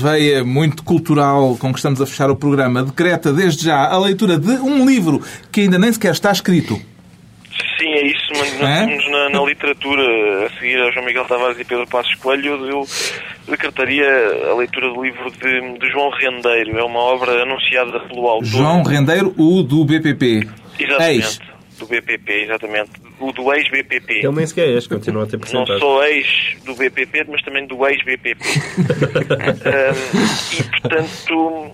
veia 0.00 0.44
muito 0.44 0.82
cultural 0.82 1.56
com 1.58 1.72
que 1.72 1.78
estamos 1.78 2.00
a 2.00 2.06
fechar 2.06 2.30
o 2.30 2.36
programa, 2.36 2.82
decreta 2.82 3.32
desde 3.32 3.64
já 3.64 3.86
a 3.88 3.98
leitura 3.98 4.38
de 4.38 4.50
um 4.52 4.86
livro 4.86 5.20
que 5.50 5.62
ainda 5.62 5.78
nem 5.78 5.92
sequer 5.92 6.12
está 6.12 6.30
escrito. 6.30 6.80
Sim, 7.78 7.88
é 7.92 8.06
isso. 8.06 8.26
Mas 8.30 8.58
nós 8.60 8.68
É? 8.70 8.80
estamos 8.84 9.10
na, 9.10 9.28
na 9.30 9.42
literatura 9.44 10.46
a 10.46 10.50
seguir 10.50 10.80
a 10.80 10.90
João 10.90 11.04
Miguel 11.06 11.24
Tavares 11.24 11.58
e 11.58 11.64
Pedro 11.64 11.86
Passos 11.86 12.14
Coelho. 12.16 12.66
Eu 12.66 12.84
decretaria 13.48 14.06
a 14.50 14.54
leitura 14.56 14.92
do 14.92 15.02
livro 15.02 15.30
de, 15.30 15.78
de 15.78 15.90
João 15.90 16.10
Rendeiro. 16.10 16.78
É 16.78 16.84
uma 16.84 17.00
obra 17.00 17.42
anunciada 17.42 18.00
pelo 18.00 18.26
autor. 18.28 18.46
João 18.46 18.82
Rendeiro, 18.82 19.34
o 19.38 19.62
do 19.62 19.84
BPP. 19.84 20.46
Exatamente. 20.78 21.18
Ex. 21.18 21.40
Do 21.78 21.86
BPP, 21.86 22.32
exatamente. 22.42 22.90
O 23.18 23.32
do 23.32 23.50
ex-BPP. 23.54 24.18
Ele 24.18 24.32
nem 24.32 24.46
sequer 24.46 24.68
é 24.68 24.72
este, 24.76 24.88
continua 24.90 25.22
a 25.24 25.26
ter 25.26 25.36
Não 25.36 25.40
porcentagem. 25.40 25.78
sou 25.78 26.04
ex 26.04 26.26
do 26.66 26.74
BPP, 26.74 27.24
mas 27.28 27.40
também 27.42 27.66
do 27.66 27.86
ex-BPP. 27.86 28.44
Ahm, 29.64 30.58
e, 30.60 30.62
portanto, 30.80 31.72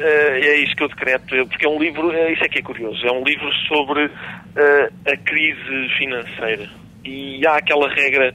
é 0.00 0.56
isso 0.56 0.74
que 0.76 0.82
eu 0.82 0.88
decreto. 0.88 1.26
Porque 1.46 1.66
é 1.66 1.68
um 1.68 1.78
livro, 1.78 2.12
eh, 2.12 2.32
isso 2.32 2.44
é 2.44 2.48
que 2.48 2.58
é 2.58 2.62
curioso, 2.62 3.06
é 3.06 3.12
um 3.12 3.24
livro 3.24 3.52
sobre 3.66 4.10
eh, 4.56 4.90
a 5.06 5.16
crise 5.16 5.88
financeira. 5.96 6.68
E 7.04 7.46
há 7.46 7.56
aquela 7.56 7.88
regra, 7.88 8.34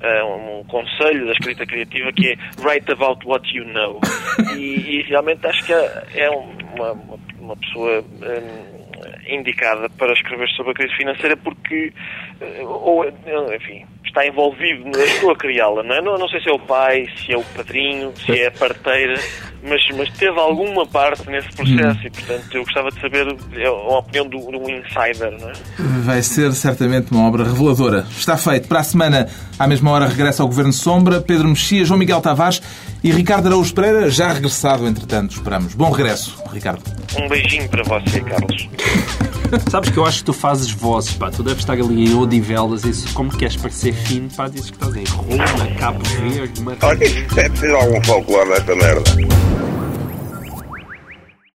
eh, 0.00 0.24
um 0.24 0.64
conselho 0.64 1.26
da 1.26 1.32
escrita 1.32 1.66
criativa 1.66 2.12
que 2.12 2.32
é 2.32 2.36
write 2.62 2.90
about 2.92 3.26
what 3.26 3.46
you 3.56 3.64
know. 3.64 4.00
E, 4.56 4.98
e 4.98 5.02
realmente 5.02 5.46
acho 5.46 5.64
que 5.64 5.72
é 5.72 6.02
é 6.14 6.30
uma, 6.30 6.92
uma, 7.38 7.56
pessoa 7.56 8.00
hum, 8.00 8.82
indicada 9.28 9.88
para 9.90 10.12
escrever 10.12 10.48
sobre 10.50 10.72
a 10.72 10.74
crise 10.74 10.94
financeira 10.96 11.36
porque, 11.36 11.92
eh, 12.31 12.31
ou, 12.64 13.04
eh, 13.04 13.12
enfim, 13.56 13.84
está 14.12 14.26
envolvido, 14.26 14.90
estou 15.00 15.30
a 15.30 15.36
criá-la, 15.36 15.82
não 15.82 15.94
é? 15.94 16.02
Não, 16.02 16.18
não 16.18 16.28
sei 16.28 16.40
se 16.40 16.50
é 16.50 16.52
o 16.52 16.58
pai, 16.58 17.06
se 17.16 17.32
é 17.32 17.36
o 17.36 17.42
padrinho, 17.42 18.12
se 18.24 18.38
é 18.38 18.48
a 18.48 18.50
parteira, 18.50 19.18
mas, 19.62 19.80
mas 19.96 20.10
teve 20.10 20.38
alguma 20.38 20.86
parte 20.86 21.28
nesse 21.30 21.48
processo 21.56 22.06
e, 22.06 22.10
portanto, 22.10 22.54
eu 22.54 22.64
gostava 22.64 22.90
de 22.90 23.00
saber 23.00 23.36
é, 23.54 23.66
a 23.66 23.98
opinião 23.98 24.28
do, 24.28 24.38
do 24.38 24.70
insider, 24.70 25.30
não 25.40 25.48
é? 25.48 25.52
Vai 26.04 26.22
ser 26.22 26.52
certamente 26.52 27.10
uma 27.10 27.26
obra 27.26 27.44
reveladora. 27.44 28.06
Está 28.10 28.36
feito. 28.36 28.68
Para 28.68 28.80
a 28.80 28.84
semana, 28.84 29.28
à 29.58 29.66
mesma 29.66 29.90
hora, 29.90 30.06
regressa 30.06 30.42
ao 30.42 30.48
Governo 30.48 30.72
Sombra, 30.72 31.20
Pedro 31.20 31.48
Mexia, 31.48 31.84
João 31.84 31.98
Miguel 31.98 32.20
Tavares 32.20 32.60
e 33.02 33.10
Ricardo 33.10 33.46
Araújo 33.46 33.74
Pereira, 33.74 34.10
já 34.10 34.32
regressado, 34.32 34.86
entretanto, 34.86 35.32
esperamos. 35.32 35.74
Bom 35.74 35.90
regresso, 35.90 36.42
Ricardo. 36.52 36.82
Um 37.18 37.28
beijinho 37.28 37.68
para 37.68 37.82
você, 37.82 38.20
Carlos. 38.20 38.68
Sabes 39.70 39.90
que 39.90 39.98
eu 39.98 40.04
acho 40.04 40.18
que 40.18 40.24
tu 40.24 40.32
fazes 40.32 40.70
vozes, 40.70 41.14
pá. 41.14 41.30
Tu 41.30 41.42
deves 41.42 41.60
estar 41.60 41.74
ali 41.74 42.04
em 42.04 42.14
Odivelas 42.36 42.82
e 42.84 42.94
se- 42.94 43.12
como 43.12 43.28
queres 43.30 43.56
parecer 43.56 43.92
fino, 43.92 44.26
pá, 44.34 44.48
dizes 44.48 44.70
que 44.70 44.76
estás 44.82 44.96
em 44.96 45.04
Roma, 45.04 45.66
Cabo 45.78 45.98
Verde, 46.18 46.62
Martim. 46.62 46.86
Olha, 46.86 47.04
isto 47.04 47.34
deve 47.34 47.58
ser 47.58 47.74
algum 47.74 48.02
folclore 48.02 48.48
desta 48.54 48.74
merda. 48.74 49.10